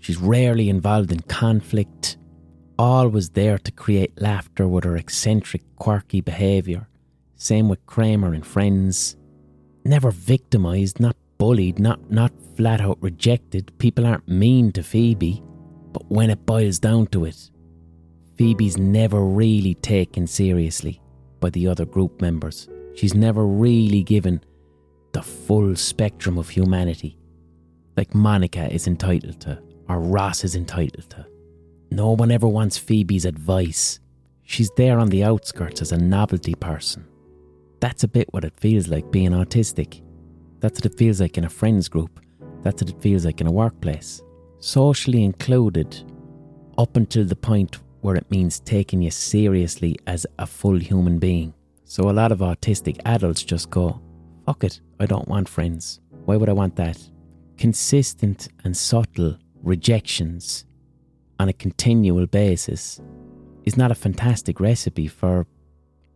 she's 0.00 0.18
rarely 0.18 0.68
involved 0.68 1.12
in 1.12 1.20
conflict, 1.20 2.16
always 2.76 3.30
there 3.30 3.58
to 3.58 3.70
create 3.70 4.20
laughter 4.20 4.66
with 4.66 4.82
her 4.82 4.96
eccentric, 4.96 5.62
quirky 5.76 6.20
behaviour. 6.20 6.88
Same 7.36 7.68
with 7.68 7.86
Kramer 7.86 8.34
in 8.34 8.42
Friends. 8.42 9.16
Never 9.84 10.10
victimised, 10.10 10.98
not 10.98 11.16
bullied, 11.38 11.78
not, 11.78 12.10
not 12.10 12.32
flat 12.56 12.80
out 12.80 12.98
rejected. 13.00 13.72
People 13.78 14.04
aren't 14.04 14.26
mean 14.26 14.72
to 14.72 14.82
Phoebe. 14.82 15.44
But 15.92 16.10
when 16.10 16.28
it 16.28 16.44
boils 16.44 16.80
down 16.80 17.06
to 17.08 17.24
it, 17.26 17.51
Phoebe's 18.42 18.76
never 18.76 19.24
really 19.24 19.74
taken 19.74 20.26
seriously 20.26 21.00
by 21.38 21.48
the 21.50 21.68
other 21.68 21.84
group 21.84 22.20
members. 22.20 22.68
She's 22.96 23.14
never 23.14 23.46
really 23.46 24.02
given 24.02 24.42
the 25.12 25.22
full 25.22 25.76
spectrum 25.76 26.38
of 26.38 26.48
humanity, 26.48 27.16
like 27.96 28.16
Monica 28.16 28.68
is 28.74 28.88
entitled 28.88 29.40
to, 29.42 29.62
or 29.88 30.00
Ross 30.00 30.42
is 30.42 30.56
entitled 30.56 31.08
to. 31.10 31.24
No 31.92 32.10
one 32.10 32.32
ever 32.32 32.48
wants 32.48 32.76
Phoebe's 32.76 33.26
advice. 33.26 34.00
She's 34.42 34.72
there 34.76 34.98
on 34.98 35.10
the 35.10 35.22
outskirts 35.22 35.80
as 35.80 35.92
a 35.92 35.96
novelty 35.96 36.56
person. 36.56 37.06
That's 37.78 38.02
a 38.02 38.08
bit 38.08 38.26
what 38.32 38.44
it 38.44 38.58
feels 38.58 38.88
like 38.88 39.12
being 39.12 39.30
autistic. 39.30 40.02
That's 40.58 40.80
what 40.80 40.86
it 40.86 40.98
feels 40.98 41.20
like 41.20 41.38
in 41.38 41.44
a 41.44 41.48
friends 41.48 41.88
group. 41.88 42.18
That's 42.64 42.82
what 42.82 42.90
it 42.90 43.00
feels 43.00 43.24
like 43.24 43.40
in 43.40 43.46
a 43.46 43.52
workplace. 43.52 44.20
Socially 44.58 45.22
included, 45.22 45.96
up 46.76 46.96
until 46.96 47.24
the 47.24 47.36
point 47.36 47.78
where 48.02 48.16
it 48.16 48.30
means 48.30 48.60
taking 48.60 49.00
you 49.00 49.10
seriously 49.10 49.96
as 50.06 50.26
a 50.38 50.46
full 50.46 50.78
human 50.78 51.18
being. 51.18 51.54
So 51.84 52.10
a 52.10 52.18
lot 52.20 52.32
of 52.32 52.40
autistic 52.40 53.00
adults 53.06 53.42
just 53.42 53.70
go, 53.70 54.00
fuck 54.44 54.64
it, 54.64 54.80
I 55.00 55.06
don't 55.06 55.28
want 55.28 55.48
friends. 55.48 56.00
Why 56.24 56.36
would 56.36 56.48
I 56.48 56.52
want 56.52 56.76
that? 56.76 56.98
Consistent 57.56 58.48
and 58.64 58.76
subtle 58.76 59.38
rejections 59.62 60.64
on 61.38 61.48
a 61.48 61.52
continual 61.52 62.26
basis 62.26 63.00
is 63.64 63.76
not 63.76 63.92
a 63.92 63.94
fantastic 63.94 64.58
recipe 64.58 65.06
for 65.06 65.46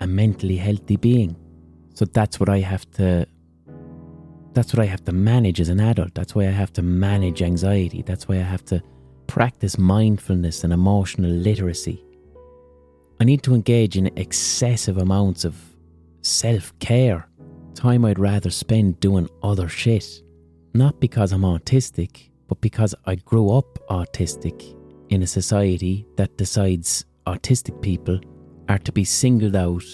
a 0.00 0.06
mentally 0.06 0.56
healthy 0.56 0.96
being. 0.96 1.36
So 1.94 2.04
that's 2.04 2.40
what 2.40 2.48
I 2.48 2.58
have 2.58 2.90
to 2.92 3.26
that's 4.54 4.72
what 4.72 4.82
I 4.82 4.86
have 4.86 5.04
to 5.04 5.12
manage 5.12 5.60
as 5.60 5.68
an 5.68 5.80
adult. 5.80 6.14
That's 6.14 6.34
why 6.34 6.44
I 6.44 6.50
have 6.50 6.72
to 6.72 6.82
manage 6.82 7.42
anxiety. 7.42 8.02
That's 8.02 8.26
why 8.26 8.36
I 8.36 8.48
have 8.54 8.64
to 8.66 8.82
practice 9.26 9.78
mindfulness 9.78 10.64
and 10.64 10.72
emotional 10.72 11.30
literacy. 11.30 12.02
I 13.20 13.24
need 13.24 13.42
to 13.44 13.54
engage 13.54 13.96
in 13.96 14.10
excessive 14.16 14.98
amounts 14.98 15.44
of 15.44 15.56
self 16.22 16.76
care, 16.78 17.28
time 17.74 18.04
I'd 18.04 18.18
rather 18.18 18.50
spend 18.50 19.00
doing 19.00 19.28
other 19.42 19.68
shit. 19.68 20.22
Not 20.74 21.00
because 21.00 21.32
I'm 21.32 21.42
autistic, 21.42 22.30
but 22.48 22.60
because 22.60 22.94
I 23.06 23.14
grew 23.14 23.50
up 23.50 23.78
autistic 23.88 24.76
in 25.08 25.22
a 25.22 25.26
society 25.26 26.06
that 26.16 26.36
decides 26.36 27.04
autistic 27.26 27.80
people 27.80 28.20
are 28.68 28.78
to 28.78 28.92
be 28.92 29.04
singled 29.04 29.56
out 29.56 29.84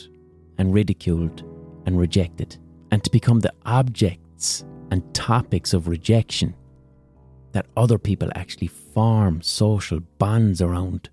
and 0.59 0.75
ridiculed 0.75 1.43
and 1.87 1.99
rejected, 1.99 2.57
and 2.91 3.03
to 3.05 3.11
become 3.11 3.41
the 3.41 3.53
objects 3.65 4.65
and 4.91 5.15
topics 5.15 5.73
of 5.73 5.89
rejection 5.89 6.55
that 7.53 7.67
other 7.77 7.99
people 7.99 8.31
actually 8.35 8.67
form 8.67 9.43
social 9.43 10.01
bonds 10.19 10.61
around. 10.61 11.11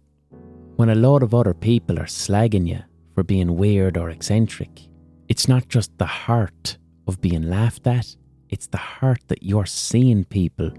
When 0.76 0.90
a 0.90 0.96
lot 0.96 1.24
of 1.24 1.34
other 1.34 1.54
people 1.54 2.00
are 2.00 2.06
slagging 2.06 2.68
you 2.68 2.80
for 3.14 3.24
being 3.24 3.56
weird 3.56 3.98
or 3.98 4.10
eccentric, 4.10 4.88
it's 5.28 5.48
not 5.48 5.68
just 5.68 5.98
the 5.98 6.06
hurt 6.06 6.78
of 7.08 7.22
being 7.22 7.44
laughed 7.44 7.86
at, 7.88 8.16
it's 8.50 8.68
the 8.68 8.78
hurt 8.78 9.20
that 9.28 9.44
you're 9.44 9.66
seeing 9.66 10.24
people 10.24 10.72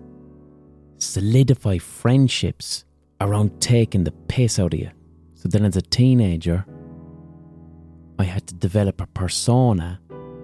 solidify 0.98 1.78
friendships 1.78 2.84
around 3.20 3.60
taking 3.60 4.04
the 4.04 4.12
piss 4.28 4.58
out 4.58 4.74
of 4.74 4.80
you. 4.80 4.90
So 5.34 5.48
then, 5.48 5.64
as 5.64 5.76
a 5.76 5.82
teenager, 5.82 6.66
I 8.18 8.24
had 8.24 8.46
to 8.48 8.54
develop 8.54 9.00
a 9.00 9.06
persona 9.06 10.00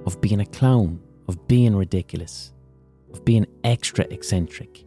of 0.06 0.20
being 0.20 0.40
a 0.40 0.46
clown, 0.46 1.00
of 1.28 1.46
being 1.48 1.76
ridiculous, 1.76 2.52
of 3.12 3.24
being 3.24 3.46
extra 3.64 4.06
eccentric 4.10 4.85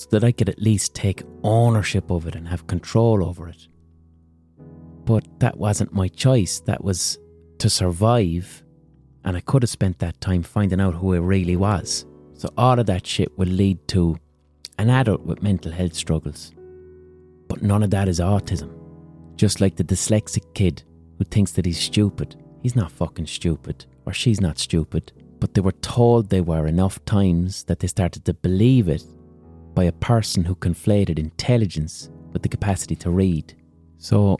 so 0.00 0.08
that 0.12 0.24
I 0.24 0.32
could 0.32 0.48
at 0.48 0.62
least 0.62 0.94
take 0.94 1.24
ownership 1.42 2.10
of 2.10 2.26
it 2.26 2.34
and 2.34 2.48
have 2.48 2.66
control 2.66 3.22
over 3.22 3.48
it. 3.48 3.68
But 5.04 5.26
that 5.40 5.58
wasn't 5.58 5.92
my 5.92 6.08
choice, 6.08 6.60
that 6.60 6.82
was 6.82 7.18
to 7.58 7.68
survive, 7.68 8.62
and 9.26 9.36
I 9.36 9.40
could 9.40 9.62
have 9.62 9.68
spent 9.68 9.98
that 9.98 10.18
time 10.22 10.42
finding 10.42 10.80
out 10.80 10.94
who 10.94 11.12
I 11.12 11.18
really 11.18 11.54
was. 11.54 12.06
So 12.32 12.48
all 12.56 12.78
of 12.78 12.86
that 12.86 13.06
shit 13.06 13.36
will 13.36 13.48
lead 13.48 13.86
to 13.88 14.16
an 14.78 14.88
adult 14.88 15.20
with 15.26 15.42
mental 15.42 15.70
health 15.70 15.94
struggles. 15.94 16.54
But 17.46 17.60
none 17.60 17.82
of 17.82 17.90
that 17.90 18.08
is 18.08 18.20
autism. 18.20 18.72
Just 19.36 19.60
like 19.60 19.76
the 19.76 19.84
dyslexic 19.84 20.54
kid 20.54 20.82
who 21.18 21.24
thinks 21.24 21.52
that 21.52 21.66
he's 21.66 21.78
stupid. 21.78 22.36
He's 22.62 22.74
not 22.76 22.90
fucking 22.90 23.26
stupid, 23.26 23.84
or 24.06 24.14
she's 24.14 24.40
not 24.40 24.58
stupid. 24.58 25.12
But 25.40 25.52
they 25.52 25.60
were 25.60 25.72
told 25.72 26.30
they 26.30 26.40
were 26.40 26.66
enough 26.66 27.04
times 27.04 27.64
that 27.64 27.80
they 27.80 27.86
started 27.86 28.24
to 28.24 28.32
believe 28.32 28.88
it 28.88 29.04
by 29.74 29.84
a 29.84 29.92
person 29.92 30.44
who 30.44 30.54
conflated 30.54 31.18
intelligence 31.18 32.10
with 32.32 32.42
the 32.42 32.48
capacity 32.48 32.96
to 32.96 33.10
read. 33.10 33.54
So 33.98 34.36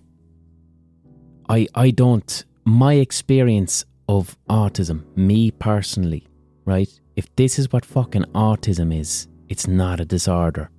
I 1.48 1.66
I 1.74 1.90
don't 1.90 2.44
my 2.64 2.94
experience 2.94 3.84
of 4.08 4.36
autism, 4.48 5.04
me 5.16 5.50
personally, 5.50 6.26
right? 6.64 6.88
If 7.16 7.34
this 7.36 7.58
is 7.58 7.72
what 7.72 7.84
fucking 7.84 8.24
autism 8.34 8.94
is, 8.98 9.28
it's 9.48 9.66
not 9.66 10.00
a 10.00 10.04
disorder. 10.04 10.70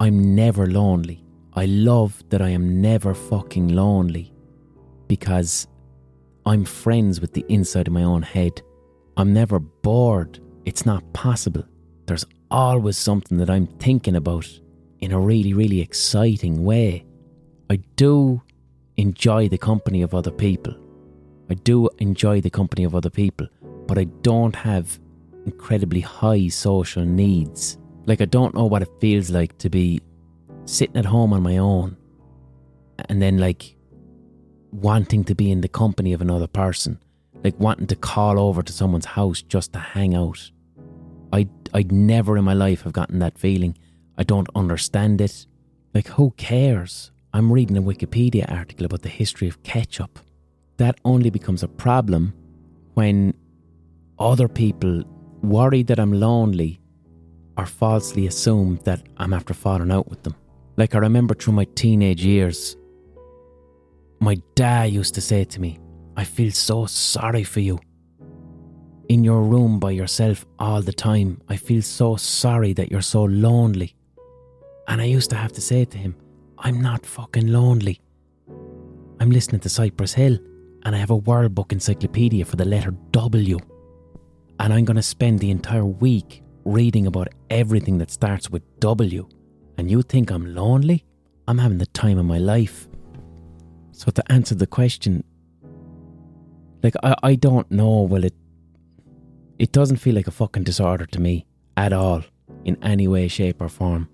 I'm 0.00 0.34
never 0.34 0.66
lonely. 0.66 1.24
I 1.54 1.66
love 1.66 2.22
that 2.30 2.40
I 2.40 2.50
am 2.50 2.80
never 2.80 3.12
fucking 3.12 3.68
lonely 3.68 4.32
because 5.08 5.66
I'm 6.46 6.64
friends 6.64 7.20
with 7.20 7.34
the 7.34 7.44
inside 7.48 7.88
of 7.88 7.92
my 7.92 8.04
own 8.04 8.22
head. 8.22 8.62
I'm 9.16 9.32
never 9.32 9.58
bored. 9.58 10.40
It's 10.64 10.86
not 10.86 11.12
possible. 11.12 11.64
There's 12.06 12.24
always 12.50 12.96
something 12.96 13.38
that 13.38 13.50
I'm 13.50 13.66
thinking 13.66 14.16
about 14.16 14.48
in 14.98 15.12
a 15.12 15.20
really, 15.20 15.54
really 15.54 15.80
exciting 15.80 16.64
way. 16.64 17.04
I 17.68 17.76
do 17.96 18.42
enjoy 18.96 19.48
the 19.48 19.58
company 19.58 20.02
of 20.02 20.14
other 20.14 20.30
people. 20.30 20.74
I 21.48 21.54
do 21.54 21.88
enjoy 21.98 22.40
the 22.40 22.50
company 22.50 22.84
of 22.84 22.94
other 22.94 23.10
people, 23.10 23.46
but 23.86 23.98
I 23.98 24.04
don't 24.04 24.54
have 24.54 24.98
incredibly 25.46 26.00
high 26.00 26.48
social 26.48 27.04
needs. 27.04 27.78
Like, 28.06 28.20
I 28.20 28.26
don't 28.26 28.54
know 28.54 28.66
what 28.66 28.82
it 28.82 28.88
feels 29.00 29.30
like 29.30 29.56
to 29.58 29.70
be 29.70 30.00
sitting 30.64 30.96
at 30.96 31.04
home 31.04 31.32
on 31.32 31.42
my 31.42 31.58
own 31.58 31.96
and 33.08 33.20
then, 33.22 33.38
like, 33.38 33.76
wanting 34.72 35.24
to 35.24 35.34
be 35.34 35.50
in 35.50 35.60
the 35.60 35.68
company 35.68 36.12
of 36.12 36.20
another 36.20 36.46
person, 36.46 36.98
like, 37.42 37.58
wanting 37.58 37.86
to 37.88 37.96
call 37.96 38.38
over 38.38 38.62
to 38.62 38.72
someone's 38.72 39.06
house 39.06 39.42
just 39.42 39.72
to 39.72 39.78
hang 39.78 40.14
out 40.14 40.50
I 41.32 41.48
I'd 41.72 41.92
never 41.92 42.36
in 42.36 42.44
my 42.44 42.54
life 42.54 42.82
have 42.82 42.92
gotten 42.92 43.18
that 43.20 43.38
feeling. 43.38 43.76
I 44.18 44.24
don't 44.24 44.48
understand 44.54 45.20
it. 45.20 45.46
Like 45.94 46.08
who 46.08 46.32
cares? 46.32 47.10
I'm 47.32 47.52
reading 47.52 47.76
a 47.76 47.82
Wikipedia 47.82 48.50
article 48.50 48.86
about 48.86 49.02
the 49.02 49.08
history 49.08 49.48
of 49.48 49.62
ketchup. 49.62 50.18
That 50.78 50.98
only 51.04 51.30
becomes 51.30 51.62
a 51.62 51.68
problem 51.68 52.34
when 52.94 53.34
other 54.18 54.48
people 54.48 55.04
worry 55.42 55.82
that 55.84 56.00
I'm 56.00 56.12
lonely 56.12 56.80
or 57.56 57.66
falsely 57.66 58.26
assume 58.26 58.80
that 58.84 59.02
I'm 59.16 59.32
after 59.32 59.54
falling 59.54 59.90
out 59.90 60.08
with 60.08 60.22
them. 60.22 60.34
Like 60.76 60.94
I 60.94 60.98
remember 60.98 61.34
through 61.34 61.54
my 61.54 61.66
teenage 61.74 62.24
years, 62.24 62.76
my 64.20 64.36
dad 64.54 64.92
used 64.92 65.14
to 65.14 65.20
say 65.20 65.44
to 65.44 65.60
me, 65.60 65.78
I 66.16 66.24
feel 66.24 66.50
so 66.50 66.86
sorry 66.86 67.44
for 67.44 67.60
you. 67.60 67.78
In 69.10 69.24
your 69.24 69.42
room 69.42 69.80
by 69.80 69.90
yourself 69.90 70.46
all 70.60 70.82
the 70.82 70.92
time, 70.92 71.42
I 71.48 71.56
feel 71.56 71.82
so 71.82 72.14
sorry 72.14 72.72
that 72.74 72.92
you're 72.92 73.02
so 73.02 73.24
lonely. 73.24 73.96
And 74.86 75.00
I 75.00 75.06
used 75.06 75.30
to 75.30 75.36
have 75.36 75.50
to 75.54 75.60
say 75.60 75.84
to 75.84 75.98
him, 75.98 76.14
I'm 76.58 76.80
not 76.80 77.04
fucking 77.04 77.48
lonely. 77.48 78.00
I'm 79.18 79.32
listening 79.32 79.62
to 79.62 79.68
Cypress 79.68 80.14
Hill 80.14 80.38
and 80.84 80.94
I 80.94 80.98
have 81.00 81.10
a 81.10 81.16
World 81.16 81.56
Book 81.56 81.72
Encyclopedia 81.72 82.44
for 82.44 82.54
the 82.54 82.64
letter 82.64 82.92
W. 83.10 83.58
And 84.60 84.72
I'm 84.72 84.84
going 84.84 84.94
to 84.94 85.02
spend 85.02 85.40
the 85.40 85.50
entire 85.50 85.84
week 85.84 86.44
reading 86.64 87.08
about 87.08 87.30
everything 87.50 87.98
that 87.98 88.12
starts 88.12 88.48
with 88.48 88.62
W. 88.78 89.28
And 89.76 89.90
you 89.90 90.02
think 90.02 90.30
I'm 90.30 90.54
lonely? 90.54 91.04
I'm 91.48 91.58
having 91.58 91.78
the 91.78 91.86
time 91.86 92.18
of 92.18 92.26
my 92.26 92.38
life. 92.38 92.86
So, 93.90 94.12
to 94.12 94.22
answer 94.30 94.54
the 94.54 94.68
question, 94.68 95.24
like, 96.84 96.94
I, 97.02 97.16
I 97.24 97.34
don't 97.34 97.68
know, 97.72 98.02
will 98.02 98.22
it, 98.22 98.34
it 99.60 99.72
doesn't 99.72 99.98
feel 99.98 100.14
like 100.14 100.26
a 100.26 100.30
fucking 100.30 100.64
disorder 100.64 101.04
to 101.04 101.20
me 101.20 101.44
at 101.76 101.92
all, 101.92 102.22
in 102.64 102.82
any 102.82 103.06
way, 103.06 103.28
shape, 103.28 103.60
or 103.60 103.68
form. 103.68 104.08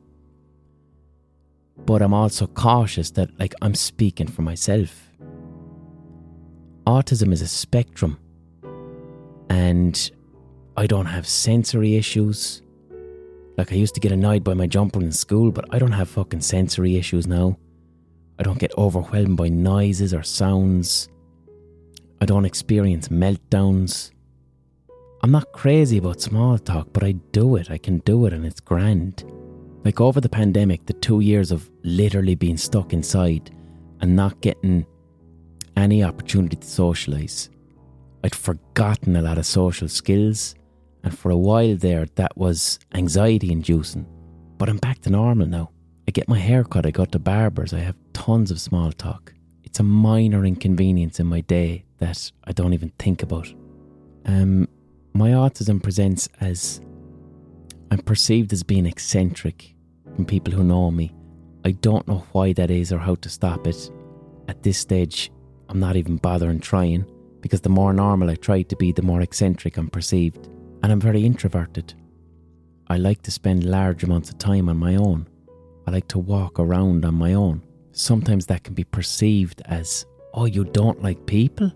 But 1.76 2.02
I'm 2.02 2.12
also 2.12 2.48
cautious 2.48 3.12
that, 3.12 3.30
like, 3.38 3.54
I'm 3.62 3.76
speaking 3.76 4.26
for 4.26 4.42
myself. 4.42 5.08
Autism 6.84 7.32
is 7.32 7.42
a 7.42 7.46
spectrum, 7.46 8.18
and 9.48 10.10
I 10.76 10.88
don't 10.88 11.06
have 11.06 11.28
sensory 11.28 11.94
issues. 11.94 12.60
Like, 13.56 13.72
I 13.72 13.76
used 13.76 13.94
to 13.94 14.00
get 14.00 14.10
annoyed 14.10 14.42
by 14.42 14.54
my 14.54 14.66
jumper 14.66 15.00
in 15.00 15.12
school, 15.12 15.52
but 15.52 15.72
I 15.72 15.78
don't 15.78 15.92
have 15.92 16.08
fucking 16.08 16.40
sensory 16.40 16.96
issues 16.96 17.28
now. 17.28 17.56
I 18.40 18.42
don't 18.42 18.58
get 18.58 18.76
overwhelmed 18.76 19.36
by 19.36 19.48
noises 19.48 20.12
or 20.12 20.24
sounds. 20.24 21.08
I 22.20 22.26
don't 22.26 22.44
experience 22.44 23.08
meltdowns. 23.08 24.10
I'm 25.26 25.32
not 25.32 25.50
crazy 25.50 25.98
about 25.98 26.20
small 26.20 26.56
talk, 26.56 26.92
but 26.92 27.02
I 27.02 27.10
do 27.32 27.56
it. 27.56 27.68
I 27.68 27.78
can 27.78 27.98
do 28.04 28.26
it 28.26 28.32
and 28.32 28.46
it's 28.46 28.60
grand. 28.60 29.24
Like 29.84 30.00
over 30.00 30.20
the 30.20 30.28
pandemic, 30.28 30.86
the 30.86 30.92
two 30.92 31.18
years 31.18 31.50
of 31.50 31.68
literally 31.82 32.36
being 32.36 32.56
stuck 32.56 32.92
inside 32.92 33.50
and 34.00 34.14
not 34.14 34.40
getting 34.40 34.86
any 35.76 36.04
opportunity 36.04 36.54
to 36.54 36.64
socialise, 36.64 37.48
I'd 38.22 38.36
forgotten 38.36 39.16
a 39.16 39.22
lot 39.22 39.36
of 39.36 39.46
social 39.46 39.88
skills 39.88 40.54
and 41.02 41.18
for 41.18 41.32
a 41.32 41.36
while 41.36 41.74
there, 41.74 42.06
that 42.14 42.38
was 42.38 42.78
anxiety 42.94 43.50
inducing. 43.50 44.06
But 44.58 44.68
I'm 44.68 44.76
back 44.76 45.00
to 45.00 45.10
normal 45.10 45.48
now. 45.48 45.72
I 46.06 46.12
get 46.12 46.28
my 46.28 46.38
hair 46.38 46.62
cut, 46.62 46.86
I 46.86 46.92
go 46.92 47.04
to 47.04 47.18
barbers, 47.18 47.74
I 47.74 47.80
have 47.80 47.96
tons 48.12 48.52
of 48.52 48.60
small 48.60 48.92
talk. 48.92 49.34
It's 49.64 49.80
a 49.80 49.82
minor 49.82 50.46
inconvenience 50.46 51.18
in 51.18 51.26
my 51.26 51.40
day 51.40 51.84
that 51.98 52.30
I 52.44 52.52
don't 52.52 52.74
even 52.74 52.92
think 53.00 53.24
about. 53.24 53.52
Um, 54.26 54.68
my 55.16 55.30
autism 55.30 55.82
presents 55.82 56.28
as 56.40 56.80
I'm 57.90 57.98
perceived 57.98 58.52
as 58.52 58.62
being 58.62 58.84
eccentric 58.84 59.74
from 60.14 60.26
people 60.26 60.52
who 60.52 60.62
know 60.62 60.90
me. 60.90 61.14
I 61.64 61.72
don't 61.72 62.06
know 62.06 62.24
why 62.32 62.52
that 62.52 62.70
is 62.70 62.92
or 62.92 62.98
how 62.98 63.14
to 63.16 63.28
stop 63.28 63.66
it. 63.66 63.90
At 64.48 64.62
this 64.62 64.78
stage, 64.78 65.32
I'm 65.68 65.80
not 65.80 65.96
even 65.96 66.16
bothering 66.16 66.60
trying 66.60 67.10
because 67.40 67.62
the 67.62 67.70
more 67.70 67.92
normal 67.92 68.28
I 68.28 68.34
try 68.34 68.62
to 68.62 68.76
be, 68.76 68.92
the 68.92 69.02
more 69.02 69.22
eccentric 69.22 69.76
I'm 69.76 69.88
perceived 69.88 70.48
and 70.82 70.92
I'm 70.92 71.00
very 71.00 71.24
introverted. 71.24 71.94
I 72.88 72.98
like 72.98 73.22
to 73.22 73.30
spend 73.30 73.64
large 73.64 74.04
amounts 74.04 74.30
of 74.30 74.38
time 74.38 74.68
on 74.68 74.76
my 74.76 74.96
own. 74.96 75.26
I 75.86 75.92
like 75.92 76.08
to 76.08 76.18
walk 76.18 76.60
around 76.60 77.04
on 77.04 77.14
my 77.14 77.32
own. 77.32 77.62
Sometimes 77.92 78.46
that 78.46 78.64
can 78.64 78.74
be 78.74 78.84
perceived 78.84 79.62
as, 79.64 80.04
oh, 80.34 80.44
you 80.44 80.64
don't 80.64 81.02
like 81.02 81.24
people? 81.26 81.72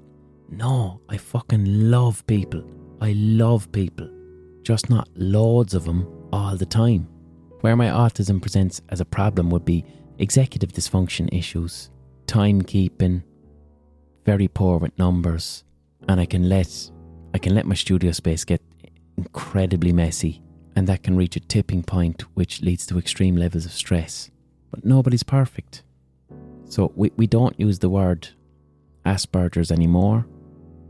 No, 0.51 1.01
I 1.09 1.17
fucking 1.17 1.91
love 1.91 2.27
people. 2.27 2.65
I 3.03 3.13
love 3.13 3.73
people. 3.73 4.11
Just 4.63 4.91
not 4.91 5.09
loads 5.15 5.73
of 5.75 5.85
them 5.85 6.29
all 6.33 6.57
the 6.57 6.67
time. 6.67 7.09
Where 7.63 7.77
my 7.77 7.87
autism 7.87 8.43
presents 8.43 8.83
as 8.91 9.01
a 9.01 9.07
problem 9.07 9.49
would 9.51 9.65
be 9.65 9.85
executive 10.19 10.73
dysfunction 10.73 11.29
issues, 11.33 11.91
timekeeping, 12.27 13.23
very 14.27 14.49
poor 14.49 14.79
with 14.79 14.99
numbers, 14.99 15.65
and 16.09 16.21
I 16.21 16.27
can 16.27 16.49
let 16.49 16.91
I 17.33 17.39
can 17.39 17.55
let 17.55 17.67
my 17.67 17.75
studio 17.75 18.13
space 18.13 18.45
get 18.45 18.61
incredibly 19.17 19.93
messy, 19.93 20.43
and 20.77 20.87
that 20.87 21.03
can 21.03 21.17
reach 21.17 21.37
a 21.37 21.41
tipping 21.41 21.83
point 21.83 22.23
which 22.35 22.61
leads 22.61 22.85
to 22.87 22.99
extreme 22.99 23.37
levels 23.37 23.65
of 23.65 23.73
stress. 23.73 24.31
But 24.71 24.85
nobody's 24.85 25.23
perfect. 25.23 25.85
So 26.67 26.93
we, 26.95 27.13
we 27.17 27.27
don't 27.27 27.59
use 27.59 27.79
the 27.79 27.89
word 27.89 28.29
Asperger's 29.07 29.73
anymore, 29.73 30.27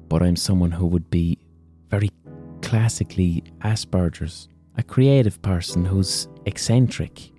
but 0.08 0.22
I'm 0.22 0.36
someone 0.36 0.72
who 0.72 0.86
would 0.86 1.08
be 1.10 1.38
very 1.90 2.10
classically 2.62 3.42
Asperger's, 3.60 4.48
a 4.76 4.82
creative 4.82 5.40
person 5.42 5.84
who's 5.84 6.28
eccentric. 6.46 7.32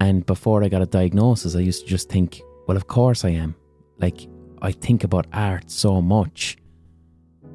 And 0.00 0.24
before 0.26 0.64
I 0.64 0.68
got 0.68 0.82
a 0.82 0.86
diagnosis, 0.86 1.54
I 1.54 1.60
used 1.60 1.82
to 1.82 1.88
just 1.88 2.08
think, 2.08 2.40
well, 2.66 2.76
of 2.76 2.86
course 2.86 3.24
I 3.24 3.30
am. 3.30 3.54
Like, 3.98 4.26
I 4.62 4.72
think 4.72 5.04
about 5.04 5.26
art 5.32 5.70
so 5.70 6.00
much. 6.00 6.56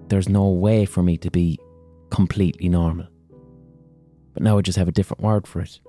There's 0.07 0.29
no 0.29 0.49
way 0.49 0.85
for 0.85 1.03
me 1.03 1.17
to 1.17 1.31
be 1.31 1.59
completely 2.09 2.69
normal. 2.69 3.07
But 4.33 4.43
now 4.43 4.57
I 4.57 4.61
just 4.61 4.77
have 4.77 4.87
a 4.87 4.91
different 4.93 5.23
word 5.23 5.47
for 5.47 5.61
it. 5.61 5.79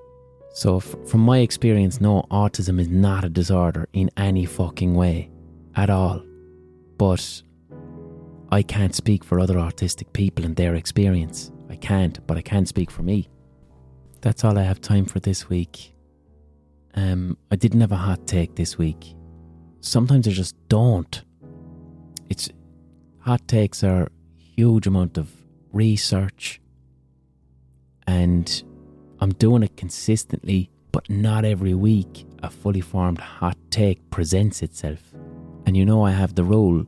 So, 0.54 0.78
f- 0.78 0.96
from 1.06 1.20
my 1.20 1.38
experience, 1.38 2.00
no, 2.00 2.26
autism 2.30 2.80
is 2.80 2.88
not 2.88 3.24
a 3.24 3.28
disorder 3.28 3.88
in 3.92 4.10
any 4.16 4.44
fucking 4.44 4.94
way 4.94 5.30
at 5.74 5.90
all. 5.90 6.22
But 6.98 7.42
I 8.52 8.62
can't 8.62 8.94
speak 8.94 9.24
for 9.24 9.40
other 9.40 9.54
autistic 9.54 10.12
people 10.12 10.44
and 10.44 10.54
their 10.54 10.74
experience. 10.74 11.50
I 11.70 11.76
can't, 11.76 12.24
but 12.26 12.36
I 12.36 12.42
can 12.42 12.66
speak 12.66 12.90
for 12.90 13.02
me. 13.02 13.30
That's 14.20 14.44
all 14.44 14.58
I 14.58 14.62
have 14.62 14.82
time 14.82 15.06
for 15.06 15.20
this 15.20 15.48
week. 15.48 15.94
Um, 16.94 17.38
I 17.50 17.56
didn't 17.56 17.80
have 17.80 17.92
a 17.92 17.96
hot 17.96 18.26
take 18.26 18.54
this 18.54 18.76
week. 18.76 19.14
Sometimes 19.80 20.28
I 20.28 20.32
just 20.32 20.54
don't. 20.68 21.24
It's 22.28 22.50
hot 23.20 23.48
takes 23.48 23.82
are 23.82 24.08
huge 24.36 24.86
amount 24.86 25.16
of 25.16 25.32
research, 25.72 26.60
and 28.06 28.62
I'm 29.20 29.32
doing 29.32 29.62
it 29.62 29.78
consistently, 29.78 30.70
but 30.92 31.08
not 31.08 31.46
every 31.46 31.72
week. 31.72 32.26
A 32.42 32.50
fully 32.50 32.82
formed 32.82 33.18
hot 33.18 33.56
take 33.70 34.10
presents 34.10 34.62
itself. 34.62 35.00
And 35.64 35.74
you 35.74 35.86
know, 35.86 36.04
I 36.04 36.10
have 36.10 36.34
the 36.34 36.44
rule 36.44 36.86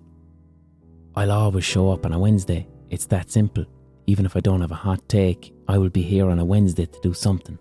I'll 1.16 1.30
always 1.30 1.64
show 1.64 1.90
up 1.92 2.04
on 2.04 2.12
a 2.12 2.18
Wednesday. 2.18 2.66
It's 2.90 3.06
that 3.06 3.30
simple. 3.30 3.64
Even 4.06 4.26
if 4.26 4.36
I 4.36 4.40
don't 4.40 4.60
have 4.60 4.72
a 4.72 4.74
hot 4.74 5.08
take, 5.08 5.54
I 5.68 5.78
will 5.78 5.88
be 5.88 6.02
here 6.02 6.28
on 6.28 6.40
a 6.40 6.44
Wednesday 6.44 6.86
to 6.86 7.00
do 7.02 7.14
something. 7.14 7.56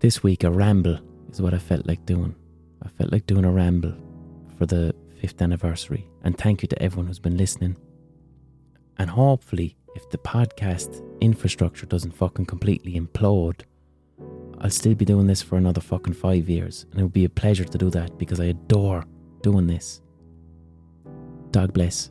This 0.00 0.22
week, 0.22 0.44
a 0.44 0.50
ramble 0.50 0.98
is 1.30 1.40
what 1.40 1.54
I 1.54 1.58
felt 1.58 1.86
like 1.86 2.04
doing. 2.04 2.34
I 2.82 2.88
felt 2.88 3.10
like 3.10 3.26
doing 3.26 3.46
a 3.46 3.50
ramble 3.50 3.94
for 4.58 4.66
the 4.66 4.94
fifth 5.20 5.40
anniversary. 5.40 6.06
And 6.22 6.36
thank 6.36 6.60
you 6.62 6.68
to 6.68 6.82
everyone 6.82 7.06
who's 7.06 7.18
been 7.18 7.38
listening. 7.38 7.76
And 8.98 9.08
hopefully, 9.08 9.76
if 9.94 10.10
the 10.10 10.18
podcast 10.18 11.02
infrastructure 11.20 11.86
doesn't 11.86 12.12
fucking 12.12 12.46
completely 12.46 13.00
implode, 13.00 13.62
I'll 14.60 14.70
still 14.70 14.94
be 14.94 15.06
doing 15.06 15.26
this 15.26 15.40
for 15.40 15.56
another 15.56 15.80
fucking 15.80 16.14
five 16.14 16.48
years. 16.48 16.84
And 16.90 17.00
it 17.00 17.04
would 17.04 17.12
be 17.12 17.24
a 17.24 17.30
pleasure 17.30 17.64
to 17.64 17.78
do 17.78 17.88
that 17.90 18.18
because 18.18 18.38
I 18.38 18.46
adore 18.46 19.04
doing 19.42 19.66
this. 19.66 20.02
God 21.52 21.72
bless. 21.72 22.10